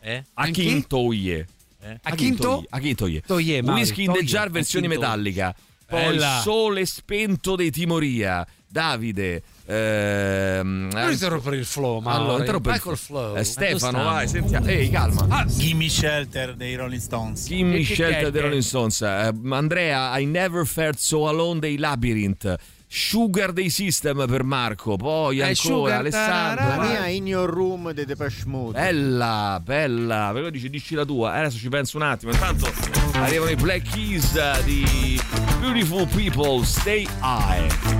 Eh? 0.00 0.24
Akintoye. 0.34 1.46
Eh? 1.80 1.98
Akinto? 2.02 2.64
Akintoye. 2.68 3.22
Toye, 3.24 3.62
Mauri, 3.62 3.80
Whisky 3.80 4.04
in 4.04 4.12
the. 4.12 4.24
Jar 4.24 4.50
versione 4.50 4.88
metallica. 4.88 5.54
Poi 5.86 6.00
Bella. 6.00 6.40
Sole 6.42 6.84
spento 6.84 7.54
dei 7.54 7.70
Timoria. 7.70 8.46
Davide. 8.66 9.42
Ehm, 9.68 10.88
Non 10.92 11.10
interrompere 11.12 11.56
il 11.56 11.64
flow, 11.64 12.00
Mauri. 12.00 12.18
allora, 12.22 12.38
interrompe 12.38 12.68
Vai 12.68 12.76
il 12.78 12.82
col 12.82 12.96
flow. 12.96 13.36
Eh, 13.36 13.44
Stefano, 13.44 14.04
vai, 14.04 14.28
sentiamo. 14.28 14.66
Ehi, 14.66 14.88
calma. 14.90 15.26
Ah, 15.28 15.44
Gimme 15.46 15.88
Shelter 15.88 16.54
dei 16.54 16.74
Rolling 16.76 17.00
Stones. 17.00 17.44
Scelta 17.82 18.18
che- 18.24 18.30
dei 18.30 18.40
Rolling 18.42 18.62
Stones. 18.62 19.00
Eh, 19.02 19.32
Andrea, 19.50 20.16
I 20.18 20.24
Never 20.26 20.66
Felt 20.66 20.98
So 20.98 21.28
Alone 21.28 21.58
dei 21.60 21.76
Labyrinth. 21.78 22.54
Sugar 22.88 23.52
dei 23.52 23.68
System 23.68 24.26
per 24.28 24.44
Marco. 24.44 24.96
Poi 24.96 25.38
Eh, 25.38 25.42
ancora 25.42 25.54
Sugar, 25.56 25.98
Alessandro. 25.98 26.68
La 26.68 26.78
mia 26.84 27.06
In 27.08 27.26
Your 27.26 27.50
Room 27.50 27.90
dei 27.92 28.04
Depeche 28.04 28.44
Mode. 28.46 28.78
Bella, 28.78 29.60
bella. 29.62 30.30
Però 30.32 30.48
dici, 30.50 30.70
dici 30.70 30.94
la 30.94 31.04
tua. 31.04 31.34
Eh, 31.34 31.40
Adesso 31.40 31.58
ci 31.58 31.68
penso 31.68 31.96
un 31.96 32.04
attimo. 32.04 32.30
Intanto 32.30 32.70
arrivano 33.14 33.50
i 33.50 33.56
Black 33.56 33.90
Keys 33.90 34.62
di 34.62 35.20
Beautiful 35.58 36.06
People. 36.06 36.64
Stay 36.64 37.04
High. 37.20 37.95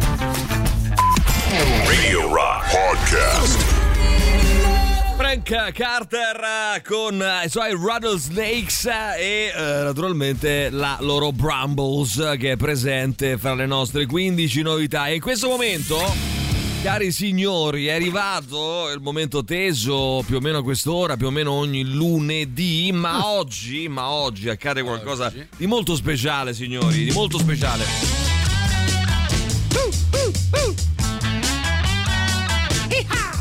Radio 1.49 2.27
Rock 2.33 2.71
Podcast. 2.73 3.65
Frank 5.17 5.73
Carter 5.73 6.83
con 6.85 7.23
eh, 7.23 7.47
i 7.47 7.49
suoi 7.49 7.71
Rattlesnakes 7.81 8.85
eh, 8.87 8.91
e 9.17 9.53
eh, 9.57 9.83
naturalmente 9.85 10.71
la 10.71 10.99
loro 11.01 11.31
Brambles 11.31 12.35
che 12.39 12.53
è 12.53 12.57
presente 12.57 13.39
fra 13.39 13.55
le 13.55 13.67
nostre 13.67 14.07
15 14.07 14.63
novità. 14.63 15.07
E 15.07 15.15
in 15.15 15.21
questo 15.21 15.49
momento, 15.49 15.97
cari 16.83 17.13
signori, 17.13 17.87
è 17.87 17.93
arrivato 17.93 18.91
il 18.93 19.01
momento 19.01 19.45
teso 19.45 20.25
più 20.27 20.39
o 20.39 20.41
meno 20.41 20.59
a 20.59 20.63
quest'ora, 20.65 21.17
più 21.17 21.29
o 21.29 21.31
meno 21.31 21.53
ogni 21.53 21.85
lunedì, 21.85 22.91
ma 22.93 23.29
oggi, 23.29 23.87
ma 23.87 24.11
oggi 24.11 24.49
accade 24.49 24.83
qualcosa 24.83 25.33
di 25.57 25.67
molto 25.67 25.95
speciale, 25.95 26.53
signori, 26.53 27.05
di 27.05 27.13
molto 27.13 27.39
speciale. 27.39 28.35
E 30.11 30.26
Allora 32.89 33.36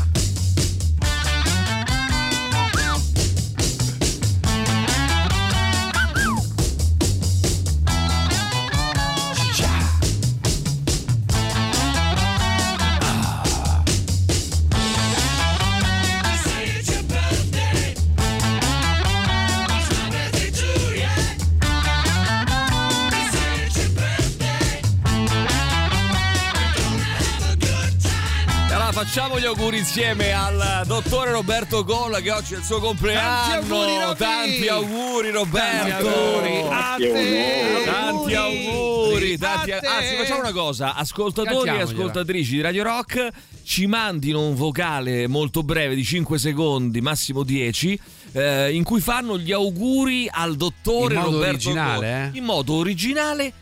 facciamo 29.16 29.40
gli 29.40 29.46
auguri 29.46 29.78
insieme 29.78 30.30
al 30.32 30.82
dottore 30.86 31.30
Roberto 31.30 31.84
Golla 31.84 32.20
che 32.20 32.30
oggi 32.30 32.52
è 32.52 32.58
il 32.58 32.62
suo 32.62 32.80
compleanno. 32.80 33.54
Tanti 33.54 33.78
auguri, 33.78 33.98
Robby! 33.98 34.18
Tanti 34.18 34.68
auguri, 34.68 35.30
Roberto. 35.30 36.68
Tanti 36.68 37.04
auguri. 37.06 37.84
Tanti 37.86 38.34
auguri. 38.34 39.38
Tanti 39.38 39.72
A 39.72 39.78
te. 39.78 39.86
Anzi, 39.86 40.16
facciamo 40.16 40.40
una 40.40 40.52
cosa: 40.52 40.94
ascoltatori 40.94 41.70
e 41.70 41.80
ascoltatrici 41.80 42.56
di 42.56 42.60
Radio 42.60 42.82
Rock 42.82 43.30
ci 43.64 43.86
mandino 43.86 44.46
un 44.46 44.54
vocale 44.54 45.26
molto 45.26 45.62
breve 45.62 45.94
di 45.94 46.04
5 46.04 46.38
secondi, 46.38 47.00
massimo 47.00 47.42
10. 47.42 47.98
eh, 48.32 48.74
in 48.74 48.84
cui 48.84 49.00
fanno 49.00 49.38
gli 49.38 49.50
auguri 49.50 50.28
al 50.30 50.56
dottore 50.56 51.14
Roberto 51.14 51.70
originale, 51.70 51.94
Golla. 51.94 52.24
eh? 52.24 52.30
in 52.36 52.44
modo 52.44 52.74
originale 52.74 53.52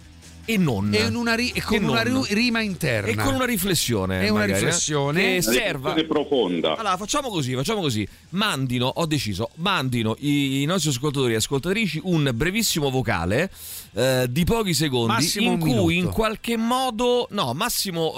e 0.46 0.56
non 0.58 0.92
E, 0.94 1.02
in 1.06 1.14
una 1.14 1.34
ri- 1.34 1.50
e 1.54 1.62
con 1.62 1.76
E 1.76 1.86
una 1.86 2.02
non. 2.02 2.22
ri- 2.24 2.34
rima 2.34 2.60
interna. 2.60 3.08
e 3.10 3.14
con 3.14 3.34
una 3.34 3.44
riflessione 3.46 4.20
E 4.24 4.28
una 4.30 4.40
magari, 4.40 4.52
eh, 4.52 4.54
riflessione. 4.64 5.20
che 5.22 5.30
Una 5.46 5.56
serva 5.56 5.94
profonda. 6.06 6.76
allora 6.76 6.96
facciamo 6.96 7.28
così 7.28 7.54
facciamo 7.54 7.80
così 7.80 8.06
mandino 8.30 8.86
ho 8.86 9.06
deciso 9.06 9.50
mandino 9.56 10.16
i, 10.20 10.62
i 10.62 10.64
nostri 10.66 10.90
ascoltatori 10.90 11.32
e 11.32 11.36
ascoltatrici 11.36 12.00
un 12.04 12.30
brevissimo 12.34 12.90
vocale 12.90 13.50
eh, 13.94 14.26
di 14.28 14.44
pochi 14.44 14.74
secondi 14.74 15.12
Massimo 15.12 15.52
in 15.52 15.58
cui 15.58 15.70
minuto. 15.70 15.90
in 15.90 16.08
qualche 16.10 16.56
modo 16.56 17.26
no 17.30 17.52
massimo 17.54 18.10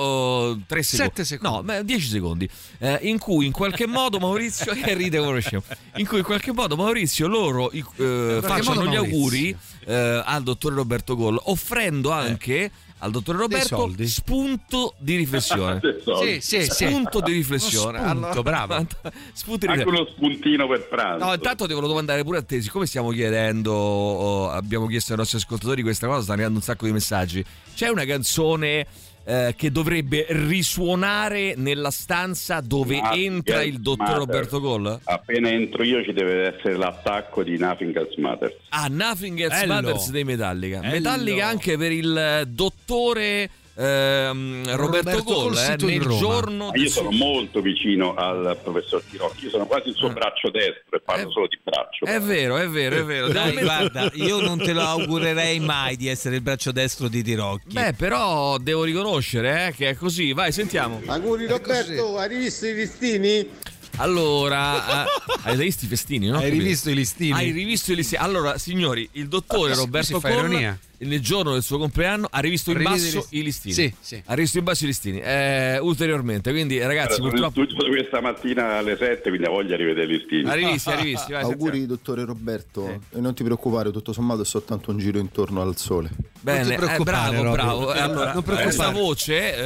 3 0.66 0.82
secondi 0.82 1.12
Sette 1.12 1.24
secondi. 1.24 1.56
no 1.56 1.62
ma 1.62 1.82
10 1.82 2.06
secondi 2.08 2.48
eh, 2.78 2.98
in 3.02 3.18
cui 3.18 3.46
in 3.46 3.52
qualche 3.52 3.86
modo 3.86 4.18
Maurizio 4.18 4.72
e 4.74 4.94
ride 4.94 5.18
come 5.18 5.40
scemo 5.40 5.62
in 5.96 6.06
cui 6.06 6.18
in 6.18 6.24
qualche 6.24 6.52
modo 6.52 6.76
Maurizio 6.76 7.26
loro 7.28 7.70
eh, 7.70 8.38
facciano 8.42 8.80
modo 8.84 8.90
gli 8.90 8.94
Maurizio. 9.10 9.58
Eh, 9.86 10.22
al 10.24 10.42
dottore 10.42 10.74
Roberto 10.74 11.16
Gol 11.16 11.40
offrendo 11.44 12.10
anche 12.10 12.70
al 12.98 13.10
dottore 13.10 13.38
Roberto 13.38 13.92
spunto 14.04 14.94
di 14.98 15.16
riflessione. 15.16 15.80
Sì, 16.16 16.40
sì, 16.40 16.62
sì. 16.62 16.86
spunto 16.86 17.20
di 17.20 17.32
riflessione. 17.32 17.98
Uno 17.98 18.20
spunto, 18.20 18.42
bravo. 18.42 18.74
spunto 19.32 19.66
di 19.66 19.72
Anche 19.72 19.84
riflessione. 19.84 19.98
uno 19.98 20.06
spuntino 20.06 20.66
per 20.66 20.88
pranzo. 20.88 21.24
No, 21.24 21.34
intanto 21.34 21.66
devo 21.66 21.80
domandare 21.86 22.22
pure 22.24 22.38
a 22.38 22.42
te, 22.42 22.60
siccome 22.62 22.86
stiamo 22.86 23.10
chiedendo, 23.10 23.72
oh, 23.72 24.50
abbiamo 24.50 24.86
chiesto 24.86 25.12
ai 25.12 25.18
nostri 25.18 25.38
ascoltatori 25.38 25.82
questa 25.82 26.06
cosa, 26.06 26.20
stanno 26.20 26.32
arrivando 26.34 26.58
un 26.58 26.64
sacco 26.64 26.86
di 26.86 26.92
messaggi. 26.92 27.44
C'è 27.74 27.88
una 27.88 28.04
canzone 28.04 28.86
eh, 29.28 29.54
che 29.56 29.72
dovrebbe 29.72 30.26
risuonare 30.28 31.54
nella 31.56 31.90
stanza 31.90 32.60
dove 32.60 33.00
Nothing 33.00 33.24
entra 33.24 33.56
Else 33.56 33.68
il 33.68 33.80
dottor 33.80 34.06
Matters. 34.06 34.24
Roberto 34.24 34.60
Coll? 34.60 35.00
Appena 35.02 35.50
entro 35.50 35.82
io 35.82 36.04
ci 36.04 36.12
deve 36.12 36.54
essere 36.54 36.76
l'attacco 36.76 37.42
di 37.42 37.58
Nothing 37.58 37.96
Else 37.96 38.20
Matters. 38.20 38.54
Ah, 38.68 38.86
Nothing 38.88 39.40
Else 39.40 39.66
Bello. 39.66 39.72
Matters 39.74 40.10
dei 40.10 40.24
Metallica. 40.24 40.78
Bello. 40.78 40.92
Metallica 40.92 41.46
anche 41.46 41.76
per 41.76 41.90
il 41.90 42.44
dottore 42.46 43.50
ehm, 43.76 44.74
Roberto, 44.76 45.10
Roberto 45.10 45.22
Coll, 45.24 45.56
eh, 45.56 45.76
nel 45.80 46.00
Roma. 46.02 46.18
giorno 46.18 46.64
Ma 46.66 46.70
del 46.72 46.82
io 46.82 46.88
sono 46.88 47.10
molto 47.10 47.60
vicino 47.60 48.14
al 48.14 48.58
professor 48.62 49.02
Tirocchi, 49.08 49.44
io 49.44 49.50
sono 49.50 49.66
quasi 49.66 49.88
il 49.88 49.94
Ah. 49.94 49.98
suo 49.98 50.10
braccio 50.10 50.50
destro 50.50 50.96
e 50.96 51.00
parlo 51.04 51.30
solo 51.30 51.46
di 51.46 51.58
braccio. 51.62 52.04
È 52.06 52.20
vero, 52.20 52.56
è 52.56 52.68
vero, 52.68 52.96
è 52.96 53.04
vero. 53.04 53.28
Dai, 53.28 53.54
guarda, 53.56 54.10
io 54.14 54.40
non 54.40 54.58
te 54.58 54.72
lo 54.72 54.82
augurerei 54.82 55.60
mai 55.60 55.96
di 55.96 56.08
essere 56.08 56.36
il 56.36 56.42
braccio 56.42 56.72
destro 56.72 57.08
di 57.08 57.22
Tirocchi. 57.22 57.72
Beh, 57.74 57.92
però 57.94 58.58
devo 58.58 58.84
riconoscere 58.84 59.68
eh, 59.68 59.72
che 59.72 59.90
è 59.90 59.94
così. 59.94 60.32
Vai, 60.32 60.52
sentiamo. 60.52 61.00
Auguri 61.06 61.46
Roberto, 61.46 62.16
hai 62.18 62.28
rivisto 62.28 62.66
i 62.66 62.74
listini? 62.74 63.48
Allora, 63.96 65.04
eh, 65.04 65.08
hai 65.44 65.56
visto 65.56 65.84
i 65.84 65.88
festini, 65.88 66.28
no? 66.28 66.38
Hai 66.38 66.50
rivisto 66.50 66.90
i 66.90 66.94
listini? 66.94 67.32
Hai 67.32 67.50
rivisto 67.50 67.92
i 67.92 67.94
listini. 67.96 68.20
Allora, 68.22 68.58
signori, 68.58 69.08
il 69.12 69.28
dottore 69.28 69.72
Ah, 69.72 69.74
sì, 69.74 69.80
Roberto 69.80 70.20
ironia. 70.28 70.78
nel 70.98 71.20
giorno 71.20 71.52
del 71.52 71.62
suo 71.62 71.78
compleanno 71.78 72.26
ha 72.30 72.38
rivisto 72.40 72.70
in 72.72 72.82
basso 72.82 72.96
i 73.06 73.10
listini. 73.12 73.40
i 73.40 73.42
listini. 73.44 73.74
Sì, 73.74 73.94
sì. 74.00 74.22
Ha 74.24 74.34
rivisto 74.34 74.58
in 74.58 74.64
basso 74.64 74.84
i 74.84 74.86
listini. 74.88 75.20
Eh, 75.20 75.78
ulteriormente, 75.78 76.50
quindi 76.50 76.78
ragazzi, 76.78 77.20
in 77.22 77.28
purtroppo 77.28 77.64
questa 77.88 78.20
mattina 78.20 78.76
alle 78.78 78.96
7, 78.98 79.28
quindi 79.30 79.46
ha 79.46 79.50
voglia 79.50 79.76
di 79.76 79.84
vedere 79.84 80.12
i 80.12 80.18
listini. 80.18 80.48
Ha 80.48 80.52
rivisti, 80.54 80.90
ha 80.90 80.94
rivisti, 80.94 81.32
vai, 81.32 81.42
Auguri 81.42 81.86
dottore 81.86 82.24
Roberto 82.24 82.86
e 82.88 83.20
non 83.20 83.34
ti 83.34 83.44
preoccupare, 83.44 83.90
tutto 83.92 84.12
sommato 84.12 84.42
è 84.42 84.44
soltanto 84.44 84.90
un 84.90 84.98
giro 84.98 85.18
intorno 85.18 85.62
al 85.62 85.76
sole. 85.76 86.10
Bene, 86.40 86.74
eh, 86.76 86.98
bravo, 86.98 87.42
Robby. 87.42 87.52
bravo. 87.52 87.94
Eh, 87.94 87.98
Allora, 87.98 88.32
Non 88.34 88.42
questa 88.44 88.90
voce, 88.90 89.56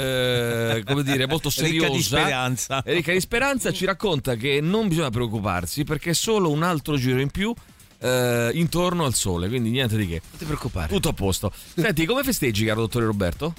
eh, 0.76 0.82
come 0.84 1.02
dire, 1.02 1.26
molto 1.26 1.48
Ricca 1.48 1.62
seriosa, 1.66 1.90
di 1.92 2.02
speranza. 2.02 2.82
ricca 2.86 3.12
di 3.12 3.20
speranza, 3.20 3.72
ci 3.72 3.84
racconta 3.84 4.18
che 4.20 4.60
non 4.60 4.88
bisogna 4.88 5.10
preoccuparsi 5.10 5.84
perché 5.84 6.10
è 6.10 6.14
solo 6.14 6.50
un 6.50 6.62
altro 6.62 6.96
giro 6.96 7.20
in 7.20 7.30
più 7.30 7.52
eh, 8.02 8.50
intorno 8.54 9.04
al 9.04 9.14
sole, 9.14 9.48
quindi 9.48 9.70
niente 9.70 9.96
di 9.96 10.06
che. 10.06 10.20
Non 10.30 10.38
ti 10.38 10.44
preoccupare. 10.44 10.88
Tutto 10.88 11.08
a 11.10 11.12
posto. 11.12 11.52
Senti, 11.74 12.06
come 12.06 12.22
festeggi, 12.22 12.64
caro 12.64 12.80
dottore 12.80 13.04
Roberto? 13.06 13.52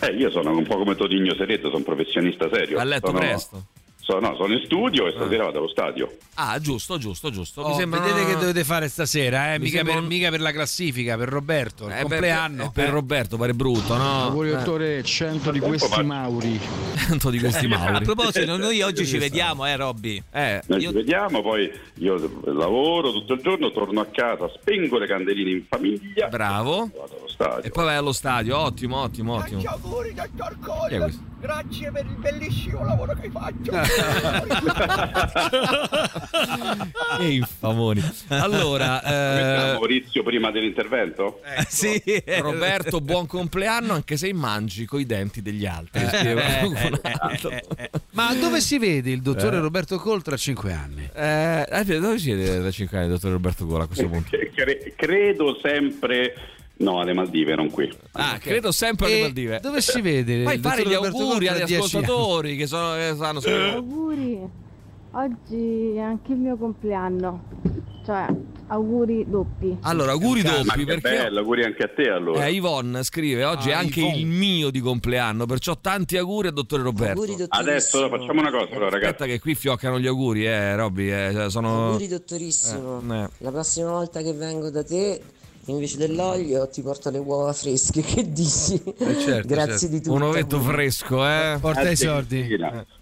Eh, 0.00 0.08
io 0.16 0.30
sono 0.30 0.56
un 0.56 0.64
po' 0.66 0.76
come 0.76 0.94
Todigno 0.96 1.34
Seretto, 1.36 1.66
sono 1.66 1.78
un 1.78 1.84
professionista 1.84 2.48
serio. 2.52 2.78
A 2.78 2.84
letto 2.84 3.06
Sono- 3.08 3.18
presto. 3.18 3.64
Sono, 4.04 4.20
no, 4.20 4.36
sono 4.36 4.52
in 4.52 4.60
studio 4.66 5.06
e 5.06 5.12
stasera 5.12 5.44
vado 5.44 5.58
allo 5.60 5.68
stadio. 5.68 6.14
Ah, 6.34 6.58
giusto, 6.60 6.98
giusto, 6.98 7.30
giusto. 7.30 7.62
Oh, 7.62 7.68
Mi 7.70 7.74
sembra 7.76 8.00
Vedete 8.00 8.26
che 8.26 8.34
dovete 8.38 8.62
fare 8.62 8.86
stasera, 8.88 9.54
eh? 9.54 9.58
Mi 9.58 9.64
Mica, 9.64 9.76
sembra 9.78 9.94
per, 9.94 10.02
mica 10.02 10.28
per 10.28 10.40
la 10.42 10.52
classifica, 10.52 11.16
per 11.16 11.28
Roberto, 11.30 11.86
il 11.86 11.92
Eh, 11.92 11.94
beh, 11.94 12.00
compleanno. 12.02 12.62
per, 12.64 12.72
per 12.72 12.84
eh. 12.88 12.90
Roberto 12.90 13.36
pare 13.38 13.54
brutto, 13.54 13.96
no? 13.96 14.24
Auguri 14.24 14.50
Eh, 14.50 14.52
dottore, 14.56 15.02
100 15.02 15.50
di 15.52 15.58
questi 15.60 16.02
Mauri. 16.02 16.60
Tanto 17.06 17.30
di 17.30 17.38
questi 17.38 17.66
A 17.66 17.68
Mauri. 17.68 18.04
proposito, 18.04 18.56
noi 18.56 18.80
oggi 18.82 19.06
ci 19.06 19.18
vediamo, 19.18 19.64
eh, 19.66 19.76
Robby? 19.76 20.20
Eh, 20.32 20.62
Noi 20.66 20.80
ci 20.80 20.92
vediamo, 20.92 21.42
poi 21.42 21.70
io 21.96 22.40
lavoro 22.44 23.12
tutto 23.12 23.34
il 23.34 23.40
giorno, 23.42 23.70
torno 23.72 24.00
a 24.00 24.06
casa, 24.06 24.48
spengo 24.60 24.98
le 24.98 25.06
candeline 25.06 25.50
in 25.50 25.64
famiglia. 25.68 26.28
Bravo. 26.28 26.90
Vado 26.94 27.16
allo 27.18 27.28
stadio. 27.28 27.62
E 27.64 27.70
poi 27.70 27.84
vai 27.84 27.96
allo 27.96 28.12
stadio, 28.12 28.56
ottimo, 28.58 28.98
ottimo, 29.00 29.34
ottimo. 29.34 29.62
auguri, 29.64 30.14
dottor? 30.32 31.10
Grazie 31.40 31.90
per 31.92 32.06
il 32.06 32.16
bellissimo 32.16 32.84
lavoro 32.84 33.14
che 33.14 33.26
hai 33.26 33.30
fatto. 33.30 33.70
Che 37.18 37.24
infamoni. 37.24 38.02
Allora, 38.28 39.02
eh, 39.02 39.72
Maurizio 39.74 40.22
prima 40.22 40.50
dell'intervento? 40.50 41.40
sì. 41.68 42.00
Roberto, 42.40 42.98
buon 43.02 43.26
compleanno 43.26 43.92
anche 43.92 44.16
se 44.16 44.32
mangi 44.32 44.86
coi 44.86 45.04
denti 45.06 45.42
degli 45.42 45.66
altri. 45.66 46.02
Eh, 46.02 46.30
eh, 46.30 46.30
eh. 46.30 46.93
Ma 48.12 48.34
dove 48.34 48.60
si 48.60 48.78
vede 48.78 49.10
il 49.10 49.20
dottore 49.22 49.56
Eh. 49.56 49.60
Roberto 49.60 49.98
Col 49.98 50.22
tra 50.22 50.36
cinque 50.36 50.72
anni? 50.72 51.08
Eh, 51.14 51.66
dove 52.00 52.18
siete 52.18 52.60
da 52.60 52.70
5 52.70 52.98
anni, 52.98 53.08
dottor 53.08 53.32
Roberto 53.32 53.66
Gola 53.66 53.84
a 53.84 53.86
questo 53.86 54.08
punto? 54.08 54.30
Cre- 54.54 54.92
credo 54.96 55.58
sempre... 55.60 56.34
No, 56.76 56.98
alle 56.98 57.12
Maldive, 57.12 57.54
non 57.54 57.70
qui. 57.70 57.88
Ah, 58.12 58.36
credo 58.40 58.72
sempre 58.72 59.06
alle 59.06 59.18
E 59.18 59.20
Maldive. 59.20 59.60
Dove 59.60 59.80
si 59.80 60.00
vede? 60.00 60.42
Fai 60.42 60.56
il 60.56 60.60
fare 60.60 60.82
gli 60.84 60.92
Col 60.94 61.06
auguri 61.06 61.46
tra 61.46 61.54
agli 61.54 61.74
ascoltatori 61.74 62.56
che, 62.56 62.66
sono, 62.66 62.94
che 62.94 63.14
sanno 63.16 63.38
solo- 63.40 63.72
Auguri, 63.74 64.40
oggi 65.12 65.92
è 65.94 66.00
anche 66.00 66.32
il 66.32 66.38
mio 66.38 66.56
compleanno, 66.56 67.44
cioè 68.04 68.26
auguri 68.68 69.24
doppi. 69.28 69.76
Allora, 69.82 70.12
auguri 70.12 70.42
doppi 70.42 70.78
che 70.78 70.84
perché 70.84 71.00
bello, 71.10 71.38
auguri 71.40 71.64
anche 71.64 71.82
a 71.82 71.88
te 71.88 72.08
allora. 72.10 72.46
eh, 72.46 72.52
Yvonne 72.52 73.02
scrive 73.02 73.44
oggi 73.44 73.70
è 73.70 73.72
Ah, 73.72 73.78
anche 73.78 74.00
Yvonne. 74.00 74.16
il 74.18 74.26
mio 74.26 74.70
di 74.70 74.80
compleanno, 74.80 75.46
perciò 75.46 75.76
tanti 75.80 76.16
auguri 76.16 76.48
al 76.48 76.54
dottore 76.54 76.82
Roberto. 76.82 77.20
Auguri, 77.20 77.36
dottorissimo. 77.36 77.70
Adesso 77.70 78.08
facciamo 78.08 78.40
una 78.40 78.50
cosa, 78.50 78.70
allora, 78.70 78.90
ragazzi. 78.90 79.04
Aspetta 79.12 79.26
che 79.26 79.40
qui 79.40 79.54
fioccano 79.54 79.98
gli 79.98 80.06
auguri, 80.06 80.46
eh, 80.46 80.76
Robby, 80.76 81.10
eh, 81.10 81.46
sono... 81.48 81.86
Auguri, 81.88 82.08
dottorissimo. 82.08 83.02
Eh, 83.10 83.22
eh. 83.22 83.28
La 83.38 83.50
prossima 83.50 83.90
volta 83.90 84.22
che 84.22 84.32
vengo 84.32 84.70
da 84.70 84.82
te, 84.84 85.20
invece 85.66 85.96
dell'olio, 85.96 86.68
ti 86.68 86.82
porto 86.82 87.10
le 87.10 87.18
uova 87.18 87.52
fresche. 87.52 88.02
Che 88.02 88.30
dici? 88.32 88.80
Eh, 88.98 89.18
certo, 89.20 89.46
Grazie 89.48 89.78
certo. 89.78 89.86
di 89.88 90.00
tutto. 90.00 90.14
Un 90.14 90.22
ovetto 90.22 90.60
fresco, 90.60 91.26
eh. 91.26 91.56
Porta 91.60 91.80
i 91.80 91.84
Grazie, 91.84 92.06
soldi. 92.08 92.56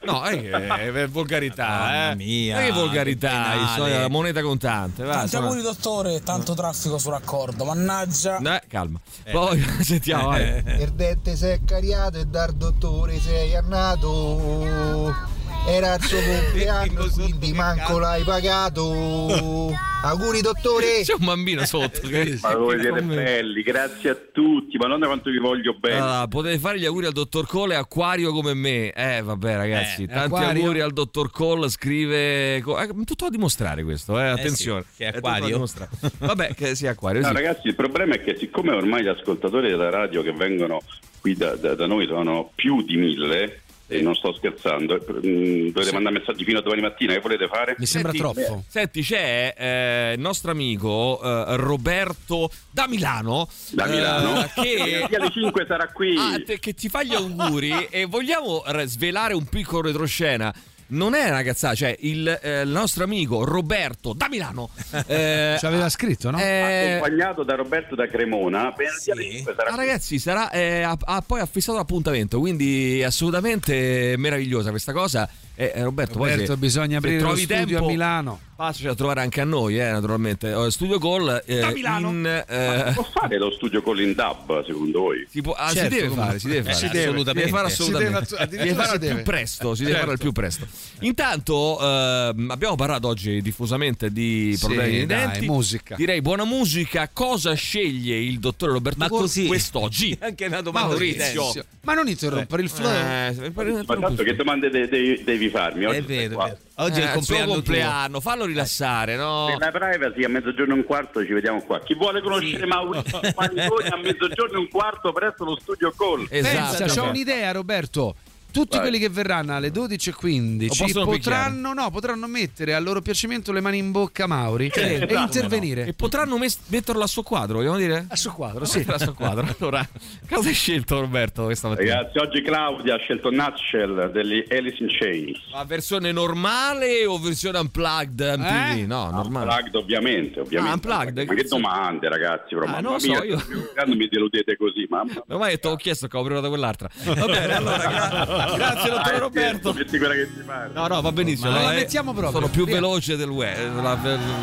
No, 0.04 0.22
è, 0.24 0.40
che- 0.40 1.00
è 1.02 1.08
volgarità, 1.08 1.66
Mamma 1.68 2.10
eh. 2.10 2.14
mia, 2.16 2.56
Ma 2.56 2.62
che 2.64 2.72
volgarità, 2.72 3.54
i 3.54 3.66
soldi- 3.76 3.92
la 3.92 4.08
moneta 4.08 4.42
contante. 4.42 5.02
Va, 5.04 5.10
Tanti 5.12 5.24
insomma. 5.24 5.44
auguri, 5.46 5.62
dottore. 5.62 6.22
Tanto 6.22 6.54
traffico 6.54 6.98
sul 6.98 7.12
raccordo. 7.12 7.64
Mannaggia. 7.64 8.38
Eh, 8.38 8.62
calma. 8.68 9.00
Poi 9.30 9.60
sentiamo, 9.82 10.28
vai. 10.28 10.62
Perdette 10.62 11.36
sei 11.36 11.60
cariato 11.64 12.18
e 12.18 12.24
dal 12.26 12.52
dottore 12.54 13.18
sei 13.20 13.54
andato. 13.56 15.40
Era 15.66 15.94
il 15.94 16.02
suo 16.02 16.18
compleanno, 16.26 17.08
quindi 17.14 17.52
manco 17.52 17.98
l'hai 17.98 18.22
pagato. 18.24 19.72
Auguri 20.04 20.40
dottore! 20.40 21.02
C'è 21.06 21.14
un 21.16 21.24
bambino 21.24 21.64
sotto. 21.64 22.00
Che, 22.08 22.38
Ma 22.42 22.56
voi 22.56 22.80
siete 22.80 22.98
commenta. 23.00 23.22
belli, 23.22 23.62
grazie 23.62 24.10
a 24.10 24.16
tutti, 24.32 24.76
ma 24.76 24.88
non 24.88 24.98
da 24.98 25.06
quanto 25.06 25.30
vi 25.30 25.38
voglio 25.38 25.74
bene. 25.78 25.96
Allora, 25.98 26.26
potete 26.26 26.58
fare 26.58 26.80
gli 26.80 26.84
auguri 26.84 27.06
al 27.06 27.12
dottor 27.12 27.46
Cole 27.46 27.76
acquario 27.76 28.32
come 28.32 28.54
me. 28.54 28.90
Eh, 28.92 29.22
vabbè, 29.22 29.54
ragazzi. 29.56 30.02
Eh, 30.02 30.06
tanti 30.08 30.34
Acquario. 30.34 30.60
auguri 30.62 30.80
al 30.80 30.92
dottor 30.92 31.30
Cole. 31.30 31.68
Scrive. 31.68 32.56
eh, 32.56 32.62
tutto 33.04 33.24
da 33.24 33.30
dimostrare 33.30 33.84
questo, 33.84 34.18
eh. 34.18 34.26
Attenzione. 34.26 34.82
sì, 34.90 34.96
che 34.98 35.04
è 35.10 35.16
acquario. 35.16 35.46
dimostrare. 35.46 35.90
Vabbè, 36.18 36.54
che 36.54 36.74
sia 36.74 36.90
acquario. 36.90 37.20
No, 37.20 37.28
sì. 37.28 37.34
ragazzi, 37.34 37.68
il 37.68 37.76
problema 37.76 38.14
è 38.14 38.22
che 38.24 38.36
siccome 38.36 38.72
ormai 38.72 39.04
gli 39.04 39.08
ascoltatori 39.08 39.68
della 39.70 39.90
radio 39.90 40.22
che 40.22 40.32
vengono 40.32 40.80
qui 41.20 41.36
da, 41.36 41.54
da- 41.54 41.76
da 41.76 41.86
noi 41.86 42.08
sono 42.08 42.50
più 42.52 42.82
di 42.82 42.96
mille, 42.96 43.61
e 43.92 44.00
non 44.00 44.14
sto 44.14 44.32
scherzando, 44.32 44.94
mm, 44.94 45.68
dovete 45.68 45.92
mandare 45.92 46.18
messaggi 46.18 46.44
fino 46.44 46.58
a 46.58 46.62
domani 46.62 46.80
mattina, 46.80 47.12
che 47.12 47.20
volete 47.20 47.46
fare? 47.46 47.74
Mi 47.78 47.86
sembra 47.86 48.12
Senti, 48.12 48.32
troppo. 48.32 48.64
Senti, 48.66 49.02
c'è 49.02 49.54
eh, 49.56 50.12
il 50.14 50.20
nostro 50.20 50.50
amico 50.50 51.20
eh, 51.22 51.56
Roberto 51.56 52.50
da 52.70 52.88
Milano. 52.88 53.48
Da 53.70 53.86
Milano? 53.86 54.44
eh, 54.44 55.06
che, 55.08 55.08
alle 55.16 55.30
5 55.30 55.64
sarà 55.66 55.88
qui. 55.92 56.16
Ah, 56.16 56.40
te- 56.44 56.58
che 56.58 56.72
ti 56.74 56.88
fa 56.88 57.02
gli 57.02 57.14
auguri 57.14 57.88
e 57.90 58.06
vogliamo 58.06 58.62
svelare 58.84 59.34
un 59.34 59.44
piccolo 59.44 59.82
retroscena. 59.82 60.52
Non 60.92 61.14
è 61.14 61.28
una 61.28 61.42
cazzata, 61.42 61.74
cioè 61.74 61.96
il, 62.00 62.28
eh, 62.42 62.60
il 62.62 62.68
nostro 62.68 63.04
amico 63.04 63.44
Roberto 63.44 64.12
da 64.12 64.28
Milano 64.28 64.70
eh, 65.06 65.56
Ci 65.58 65.66
aveva 65.66 65.88
scritto, 65.88 66.30
no? 66.30 66.38
eh, 66.38 66.94
Accompagnato 66.94 67.42
da 67.42 67.54
Roberto 67.54 67.94
da 67.94 68.06
Cremona, 68.06 68.74
5 69.02 69.54
sarà 69.56 69.70
ah, 69.70 69.74
ragazzi, 69.76 70.18
sarà, 70.18 70.50
eh, 70.50 70.82
ha, 70.82 70.96
ha 70.98 71.22
poi 71.26 71.40
affissato 71.40 71.78
l'appuntamento, 71.78 72.38
quindi 72.38 73.00
è 73.00 73.04
assolutamente 73.04 74.14
meravigliosa 74.18 74.70
questa 74.70 74.92
cosa. 74.92 75.28
Eh, 75.54 75.72
eh, 75.74 75.82
Roberto, 75.82 76.18
poi 76.18 76.30
Roberto, 76.30 76.52
se- 76.54 76.58
bisogna 76.58 76.88
se 76.92 76.96
aprire 76.96 77.16
lo 77.20 77.26
trovi 77.26 77.42
studio 77.42 77.66
tempo, 77.66 77.84
a 77.84 77.88
Milano. 77.88 78.40
Passaci 78.56 78.86
a 78.86 78.94
trovare 78.94 79.20
anche 79.22 79.40
a 79.40 79.44
noi, 79.44 79.78
eh, 79.78 79.90
naturalmente. 79.90 80.52
Oh, 80.54 80.70
Studio 80.70 80.98
Gol 80.98 81.42
eh, 81.44 81.58
Da 81.60 81.70
Milano. 81.72 82.08
in, 82.10 82.20
Ma 82.20 82.44
eh, 82.46 82.92
può 82.92 83.02
fare 83.02 83.36
lo 83.38 83.50
studio 83.50 83.82
con 83.82 83.96
l'Indab, 83.96 84.64
secondo 84.64 85.00
voi? 85.00 85.26
si, 85.28 85.40
può- 85.42 85.52
ah, 85.52 85.72
Certo, 85.72 85.80
si 85.90 85.96
deve 85.96 86.08
come- 86.08 86.22
fare, 86.24 86.38
si 86.38 86.46
deve 86.46 86.58
Eh, 86.58 86.62
fare. 86.62 86.74
si 86.76 86.88
deve. 86.88 87.02
assolutamente. 87.04 87.48
fare 87.50 87.68
Si 87.68 87.72
assolutamente. 87.82 88.12
deve- 88.12 88.26
Si 88.26 88.32
deve 88.34 88.42
addirittura 88.44 88.74
fare 88.84 88.86
si 88.86 88.92
al 88.92 88.98
più 89.00 89.08
deve. 89.08 89.22
presto, 89.22 89.74
si 89.74 89.80
deve 89.82 89.90
Certo. 89.92 90.00
fare 90.00 90.12
al 90.12 90.18
più 90.22 90.32
presto. 90.32 90.66
Intanto 91.00 91.78
ehm, 91.80 92.50
abbiamo 92.50 92.74
parlato 92.76 93.08
oggi 93.08 93.42
diffusamente 93.42 94.10
di 94.12 94.52
Sì, 94.56 94.64
problemi 94.66 94.96
nei 94.98 95.06
dai, 95.06 95.26
denti. 95.30 95.46
musica. 95.46 95.94
Direi 95.96 96.20
buona 96.22 96.44
musica. 96.44 97.10
Cosa 97.12 97.52
sceglie 97.54 98.16
il 98.16 98.38
dottore 98.38 98.72
Roberto 98.72 98.98
Ma 99.00 99.08
Col 99.08 99.20
così? 99.20 99.46
quest'oggi? 99.46 100.16
Anche 100.22 100.46
una 100.46 100.60
domanda 100.60 100.88
Maurizio. 100.90 101.50
di 101.52 101.62
Ma 101.82 101.94
non 101.94 102.08
interrompere 102.08 102.62
il 102.62 102.68
flow. 102.68 102.90
Eh, 102.90 103.50
Ma 103.84 103.96
tanto 103.96 104.22
che 104.22 104.34
domande 104.36 104.70
de- 104.70 104.88
de- 104.88 105.20
devi 105.24 105.48
rifarmi. 105.52 105.84
Oggi 105.84 105.98
È 105.98 106.02
vero, 106.02 106.34
qua. 106.34 106.44
è 106.44 106.48
vero. 106.48 106.58
Oggi 106.76 107.00
è 107.00 107.02
il 107.02 107.08
Eh, 107.10 107.16
il 107.18 107.22
suo 107.22 107.34
compleanno 107.36 107.52
compleanno, 107.52 108.20
fallo 108.20 108.44
rilassare, 108.46 109.16
no? 109.16 109.46
Per 109.56 109.58
la 109.58 109.70
privacy 109.78 110.24
a 110.24 110.28
mezzogiorno 110.28 110.74
e 110.74 110.76
un 110.78 110.84
quarto 110.84 111.24
ci 111.24 111.32
vediamo 111.32 111.60
qua. 111.62 111.80
Chi 111.80 111.94
vuole 111.94 112.20
conoscere 112.22 112.66
Maurizio 112.66 113.20
Paniconi 113.34 113.88
a 113.88 113.96
mezzogiorno 113.96 114.56
e 114.56 114.58
un 114.58 114.68
quarto 114.68 115.12
presso 115.12 115.44
lo 115.44 115.58
studio 115.60 115.92
call. 115.96 116.26
Esatto. 116.30 116.76
Pensa, 116.78 117.00
c'ho 117.00 117.08
un'idea, 117.08 117.52
Roberto. 117.52 118.14
Tutti 118.52 118.76
Vai. 118.76 118.80
quelli 118.88 118.98
che 118.98 119.08
verranno 119.08 119.54
alle 119.56 119.70
12.15 119.72 120.60
Lo 120.60 120.74
possono 120.76 121.04
potranno, 121.06 121.72
no, 121.72 121.90
potranno 121.90 122.26
mettere 122.26 122.74
a 122.74 122.78
loro 122.78 123.00
piacimento 123.00 123.50
le 123.52 123.60
mani 123.60 123.78
in 123.78 123.90
bocca 123.90 124.24
a 124.24 124.26
Mauri 124.26 124.70
e 124.74 124.92
esatto. 124.94 125.14
intervenire. 125.14 125.86
E 125.86 125.92
potranno 125.94 126.36
mes- 126.38 126.58
metterlo 126.66 127.02
a 127.02 127.06
suo 127.06 127.22
quadro, 127.22 127.56
vogliamo 127.58 127.78
dire? 127.78 128.04
A 128.08 128.16
suo 128.16 128.32
quadro, 128.32 128.64
Sì, 128.64 128.84
a 128.86 128.98
suo 128.98 129.14
quadro. 129.14 129.46
Allora, 129.58 129.88
cosa 130.28 130.48
hai 130.48 130.54
scelto 130.54 131.00
Roberto 131.00 131.44
questa 131.44 131.68
mattina? 131.68 131.94
Ragazzi, 131.96 132.18
oggi 132.18 132.42
Claudia 132.42 132.94
ha 132.94 132.98
scelto 132.98 133.30
Nutshell 133.30 134.10
degli 134.12 134.44
Alice 134.50 134.82
in 134.82 134.88
Chains. 134.90 135.38
Ma 135.52 135.64
versione 135.64 136.12
normale 136.12 137.06
o 137.06 137.18
versione 137.18 137.58
unplugged 137.58 138.20
MTV? 138.38 138.76
Eh? 138.78 138.86
No, 138.86 139.10
normale. 139.10 139.46
Unplugged 139.46 139.74
ovviamente, 139.76 140.40
ovviamente. 140.40 140.70
Ah, 140.70 140.74
unplugged, 140.74 141.26
Ma 141.28 141.34
che 141.34 141.44
domande 141.44 142.08
ragazzi, 142.08 142.54
però, 142.54 142.66
Ah, 142.66 142.80
non 142.80 142.92
lo 142.92 142.98
so, 142.98 143.06
mia, 143.08 143.24
io- 143.24 143.42
quando 143.74 143.94
mi 143.96 144.08
deludete 144.08 144.56
così, 144.56 144.86
mamma. 144.88 145.22
Ormai 145.28 145.58
ti 145.58 145.66
ho 145.66 145.76
chiesto 145.76 146.06
che 146.08 146.16
ho 146.16 146.22
prenotato 146.22 146.48
quell'altra. 146.50 146.88
Va 147.04 147.26
bene, 147.26 147.54
allora, 147.54 147.76
gra- 147.88 148.41
grazie 148.56 148.90
dottore 148.90 149.10
Dai, 149.10 149.18
Roberto. 149.18 149.72
Metti 149.72 149.98
quella 149.98 150.14
che 150.14 150.32
ti 150.32 150.42
pare. 150.44 150.70
No, 150.72 150.86
no, 150.86 151.00
va 151.00 151.12
benissimo. 151.12 151.50
Ma 151.50 151.58
no, 151.58 151.62
la 151.64 151.72
eh, 151.72 151.76
mettiamo 151.76 152.12
proprio. 152.12 152.32
Sono 152.32 152.48
più 152.48 152.64
Via. 152.64 152.74
veloce 152.74 153.16
del 153.16 153.28
web. 153.28 153.80
La, 153.82 153.98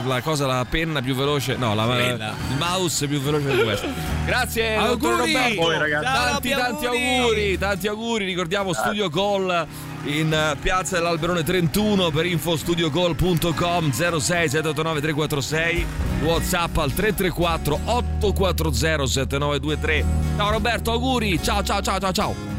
la 0.06 0.22
cosa, 0.22 0.46
la 0.46 0.66
penna 0.70 1.02
più 1.02 1.16
veloce. 1.16 1.56
No, 1.56 1.74
la, 1.76 1.84
il 1.98 2.36
mouse 2.58 3.08
più 3.08 3.20
veloce 3.20 3.46
del 3.46 3.60
web. 3.60 3.80
Grazie, 4.26 4.76
dottore 4.76 5.14
Auguri. 5.14 5.34
Roberto. 5.34 5.62
Voi, 5.62 5.78
ragazzi. 5.78 6.06
Tanti, 6.06 6.50
Ciao, 6.50 6.60
tanti 6.60 6.86
auguri. 6.86 7.18
auguri. 7.18 7.58
Tanti 7.58 7.88
auguri. 7.88 8.26
Ricordiamo 8.26 8.74
Studio 8.74 9.10
Call 9.10 9.68
in 10.04 10.34
eh, 10.34 10.56
piazza 10.62 10.98
dell'Alberone 10.98 11.44
31 11.44 12.10
per 12.12 12.26
infostudiocall.com 12.26 13.92
06 13.92 14.50
789 14.50 15.02
346 15.02 15.86
whatsapp 16.24 16.78
al 16.78 16.94
334 16.94 17.80
840 17.86 19.06
7923 19.08 20.06
ciao 20.38 20.52
Roberto 20.52 20.92
auguri 20.92 21.42
ciao 21.42 21.64
ciao 21.64 21.82
ciao 21.82 22.00
ciao 22.00 22.12
ciao 22.12 22.59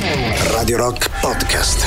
Radio 0.00 0.78
Rock 0.78 1.10
Podcast. 1.20 1.86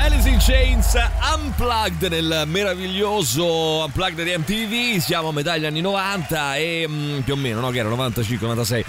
Alice 0.00 0.28
in 0.28 0.38
Chains 0.38 0.94
Unplugged 1.32 2.10
nel 2.10 2.42
meraviglioso 2.46 3.84
Unplugged 3.84 4.24
di 4.24 4.36
MTV 4.36 5.00
siamo 5.00 5.28
a 5.28 5.32
metà 5.32 5.52
degli 5.52 5.64
anni 5.64 5.80
90 5.80 6.56
e 6.56 6.86
mm, 6.88 7.18
più 7.20 7.34
o 7.34 7.36
meno 7.36 7.60
no 7.60 7.70
che 7.70 7.78
era 7.78 7.88
95 7.88 8.48
96 8.48 8.84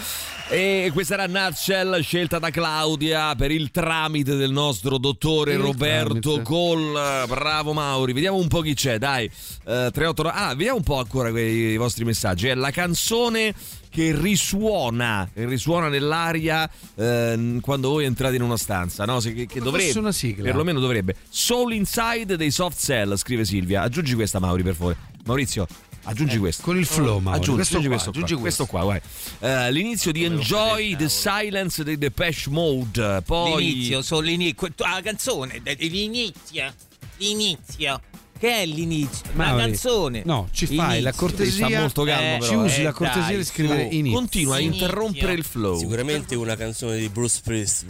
e 0.49 0.89
questa 0.93 1.15
era 1.15 1.27
Nutshell 1.27 1.99
scelta 2.01 2.39
da 2.39 2.49
Claudia 2.49 3.35
per 3.35 3.51
il 3.51 3.69
tramite 3.69 4.35
del 4.35 4.51
nostro 4.51 4.97
dottore 4.97 5.53
Il 5.53 5.59
Roberto. 5.59 6.41
Col 6.41 7.25
bravo 7.27 7.73
Mauri 7.73 8.13
vediamo 8.13 8.37
un 8.37 8.47
po' 8.47 8.61
chi 8.61 8.73
c'è 8.73 8.97
dai 8.97 9.29
Eh, 9.65 9.89
38 9.91 10.29
ah 10.29 10.49
vediamo 10.55 10.77
un 10.77 10.83
po' 10.83 10.99
ancora 10.99 11.31
quei 11.31 11.75
vostri 11.75 12.05
messaggi 12.05 12.47
è 12.47 12.55
la 12.55 12.71
canzone 12.71 13.53
che 13.89 14.15
risuona, 14.15 15.27
che 15.33 15.45
risuona 15.45 15.87
nell'aria 15.89 16.69
ehm, 16.95 17.59
quando 17.61 17.89
voi 17.89 18.05
entrate 18.05 18.35
in 18.35 18.43
una 18.43 18.57
stanza, 18.57 19.05
no? 19.05 19.19
Se- 19.19 19.33
che, 19.33 19.47
che 19.47 19.59
dovrebbe, 19.59 19.97
una 19.97 20.11
sigla. 20.11 20.43
perlomeno 20.43 20.79
dovrebbe. 20.79 21.15
Soul 21.29 21.73
Inside 21.73 22.37
dei 22.37 22.51
Soft 22.51 22.77
Cell, 22.79 23.15
scrive 23.15 23.43
Silvia. 23.43 23.81
Aggiungi 23.81 24.13
questa, 24.13 24.37
Mauri, 24.39 24.61
per 24.61 24.75
favore. 24.75 24.97
Maurizio, 25.25 25.65
aggiungi 26.09 26.37
questo. 26.37 26.63
con 26.63 26.77
il 26.77 26.85
flow, 26.85 27.19
Mauri. 27.19 27.39
Aggiungi, 27.39 27.55
Questo 27.55 27.77
aggiungi 27.77 27.87
qua, 27.87 27.95
questo, 27.95 28.09
aggiungi 28.09 28.33
qua, 28.33 28.41
questo 28.41 28.65
qua, 28.65 28.81
guai. 28.83 29.01
Eh, 29.39 29.71
l'inizio 29.71 30.11
di 30.11 30.23
Enjoy 30.23 30.95
the 30.95 31.09
Silence 31.09 31.83
dei 31.83 31.97
Depeche 31.97 32.49
Mode. 32.49 33.21
Poi 33.25 33.63
L'inizio, 33.65 34.01
solo 34.01 34.21
l'inizio. 34.21 34.69
La 34.77 35.01
canzone, 35.03 35.61
l'inizio. 35.77 36.73
L'inizio. 37.17 38.01
Che 38.39 38.51
è 38.51 38.65
l'inizio? 38.67 39.25
La 39.33 39.45
Mauri, 39.45 39.63
canzone. 39.63 40.21
No, 40.23 40.47
ci 40.51 40.67
fai 40.67 40.77
la 41.01 41.09
Inizio. 41.09 41.11
cortesia. 41.13 41.67
Sta 41.67 41.79
molto 41.79 42.03
calmo, 42.03 42.35
Eh, 42.35 42.37
però, 42.37 42.51
ci 42.51 42.55
usi 42.55 42.79
eh, 42.79 42.83
la 42.83 42.91
cortesia 42.91 43.21
dai, 43.23 43.37
di 43.37 43.43
scrivere 43.43 43.87
su. 43.89 43.95
inizio. 43.95 44.17
continua 44.19 44.55
a 44.55 44.59
interrompere 44.59 45.33
il 45.33 45.43
flow. 45.43 45.77
Sicuramente 45.79 46.35
una 46.35 46.55
canzone 46.55 46.99
di 46.99 47.09
Bruce 47.09 47.39
Priest. 47.43 47.85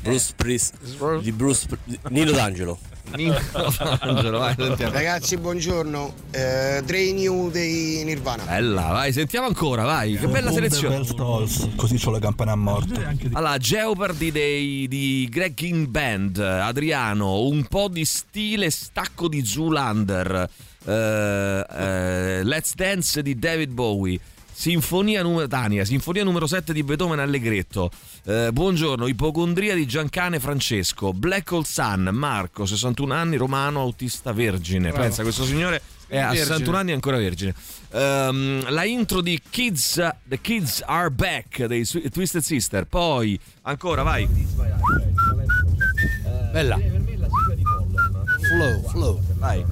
Bruce 0.00 0.32
Priest. 0.36 0.74
Di 1.20 1.32
Bruce 1.32 1.66
Nino 2.10 2.30
D'Angelo. 2.30 2.78
Angelo, 4.00 4.38
vai, 4.38 4.54
sentiamo. 4.56 4.92
Ragazzi, 4.92 5.36
buongiorno. 5.36 6.14
Eh, 6.30 6.82
Dre 6.84 7.12
New 7.12 7.50
dei 7.50 8.02
Nirvana. 8.04 8.44
Bella, 8.44 8.88
vai, 8.88 9.12
sentiamo 9.12 9.46
ancora, 9.46 9.84
vai. 9.84 10.16
Che 10.16 10.26
bella 10.26 10.52
selezione. 10.52 11.04
così 11.76 11.96
c'ho 11.96 12.10
le 12.10 12.20
campane 12.20 12.50
a 12.50 12.56
morto. 12.56 13.00
Allora, 13.32 13.56
Jeopardy 13.56 14.30
dei, 14.30 14.88
di 14.88 15.28
Greg 15.30 15.54
King 15.54 15.86
Band, 15.86 16.38
Adriano, 16.38 17.40
un 17.40 17.64
po' 17.64 17.88
di 17.88 18.04
stile 18.04 18.70
stacco 18.70 19.28
di 19.28 19.44
Zoolander, 19.44 20.48
eh, 20.84 21.66
eh, 21.70 22.42
Let's 22.44 22.74
Dance 22.74 23.22
di 23.22 23.38
David 23.38 23.72
Bowie. 23.72 24.20
Sinfonia 24.58 25.22
numero, 25.22 25.46
Tania, 25.46 25.84
Sinfonia 25.84 26.24
numero 26.24 26.48
7 26.48 26.72
di 26.72 26.82
Beethoven 26.82 27.20
Allegretto. 27.20 27.92
Eh, 28.24 28.50
buongiorno, 28.52 29.06
Ipocondria 29.06 29.72
di 29.76 29.86
Giancane 29.86 30.40
Francesco. 30.40 31.12
Black 31.12 31.52
Hole 31.52 31.64
Sun, 31.64 32.10
Marco, 32.12 32.66
61 32.66 33.14
anni, 33.14 33.36
romano, 33.36 33.78
autista 33.78 34.32
vergine. 34.32 34.88
Bravo. 34.88 35.04
Pensa, 35.04 35.22
questo 35.22 35.44
signore 35.44 35.80
è 36.08 36.18
a 36.18 36.32
Vergine. 36.32 36.44
61 36.46 36.76
anni 36.76 36.90
e 36.90 36.94
ancora 36.94 37.18
vergine. 37.18 37.54
Ehm, 37.92 38.68
la 38.70 38.82
intro 38.82 39.20
di 39.20 39.40
Kids, 39.48 40.04
The 40.24 40.40
Kids 40.40 40.82
Are 40.84 41.10
Back 41.10 41.66
dei 41.66 41.86
Twisted 41.86 42.42
Sister. 42.42 42.84
Poi, 42.84 43.38
ancora, 43.62 44.02
vai. 44.02 44.28
Bella. 46.50 46.80
Flow, 48.40 48.88
flow. 48.88 49.20
Vai. 49.36 49.64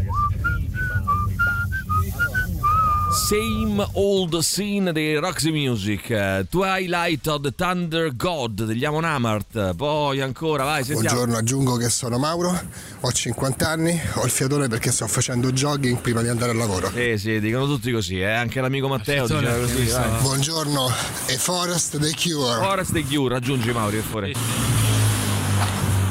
Same 3.17 3.85
Old 3.95 4.39
Scene 4.41 4.93
dei 4.93 5.17
Roxy 5.17 5.51
Music, 5.51 6.11
eh, 6.11 6.47
Twilight 6.51 7.27
of 7.27 7.41
the 7.41 7.55
Thunder 7.55 8.15
God 8.15 8.65
degli 8.65 8.85
Amon 8.85 9.05
Amart, 9.05 9.75
poi 9.75 10.21
ancora, 10.21 10.65
vai, 10.65 10.85
sentiamo. 10.85 11.09
Buongiorno, 11.09 11.37
aggiungo 11.39 11.77
che 11.77 11.89
sono 11.89 12.19
Mauro, 12.19 12.61
ho 13.01 13.11
50 13.11 13.69
anni, 13.69 13.99
ho 14.17 14.25
il 14.27 14.31
fiatone 14.31 14.69
perché 14.69 14.93
sto 14.93 15.07
facendo 15.09 15.51
jogging 15.51 15.99
prima 15.99 16.21
di 16.21 16.29
andare 16.29 16.51
al 16.51 16.59
lavoro. 16.59 16.91
Sì, 16.91 17.17
sì, 17.17 17.41
dicono 17.41 17.65
tutti 17.65 17.91
così, 17.91 18.21
eh? 18.21 18.31
anche 18.33 18.61
l'amico 18.61 18.87
Matteo 18.87 19.27
diceva 19.27 19.59
così. 19.61 19.85
vai. 19.87 20.21
Buongiorno, 20.21 20.89
e 21.27 21.39
Forest 21.39 21.99
The 21.99 22.13
Cure. 22.15 22.61
Forest 22.63 22.93
the 22.93 23.03
Cure, 23.03 23.35
raggiungi 23.35 23.73
Mauri, 23.73 23.97
per 23.97 24.05
favore. 24.05 24.33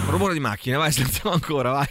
Rumore 0.07 0.33
di 0.33 0.39
macchine, 0.39 0.75
vai, 0.75 0.91
sentiamo 0.91 1.33
ancora, 1.35 1.69
vai. 1.69 1.87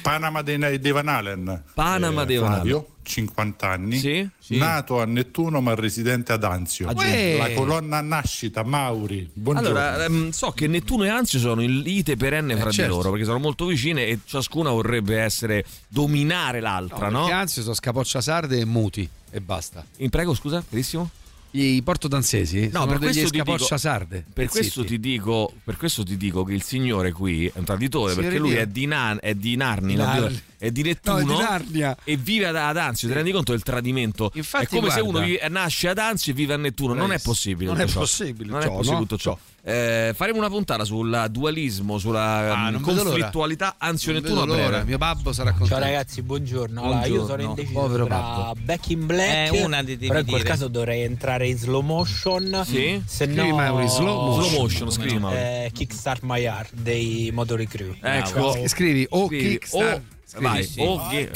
Panama 0.00 0.40
dei, 0.40 0.80
dei 0.80 0.90
Van 0.90 1.08
Halen. 1.08 1.64
Panama 1.74 2.24
dei 2.24 2.38
Van 2.38 2.52
Halen. 2.54 2.84
Flavio, 3.02 3.10
50 3.12 3.68
anni. 3.68 3.98
Sì, 3.98 4.28
sì. 4.38 4.56
Nato 4.56 5.00
a 5.00 5.04
Nettuno 5.04 5.60
ma 5.60 5.74
residente 5.74 6.32
ad 6.32 6.44
Anzio. 6.44 6.88
Aggiungi. 6.88 7.36
La 7.36 7.52
colonna 7.52 8.00
nascita, 8.00 8.62
Mauri. 8.62 9.28
Buongiorno. 9.32 9.68
Allora, 9.68 10.04
ehm, 10.04 10.30
so 10.30 10.50
che 10.52 10.66
Nettuno 10.66 11.04
e 11.04 11.08
Anzio 11.08 11.38
sono 11.38 11.62
in 11.62 11.80
lite 11.80 12.16
perenne 12.16 12.56
fra 12.56 12.70
di 12.70 12.76
certo. 12.76 12.94
loro 12.94 13.10
perché 13.10 13.24
sono 13.24 13.38
molto 13.38 13.66
vicine 13.66 14.06
e 14.06 14.20
ciascuna 14.24 14.70
vorrebbe 14.70 15.18
essere 15.18 15.64
dominare 15.88 16.60
l'altra, 16.60 17.08
no? 17.08 17.20
Perché 17.20 17.34
anzi 17.34 17.60
sono 17.60 17.74
scapoccia 17.74 18.20
sarde 18.20 18.58
e 18.58 18.64
muti 18.64 19.08
e 19.30 19.40
basta. 19.40 19.84
In 19.98 20.10
prego, 20.10 20.34
scusa, 20.34 20.62
carissimo. 20.68 21.10
I 21.54 21.82
porto 21.82 22.08
danzesi 22.08 22.62
No, 22.72 22.80
sono 22.80 22.86
per 22.86 22.98
degli 22.98 23.08
questo 23.12 23.28
ti 23.30 23.36
scapoccia 23.36 23.64
dico- 23.64 23.76
sarde. 23.76 24.24
Per 24.32 24.48
questo, 24.48 24.82
dico, 24.84 25.52
per 25.62 25.76
questo 25.76 26.02
ti 26.02 26.16
dico 26.16 26.44
che 26.44 26.54
il 26.54 26.62
signore 26.62 27.12
qui 27.12 27.46
è 27.46 27.52
un 27.56 27.64
traditore 27.64 28.12
Signore 28.14 28.28
perché 28.30 28.38
lui 28.42 28.54
è 28.54 28.66
di, 28.66 28.86
Nan- 28.86 29.18
è 29.20 29.34
di 29.34 29.54
Narni, 29.56 29.94
no, 29.94 30.04
Narni. 30.04 30.40
è 30.56 30.70
di 30.70 30.80
No, 30.82 30.88
Nettuno 30.88 31.38
è 31.40 31.62
di 31.64 31.84
e 32.04 32.16
vive 32.16 32.46
ad, 32.46 32.56
ad 32.56 32.76
Anzio. 32.78 33.06
Ti 33.08 33.14
rendi 33.14 33.32
conto 33.32 33.52
del 33.52 33.62
tradimento? 33.62 34.30
Infatti, 34.34 34.64
è 34.64 34.68
come 34.68 34.90
se 34.90 35.00
guarda- 35.02 35.18
uno 35.18 35.26
vive- 35.26 35.48
nasce 35.48 35.88
ad 35.88 35.98
Anzio 35.98 36.32
e 36.32 36.34
vive 36.34 36.54
a 36.54 36.56
Nettuno. 36.56 36.94
Non 36.94 37.12
è 37.12 37.20
possibile. 37.20 37.70
Non 37.70 37.80
è 37.80 37.86
ciò. 37.86 38.00
possibile 38.00 38.50
Non 38.50 38.60
ciò, 38.62 38.66
è 38.68 38.70
possibile 38.70 38.94
no? 38.94 39.00
tutto 39.02 39.18
ciò. 39.18 39.38
Eh, 39.64 40.10
faremo 40.16 40.38
una 40.38 40.48
puntata 40.48 40.82
sul 40.84 41.28
dualismo, 41.30 41.96
sulla 41.98 42.52
Ah, 42.66 42.72
conflittualità 42.80 43.76
Non 43.78 43.90
Anzio-Nettuno 43.90 44.44
a. 44.44 44.82
Mio 44.82 44.98
babbo 44.98 45.32
sarà 45.32 45.50
contento. 45.50 45.74
Ciao 45.74 45.84
ragazzi, 45.84 46.20
buongiorno. 46.22 46.82
Allora, 46.82 47.04
io 47.06 47.14
sono 47.14 47.26
Buongiorno. 47.26 47.48
indeciso 47.50 47.78
Povero 47.78 48.06
tra 48.06 48.18
babbo. 48.18 48.60
Back 48.60 48.90
in 48.90 49.06
Black. 49.06 49.52
Eh, 49.54 49.62
una 49.62 49.82
devi 49.84 50.06
però 50.08 50.18
in 50.18 50.26
quel 50.26 50.38
dire. 50.38 50.48
caso 50.50 50.66
dovrei 50.66 51.02
entrare 51.02 51.46
in 51.46 51.56
slow 51.58 51.80
motion. 51.80 52.62
Sì? 52.66 53.00
Se 53.06 53.26
no, 53.26 53.54
Mauri, 53.54 53.88
slow 53.88 54.30
motion. 54.34 54.48
Slow 54.48 54.60
motion, 54.62 54.90
scrivi, 54.90 55.18
Mauri. 55.18 55.36
eh, 55.36 55.70
Kickstart 55.72 56.22
My 56.24 56.42
Heart 56.42 56.72
dei 56.74 57.30
Motori 57.32 57.68
Crew. 57.68 57.94
Ecco. 58.00 58.52
Ciao. 58.52 58.66
Scrivi 58.68 59.06
o 59.10 59.26
Scrivi, 59.26 59.48
Kickstart. 59.58 60.02
o- 60.34 60.40
vai, 60.40 60.64
sì. 60.64 60.80
o 60.80 61.06
che- 61.08 61.30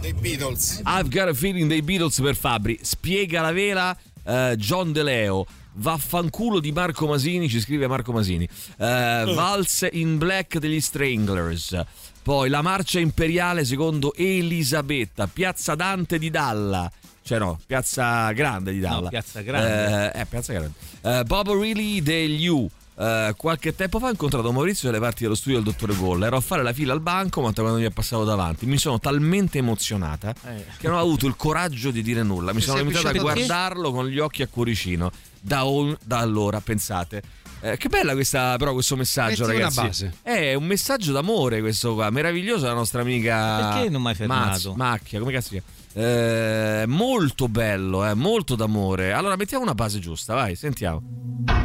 dei 0.00 0.14
Beatles. 0.14 0.80
I've 0.86 1.10
got 1.10 1.28
a 1.28 1.34
feeling 1.34 1.68
dei 1.68 1.82
Beatles 1.82 2.18
per 2.22 2.34
Fabri. 2.34 2.78
Spiega 2.80 3.42
la 3.42 3.52
vela 3.52 3.94
eh, 4.24 4.54
John 4.56 4.92
De 4.92 5.02
Leo. 5.02 5.44
Vaffanculo 5.74 6.60
di 6.60 6.72
Marco 6.72 7.06
Masini, 7.06 7.48
ci 7.48 7.60
scrive 7.60 7.86
Marco 7.86 8.12
Masini. 8.12 8.44
Eh, 8.44 9.32
Valse 9.34 9.88
in 9.92 10.18
Black 10.18 10.58
degli 10.58 10.80
Stranglers. 10.80 11.80
Poi 12.22 12.48
la 12.48 12.62
marcia 12.62 12.98
imperiale 12.98 13.64
secondo 13.64 14.12
Elisabetta. 14.14 15.26
Piazza 15.26 15.74
Dante 15.74 16.18
di 16.18 16.30
Dalla. 16.30 16.90
Cioè 17.22 17.38
no, 17.38 17.58
Piazza 17.66 18.32
Grande 18.32 18.72
di 18.72 18.80
Dalla. 18.80 19.00
No, 19.00 19.08
Piazza 19.08 19.40
Grande. 19.40 20.12
Eh, 20.12 20.20
eh, 20.20 20.26
Piazza 20.26 20.52
Grande. 20.52 20.72
Eh, 21.02 21.24
Bob 21.24 21.48
O'Reilly 21.48 22.02
degli 22.02 22.46
U. 22.46 22.68
Eh, 23.00 23.32
qualche 23.34 23.74
tempo 23.74 23.98
fa 23.98 24.08
ho 24.08 24.10
incontrato 24.10 24.52
Maurizio 24.52 24.90
dalle 24.90 25.00
parti 25.02 25.22
dello 25.22 25.34
studio 25.34 25.60
del 25.62 25.72
dottore 25.72 25.94
Golla. 25.94 26.26
Ero 26.26 26.36
a 26.36 26.40
fare 26.40 26.62
la 26.62 26.74
fila 26.74 26.92
al 26.92 27.00
banco 27.00 27.40
ma 27.40 27.50
quando 27.54 27.78
mi 27.78 27.84
è 27.84 27.90
passato 27.90 28.24
davanti. 28.24 28.66
Mi 28.66 28.76
sono 28.76 28.98
talmente 29.00 29.56
emozionata 29.56 30.34
che 30.34 30.86
non 30.86 30.96
ho 30.96 31.00
avuto 31.00 31.26
il 31.26 31.34
coraggio 31.34 31.90
di 31.90 32.02
dire 32.02 32.22
nulla. 32.22 32.52
Mi 32.52 32.60
sono 32.60 32.76
sei 32.76 32.86
limitato 32.86 33.16
a 33.16 33.20
guardarlo 33.20 33.90
con 33.90 34.06
gli 34.06 34.18
occhi 34.18 34.42
a 34.42 34.48
cuoricino. 34.48 35.10
Da, 35.40 35.64
on- 35.64 35.96
da 36.04 36.18
allora, 36.18 36.60
pensate. 36.60 37.22
Eh, 37.62 37.78
che 37.78 37.88
bella 37.88 38.12
questa, 38.12 38.56
però 38.58 38.74
questo 38.74 38.96
messaggio, 38.96 39.46
Metti 39.46 39.56
una 39.56 39.68
ragazzi. 39.70 39.80
base. 39.80 40.14
È 40.22 40.54
un 40.54 40.64
messaggio 40.64 41.12
d'amore 41.12 41.60
questo 41.60 41.94
qua, 41.94 42.10
meraviglioso 42.10 42.66
la 42.66 42.74
nostra 42.74 43.00
amica. 43.00 43.70
Perché 43.72 43.88
non 43.88 44.02
mi 44.02 44.08
hai 44.08 44.14
fermato? 44.14 44.46
Mazz- 44.48 44.74
Macchia, 44.76 45.18
come 45.20 45.32
cazzo 45.32 45.48
si 45.48 45.60
chiama? 45.60 46.06
Eh, 46.06 46.84
molto 46.86 47.48
bello, 47.48 48.06
eh, 48.06 48.12
molto 48.12 48.56
d'amore. 48.56 49.12
Allora 49.12 49.36
mettiamo 49.36 49.62
una 49.62 49.74
base 49.74 49.98
giusta, 50.00 50.34
vai, 50.34 50.54
sentiamo. 50.54 51.59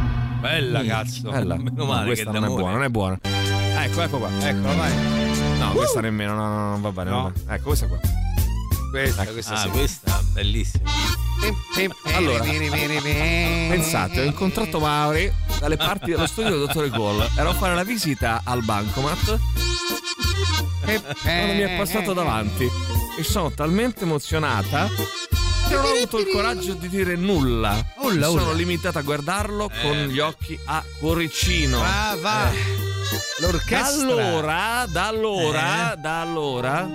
Bella 0.45 0.83
Mm, 0.83 0.87
cazzo. 0.87 1.29
Bella. 1.31 1.55
Meno 1.57 1.71
No, 1.75 1.85
male 1.85 2.05
questa 2.05 2.31
che 2.31 2.39
non 2.39 2.43
è 2.45 2.53
buona, 2.53 2.71
non 2.73 2.83
è 2.83 2.89
buona. 2.89 3.17
Ecco, 3.23 4.01
ecco 4.01 4.17
qua. 4.19 4.29
Eccola, 4.41 4.73
vai. 4.73 4.91
No, 5.57 5.71
questa 5.71 6.01
nemmeno, 6.01 6.35
no, 6.35 6.47
no, 6.47 6.69
no, 6.71 6.81
va 6.81 6.91
bene, 6.91 7.09
No. 7.09 7.21
va 7.23 7.29
bene. 7.29 7.55
Ecco, 7.55 7.63
questa 7.69 7.87
qua. 7.87 7.99
Questa, 8.91 9.23
Ecco. 9.23 9.31
questa 9.33 9.53
Ah, 9.53 9.57
sì. 9.57 9.69
questa 9.69 10.21
bellissima. 10.33 10.89
Allora, 12.13 12.43
pensate, 13.69 14.21
ho 14.21 14.23
incontrato 14.23 14.79
Mauri 14.79 15.31
dalle 15.59 15.77
parti 15.77 16.11
dello 16.11 16.27
studio 16.27 16.51
del 16.51 16.59
dottore 16.59 16.89
Goll. 16.89 17.27
Ero 17.35 17.49
a 17.49 17.53
fare 17.53 17.75
la 17.75 17.83
visita 17.83 18.41
al 18.45 18.63
bancomat 18.63 19.39
quando 21.21 21.53
mi 21.53 21.59
è 21.61 21.75
passato 21.77 22.13
davanti 22.13 22.67
e 23.17 23.23
sono 23.23 23.51
talmente 23.51 24.03
emozionata 24.03 24.87
non 25.69 25.83
ho 25.85 25.89
avuto 25.95 26.19
il 26.19 26.27
coraggio 26.31 26.73
di 26.73 26.87
dire 26.89 27.15
nulla. 27.15 27.83
Ulla, 27.97 28.27
Mi 28.27 28.33
sono 28.33 28.43
ulla. 28.49 28.53
limitata 28.53 28.99
a 28.99 29.01
guardarlo 29.01 29.69
con 29.81 29.95
gli 30.07 30.19
occhi 30.19 30.57
a 30.65 30.83
cuoricino. 30.99 31.79
Va, 31.79 32.17
va. 32.19 32.51
Eh. 32.51 32.83
Da 33.39 33.47
L'orchestra. 33.47 33.85
allora, 34.01 34.85
da 34.87 35.07
allora, 35.07 35.95
da 35.97 36.21
allora, 36.21 36.87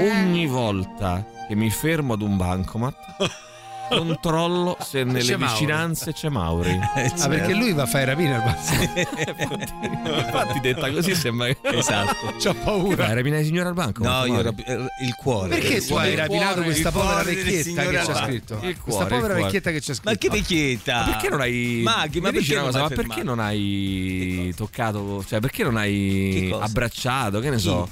ogni 0.00 0.46
volta 0.46 1.24
che 1.46 1.54
mi 1.54 1.70
fermo 1.70 2.14
ad 2.14 2.22
un 2.22 2.36
bancomat, 2.36 2.96
controllo 3.88 4.76
se 4.80 5.04
nelle 5.04 5.20
C'è 5.20 5.36
vicinanze 5.36 6.12
c'è 6.12 6.28
Mauri. 6.28 6.78
Ah, 7.20 7.28
perché 7.28 7.54
lui 7.54 7.72
va 7.72 7.82
a 7.82 7.86
fare 7.86 8.04
rapina 8.04 8.36
al 8.36 8.42
banco. 8.42 10.08
Infatti, 10.08 10.60
detta 10.60 10.90
così 10.90 11.14
sembra 11.14 11.46
che. 11.46 11.56
Esatto. 11.62 12.34
C'ho 12.42 12.54
paura. 12.54 13.06
Vai, 13.06 13.14
rapinai 13.14 13.40
il 13.40 13.46
signore 13.46 13.68
al 13.68 13.74
banco? 13.74 14.02
No, 14.02 14.24
io 14.24 14.32
Mauri? 14.32 14.42
rapi- 14.42 14.62
eh, 14.62 14.86
il 15.04 15.14
cuore. 15.16 15.48
Perché 15.48 15.74
Il 15.74 15.86
tu 15.86 15.94
hai 15.94 16.14
rapinato 16.14 16.62
questa 16.62 16.90
povera 16.90 17.22
vecchietta 17.22 17.82
che 17.86 17.96
c'è 17.98 18.14
scritto? 18.14 18.60
Il 18.62 18.78
Questa 18.80 19.06
povera 19.06 19.34
vecchietta 19.34 19.70
che 19.70 19.80
c'è 19.80 19.94
scritto. 19.94 20.10
Ma 20.10 20.16
che 20.16 20.28
vecchietta? 20.28 20.94
Ma 20.96 21.04
perché 21.04 21.28
non 21.28 21.40
hai. 21.40 21.80
Maghi, 21.82 22.20
ma 22.20 22.30
mi 22.30 22.38
dici 22.38 22.52
perché 22.52 22.66
cosa, 22.66 22.78
ma 22.78 22.84
hai 22.86 22.94
perché 22.94 23.22
non 23.22 23.38
hai 23.40 24.54
toccato? 24.56 25.24
Cioè, 25.26 25.40
perché 25.40 25.64
non 25.64 25.76
hai 25.76 26.54
abbracciato? 26.58 27.40
Che 27.40 27.50
ne 27.50 27.58
so? 27.58 27.88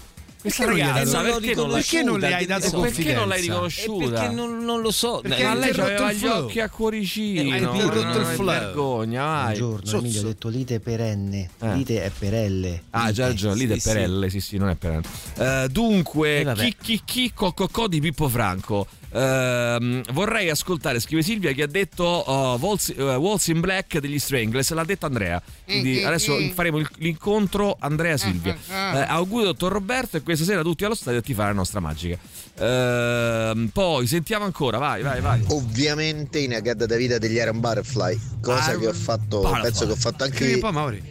Questa 0.46 0.64
Perché 0.64 0.64
non 0.66 0.76
gli 0.76 0.80
hai 0.80 0.98
ragazza, 0.98 1.22
dato- 1.22 1.40
perché 1.40 1.54
non, 1.56 1.70
perché 1.72 2.02
non 2.04 2.18
le 2.20 2.34
hai 2.34 2.46
dato 2.46 2.60
perché 2.60 2.76
confidenza? 2.76 3.18
non 3.18 3.28
l'hai 3.28 3.38
Eh, 3.38 3.40
riconosciuta? 3.42 4.08
perché 4.10 4.34
non, 4.34 4.58
non 4.64 4.80
lo 4.80 4.90
so. 4.92 5.18
Perché 5.20 5.42
ma 5.42 5.54
lei 5.54 5.70
aveva 5.70 6.12
gli 6.12 6.16
flow. 6.18 6.44
occhi 6.44 6.60
a 6.60 6.68
cuoricino. 6.68 7.40
Hai 7.52 7.62
interrotto 7.62 8.02
non 8.04 8.20
il 8.20 8.26
flow. 8.26 8.46
Vergogna, 8.46 9.24
vai. 9.24 9.58
Buongiorno, 9.58 9.98
Emilio 9.98 10.20
ha 10.20 10.24
detto 10.24 10.48
lite 10.48 10.78
perenne. 10.80 11.50
Eh. 11.60 11.74
Lite 11.74 12.02
è 12.04 12.10
per 12.16 12.32
L. 12.50 12.80
Ah, 12.90 13.10
già 13.10 13.26
ragione, 13.26 13.54
lì 13.56 13.66
Sì, 13.66 13.88
è 13.90 13.92
per 13.92 14.04
sì. 14.04 14.12
L, 14.12 14.26
sì, 14.30 14.40
sì, 14.40 14.56
non 14.58 14.68
è 14.68 14.74
per 14.76 15.00
L. 15.00 15.42
Eh, 15.42 15.68
dunque, 15.68 16.40
Eh, 16.40 16.54
chi 16.54 16.76
chi 16.80 17.02
chi 17.04 17.32
co, 17.34 17.52
co, 17.52 17.66
co 17.68 17.88
di 17.88 18.00
Pippo 18.00 18.28
Franco. 18.28 18.86
Ehm, 19.12 20.02
vorrei 20.12 20.50
ascoltare, 20.50 21.00
scrive 21.00 21.22
Silvia, 21.22 21.52
che 21.52 21.62
ha 21.62 21.66
detto 21.66 22.04
oh, 22.04 22.56
Waltz, 22.56 22.92
eh, 22.96 23.02
Waltz 23.02 23.46
in 23.48 23.60
Black 23.60 23.98
degli 23.98 24.18
Stranglers. 24.18 24.70
L'ha 24.72 24.84
detto 24.84 25.06
Andrea. 25.06 25.40
Quindi 25.64 26.02
adesso 26.04 26.36
faremo 26.54 26.78
il- 26.78 26.88
l'incontro 26.98 27.76
Andrea-Silvia. 27.78 28.56
Eh, 28.68 29.04
auguri, 29.08 29.44
dottor 29.44 29.72
Roberto, 29.72 30.16
e 30.16 30.22
questa 30.22 30.44
sera 30.44 30.62
tutti 30.62 30.84
allo 30.84 30.94
stadio 30.94 31.20
a 31.20 31.22
tifare 31.22 31.48
la 31.50 31.54
nostra 31.56 31.80
magica. 31.80 32.18
Ehm, 32.58 33.68
poi 33.72 34.06
sentiamo 34.06 34.44
ancora, 34.44 34.78
vai, 34.78 35.02
vai, 35.02 35.20
vai. 35.20 35.42
Ovviamente 35.48 36.38
in 36.38 36.54
Agada 36.54 36.86
da 36.86 36.96
vita 36.96 37.18
degli 37.18 37.34
Iron 37.36 37.60
Butterfly, 37.60 38.18
cosa 38.40 38.70
Iron 38.70 38.80
che 38.80 38.86
ho 38.88 38.92
fatto, 38.92 39.40
Butterfly. 39.40 39.62
penso 39.62 39.86
che 39.86 39.92
ho 39.92 39.96
fatto 39.96 40.24
anche 40.24 40.52
un 40.54 40.60
po' 40.60 40.72
Mauri. 40.72 41.02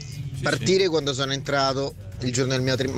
partire 0.42 0.88
quando 0.90 1.14
sono 1.14 1.34
entrato 1.34 1.94
il 2.22 2.32
giorno 2.32 2.54
del 2.54 2.62
mio 2.62 2.76
tri- 2.76 2.92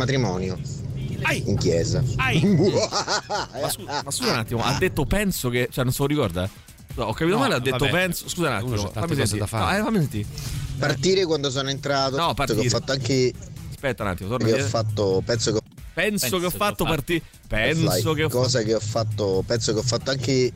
in 1.45 1.57
chiesa. 1.57 2.03
Ma, 2.15 3.69
scu- 3.69 3.85
ma 3.87 4.11
scusa 4.11 4.31
un 4.31 4.37
attimo, 4.37 4.63
ha 4.63 4.77
detto 4.77 5.05
penso 5.05 5.49
che. 5.49 5.67
Cioè, 5.71 5.83
non 5.83 5.93
se 5.93 6.01
lo 6.01 6.07
ricorda? 6.07 6.49
No, 6.95 7.03
ho 7.05 7.13
capito 7.13 7.35
No, 7.35 7.41
male, 7.43 7.55
ha 7.55 7.59
detto 7.59 7.77
vabbè. 7.85 7.91
penso. 7.91 8.27
Scusa 8.29 8.47
un 8.49 8.53
attimo, 8.55 8.71
Uno 8.73 8.89
fammi 8.91 9.07
cose 9.07 9.15
sentire. 9.27 9.39
da 9.39 9.45
fare. 9.47 9.63
No, 9.73 9.79
eh, 9.79 9.83
fammi 9.83 9.97
sentire. 9.99 10.27
partire 10.79 11.25
quando 11.25 11.49
sono 11.51 11.69
entrato, 11.69 12.15
No, 12.17 12.33
penso 12.33 12.53
partire. 12.55 12.61
che 12.61 12.67
ho 12.67 12.69
fatto 12.79 12.91
anche 12.91 13.33
Aspetta 13.69 14.03
un 14.03 14.09
attimo, 14.09 14.29
torna 14.29 14.47
che 14.47 14.61
ho 14.61 14.65
fatto, 14.65 15.21
penso 15.25 15.51
che 15.51 15.57
ho 15.57 15.61
Penso, 15.93 16.39
che 16.39 16.45
ho 16.45 16.49
fatto 16.51 16.83
partire. 16.85 17.21
Penso 17.47 18.13
che 18.13 18.23
ho 18.23 18.29
fatto. 18.29 18.41
cosa 18.41 18.61
che 18.61 18.73
ho 18.75 18.79
fatto, 18.79 19.43
penso 19.45 19.73
che 19.73 19.79
ho 19.79 19.83
fatto 19.83 20.11
anche 20.11 20.51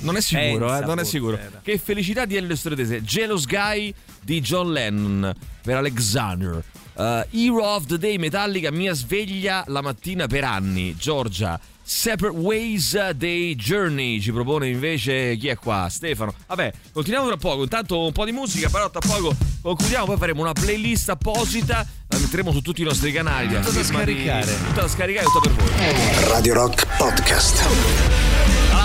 Non 0.00 0.16
è 0.16 0.20
sicuro, 0.22 0.66
Pensa, 0.66 0.82
eh, 0.82 0.86
non 0.86 0.98
è 0.98 1.04
sicuro. 1.04 1.38
era. 1.38 1.60
Che 1.62 1.78
felicità 1.78 2.24
di 2.26 2.36
Elio 2.36 2.56
Stradese. 2.56 3.02
Jealous 3.02 3.46
Guy 3.46 3.94
di 4.22 4.40
John 4.40 4.72
Lennon 4.72 5.32
per 5.62 5.76
Alexander. 5.76 6.62
Uh, 6.96 7.22
Hero 7.30 7.62
of 7.62 7.84
the 7.86 7.98
Day 7.98 8.16
Metallica, 8.16 8.70
mia 8.70 8.94
sveglia 8.94 9.64
la 9.66 9.82
mattina 9.82 10.26
per 10.26 10.44
anni. 10.44 10.96
Giorgia. 10.96 11.60
Separate 11.88 12.36
Ways 12.36 13.10
dei 13.10 13.54
Journey 13.54 14.20
ci 14.20 14.32
propone 14.32 14.66
invece 14.68 15.36
chi 15.36 15.46
è 15.48 15.56
qua? 15.56 15.86
Stefano. 15.88 16.34
Vabbè, 16.48 16.72
continuiamo 16.92 17.28
tra 17.28 17.36
poco. 17.36 17.62
Intanto 17.62 18.06
un 18.06 18.12
po' 18.12 18.24
di 18.24 18.32
musica, 18.32 18.68
però 18.68 18.90
tra 18.90 18.98
poco 19.00 19.32
concludiamo. 19.62 20.06
Poi 20.06 20.16
faremo 20.16 20.40
una 20.40 20.52
playlist 20.52 21.10
apposita. 21.10 21.86
La 22.08 22.18
metteremo 22.18 22.50
su 22.50 22.60
tutti 22.60 22.80
i 22.80 22.84
nostri 22.84 23.12
canali. 23.12 23.54
a 23.54 23.60
Tutto 23.60 23.72
da 23.72 23.84
firma 23.84 24.02
di- 24.02 24.12
scaricare. 24.12 24.56
Tutta 24.66 24.80
da 24.80 24.88
scaricare, 24.88 25.26
tutta 25.26 25.40
per 25.40 25.52
voi. 25.52 26.28
Radio 26.30 26.54
Rock 26.54 26.96
Podcast. 26.96 28.25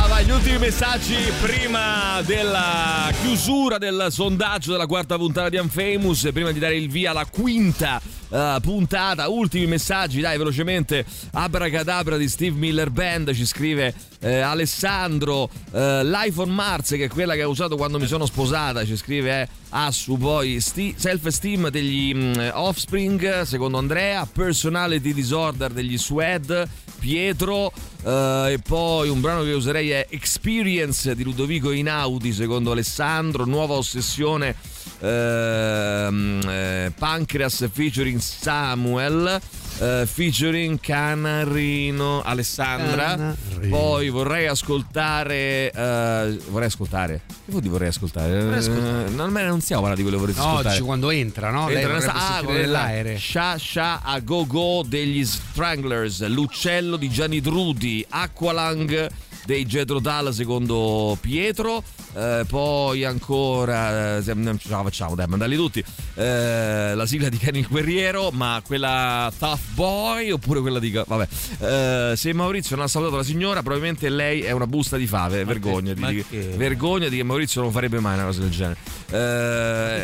Vai, 0.07 0.25
gli 0.25 0.31
ultimi 0.31 0.57
messaggi 0.57 1.15
prima 1.41 2.21
della 2.25 3.09
chiusura 3.21 3.77
del 3.77 4.07
sondaggio 4.09 4.71
della 4.71 4.85
quarta 4.85 5.17
puntata 5.17 5.49
di 5.49 5.57
Unfamous, 5.57 6.29
prima 6.33 6.51
di 6.51 6.59
dare 6.59 6.75
il 6.75 6.89
via 6.89 7.11
alla 7.11 7.25
quinta 7.25 8.01
eh, 8.31 8.57
puntata. 8.61 9.27
Ultimi 9.27 9.67
messaggi, 9.67 10.21
dai, 10.21 10.37
velocemente. 10.37 11.05
Abracadabra 11.31 12.17
di 12.17 12.27
Steve 12.27 12.57
Miller 12.57 12.89
Band 12.89 13.33
ci 13.33 13.45
scrive 13.45 13.93
eh, 14.19 14.39
Alessandro. 14.39 15.49
eh, 15.71 16.03
L'iPhone 16.03 16.51
Mars, 16.51 16.89
che 16.91 17.05
è 17.05 17.09
quella 17.09 17.35
che 17.35 17.43
ho 17.43 17.49
usato 17.49 17.75
quando 17.75 17.99
mi 17.99 18.07
sono 18.07 18.25
sposata, 18.25 18.85
ci 18.85 18.95
scrive 18.95 19.41
eh, 19.41 19.47
Assu. 19.69 20.17
Poi 20.17 20.59
sti- 20.59 20.95
self-esteem 20.97 21.69
degli 21.69 22.13
mm, 22.13 22.33
Offspring, 22.53 23.41
secondo 23.41 23.77
Andrea. 23.77 24.25
Personality 24.25 25.13
Disorder 25.13 25.71
degli 25.71 25.97
Sued. 25.97 26.69
Pietro 27.01 27.73
eh, 28.03 28.53
e 28.53 28.59
poi 28.59 29.09
un 29.09 29.21
brano 29.21 29.41
che 29.41 29.53
userei 29.53 29.89
è 29.89 30.05
Experience 30.09 31.15
di 31.15 31.23
Ludovico 31.23 31.71
Inaudi 31.71 32.31
secondo 32.31 32.73
Alessandro 32.73 33.43
nuova 33.45 33.73
ossessione 33.73 34.55
eh, 35.01 36.91
Pancreas 36.97 37.67
featuring 37.71 38.19
Samuel 38.19 39.39
eh, 39.79 40.05
featuring 40.05 40.79
Canarino 40.79 42.21
Alessandra 42.21 43.15
Canarino. 43.15 43.77
poi 43.77 44.09
vorrei 44.09 44.47
ascoltare 44.47 45.71
eh, 45.71 46.37
vorrei 46.49 46.67
ascoltare 46.67 47.21
che 47.27 47.49
vuol 47.51 47.61
dire 47.61 47.73
vorrei 47.73 47.89
ascoltare, 47.89 48.43
Vorrei 48.43 48.59
ascoltare. 48.59 49.05
Eh, 49.07 49.09
non, 49.09 49.31
me- 49.31 49.43
non 49.43 49.61
stiamo 49.61 49.81
parlando 49.81 49.95
di 49.95 50.09
quello 50.09 50.23
che 50.23 50.31
vorrei 50.31 50.35
No, 50.35 50.49
ascoltare 50.51 50.75
dici 50.75 50.85
quando 50.85 51.09
entra, 51.09 51.49
no? 51.49 51.67
Lei 51.69 51.81
Entra 51.83 51.99
sta- 51.99 52.13
ah, 52.13 52.41
nell'aereo. 52.41 53.17
Sha 53.17 53.57
Sha 53.57 54.01
a 54.03 54.19
Go 54.19 54.45
Go 54.45 54.83
degli 54.87 55.25
Stranglers, 55.25 56.25
L'uccello 56.27 56.95
di 56.97 57.09
Gianni 57.09 57.41
Trudi, 57.41 58.05
Aqualang 58.09 59.09
dei 59.45 59.65
Jetro 59.65 59.99
Tull 60.01 60.29
secondo 60.31 61.17
Pietro, 61.19 61.83
eh, 62.15 62.43
poi 62.47 63.03
ancora 63.05 64.17
eh, 64.17 64.33
non 64.33 64.57
ce 64.59 64.69
la 64.69 64.81
facciamo, 64.83 65.15
dai, 65.15 65.27
mandali 65.27 65.55
tutti. 65.55 65.83
Eh, 66.15 66.93
la 66.95 67.05
sigla 67.05 67.29
di 67.29 67.37
Kenny 67.37 67.59
il 67.59 67.67
Guerriero, 67.67 68.31
ma 68.31 68.61
quella 68.65 69.31
Tough 69.37 69.59
Boy 69.73 70.31
oppure 70.31 70.59
quella 70.61 70.79
di 70.79 70.91
vabbè. 70.91 71.27
Eh, 71.59 72.13
se 72.15 72.33
Maurizio 72.33 72.75
non 72.75 72.85
ha 72.85 72.87
salutato 72.87 73.17
la 73.17 73.23
signora, 73.23 73.61
probabilmente 73.61 74.09
lei 74.09 74.41
è 74.41 74.51
una 74.51 74.67
busta 74.67 74.97
di 74.97 75.07
fave, 75.07 75.43
vergogna 75.43 75.93
ma 75.97 76.09
di 76.09 76.23
che- 76.29 76.53
vergogna 76.55 77.07
di 77.07 77.17
che 77.17 77.23
Maurizio 77.23 77.61
non 77.61 77.71
farebbe 77.71 77.99
mai 77.99 78.15
una 78.15 78.25
cosa 78.25 78.41
del 78.41 78.49
genere. 78.49 78.77
Eh, 79.11 79.13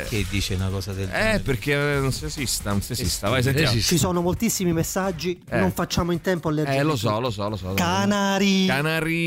Perché 0.10 0.26
dice 0.30 0.54
una 0.56 0.68
cosa 0.70 0.94
del 0.94 1.08
genere? 1.08 1.36
eh, 1.36 1.40
perché 1.40 1.76
non 1.76 2.12
si 2.12 2.26
esista, 2.26 2.72
non 2.72 2.82
si 2.82 2.92
esista. 2.94 3.30
Vai, 3.30 3.42
sentiamo. 3.44 3.80
Ci 3.80 3.98
sono 3.98 4.22
moltissimi 4.22 4.74
messaggi, 4.74 5.40
Eh. 5.50 5.60
non 5.60 5.72
facciamo 5.72 6.12
in 6.12 6.22
tempo 6.22 6.50
a 6.50 6.52
leggere. 6.52 6.78
Eh, 6.78 6.84
lo 6.84 6.96
so, 6.96 7.20
lo 7.20 7.30
so, 7.30 7.48
lo 7.50 7.56
so. 7.56 7.74
Canari. 7.76 8.66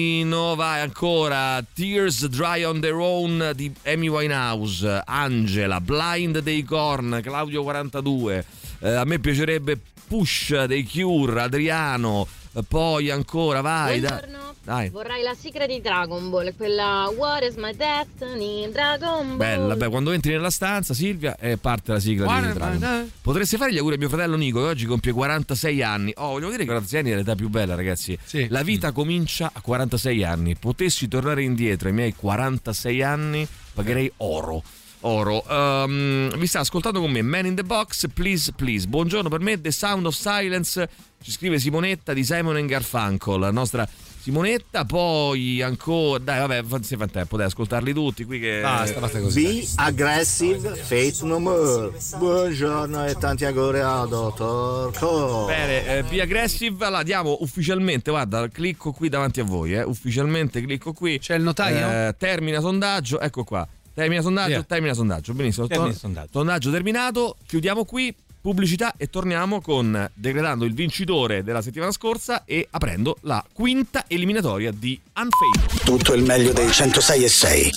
Canarino, 0.01 0.57
vai 0.57 0.81
ancora. 0.81 1.63
Tears 1.75 2.27
Dry 2.27 2.65
on 2.65 2.81
Their 2.81 2.95
Own 2.95 3.53
di 3.55 3.71
Amy 3.85 4.09
Winehouse. 4.09 5.03
Angela, 5.05 5.81
Blind 5.81 6.39
dei 6.39 6.65
Korn, 6.65 7.21
Claudio 7.23 7.63
42. 7.63 8.45
Eh, 8.81 8.95
a 8.95 9.05
me 9.05 9.19
piacerebbe 9.19 9.79
Push 10.09 10.65
dei 10.65 10.85
Cure, 10.85 11.43
Adriano. 11.43 12.27
Eh, 12.53 12.63
Poi 12.67 13.11
ancora, 13.11 13.61
vai, 13.61 14.01
dai. 14.01 14.11
Buongiorno. 14.11 14.39
Dai. 14.63 14.89
Vorrei 14.91 15.23
la 15.23 15.35
sigla 15.35 15.67
di 15.67 15.81
Dragon 15.81 16.31
Ball, 16.31 16.55
quella 16.57 17.11
What 17.17 17.43
is 17.45 17.55
my 17.57 17.75
destiny? 17.75 18.69
Dragon 18.71 19.29
Ball. 19.29 19.37
Bella, 19.37 19.77
beh, 19.77 19.89
quando 19.89 20.11
entri 20.11 20.33
nella 20.33 20.51
stanza, 20.51 20.93
Silvia, 20.93 21.37
e 21.39 21.57
parte 21.57 21.93
la 21.93 22.01
sigla 22.01 22.25
Guarda, 22.25 22.47
di 22.49 22.53
Dragon. 22.55 22.79
guarda. 22.79 23.07
Potreste 23.23 23.57
fare 23.57 23.73
gli 23.73 23.79
auguri 23.79 23.95
a 23.95 23.99
mio 23.99 24.09
fratello 24.09 24.37
Nico, 24.37 24.61
che 24.61 24.67
oggi 24.67 24.87
compie 24.87 25.13
46 25.13 25.83
anni. 25.83 26.13
Oh, 26.17 26.31
voglio 26.31 26.51
dire 26.51 26.59
che 26.59 26.67
46 26.67 27.01
anni 27.01 27.11
è 27.11 27.15
l'età 27.15 27.35
più 27.37 27.49
bella, 27.49 27.75
ragazzi. 27.75 28.19
La 28.49 28.63
vita 28.63 28.91
comincia 28.93 29.51
a 29.53 29.61
46 29.61 30.25
anni. 30.25 30.57
Potessi 30.57 31.07
tornare 31.09 31.43
indietro 31.43 31.89
ai 31.89 31.95
miei 31.95 32.15
46 32.15 33.03
anni, 33.03 33.47
pagherei 33.75 34.13
oro. 34.19 34.63
Oro, 35.03 35.43
Ehm, 35.49 36.33
mi 36.37 36.47
sta 36.47 36.61
ascoltando 36.61 37.01
con 37.01 37.11
me 37.11 37.23
Man 37.23 37.47
in 37.47 37.55
the 37.55 37.65
Box, 37.65 38.07
please, 38.13 38.53
please. 38.53 38.87
Buongiorno 38.87 39.29
per 39.29 39.41
me, 39.41 39.61
The 39.61 39.71
Sound 39.71 40.05
of 40.07 40.15
Silence. 40.15 40.89
Ci 41.23 41.31
scrive 41.31 41.59
Simonetta 41.59 42.13
di 42.13 42.25
Simon 42.25 42.57
and 42.57 42.69
Garfunkel, 42.69 43.39
la 43.39 43.51
nostra 43.51 43.89
Simonetta. 44.23 44.85
Poi 44.85 45.63
ancora, 45.63 46.19
dai, 46.19 46.47
vabbè, 46.47 46.83
se 46.83 46.97
fa 46.99 47.07
tempo, 47.07 47.39
dai, 47.39 47.47
ascoltarli 47.47 47.95
tutti 47.95 48.25
qui. 48.25 48.41
Che 48.41 48.61
Basta, 48.61 49.01
basta 49.01 49.21
così. 49.21 49.43
Be 49.43 49.83
aggressive, 49.83 50.77
fate 50.77 51.17
no 51.23 51.39
more. 51.39 51.93
Buongiorno 52.19 53.07
e 53.07 53.15
tanti 53.15 53.47
auguri 53.47 53.81
al 53.81 54.07
dottor 54.09 54.93
Co. 54.99 55.47
Bene, 55.47 55.99
eh, 55.99 56.03
Be 56.03 56.21
Aggressive 56.21 56.91
la 56.91 57.03
diamo 57.03 57.39
ufficialmente, 57.41 58.11
guarda, 58.11 58.49
clicco 58.49 58.93
qui 58.93 59.09
davanti 59.09 59.41
a 59.41 59.45
voi, 59.45 59.75
eh, 59.75 59.83
ufficialmente 59.83 60.61
clicco 60.63 60.93
qui. 60.93 61.19
C'è 61.19 61.37
il 61.37 61.43
notaio? 61.43 62.09
Eh, 62.09 62.17
termina 62.19 62.61
sondaggio, 62.61 63.19
ecco 63.19 63.45
qua. 63.45 63.67
Termina 63.95 64.23
sondaggio, 64.23 64.49
Via. 64.49 64.63
termina 64.63 64.95
sondaggio, 64.95 65.35
benissimo. 65.35 65.67
Termina 65.67 65.93
sondaggio. 65.93 66.29
sondaggio 66.33 66.71
terminato, 66.71 67.37
chiudiamo 67.47 67.85
qui, 67.85 68.15
pubblicità 68.41 68.95
e 68.97 69.11
torniamo 69.11 69.61
con 69.61 70.09
decretando 70.15 70.65
il 70.65 70.75
vincitore 70.75 71.43
della 71.45 71.61
settimana 71.61 71.93
scorsa 71.93 72.45
e 72.45 72.67
aprendo 72.71 73.19
la 73.23 73.45
quinta 73.53 74.05
eliminatoria 74.07 74.71
di 74.73 74.99
Unfade. 75.15 75.85
Tutto 75.85 76.15
il 76.15 76.23
meglio 76.23 76.53
dei 76.53 76.71
106 76.71 77.25
e 77.25 77.29
6. 77.29 77.71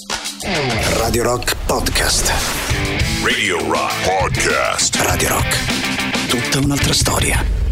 Radio 0.98 1.24
Rock 1.24 1.56
Podcast. 1.66 2.32
Radio 3.24 3.58
Rock 3.70 4.04
Podcast. 4.08 4.96
Radio 4.96 5.30
Rock. 5.30 6.28
Tutta 6.28 6.60
un'altra 6.60 6.94
storia. 6.94 7.63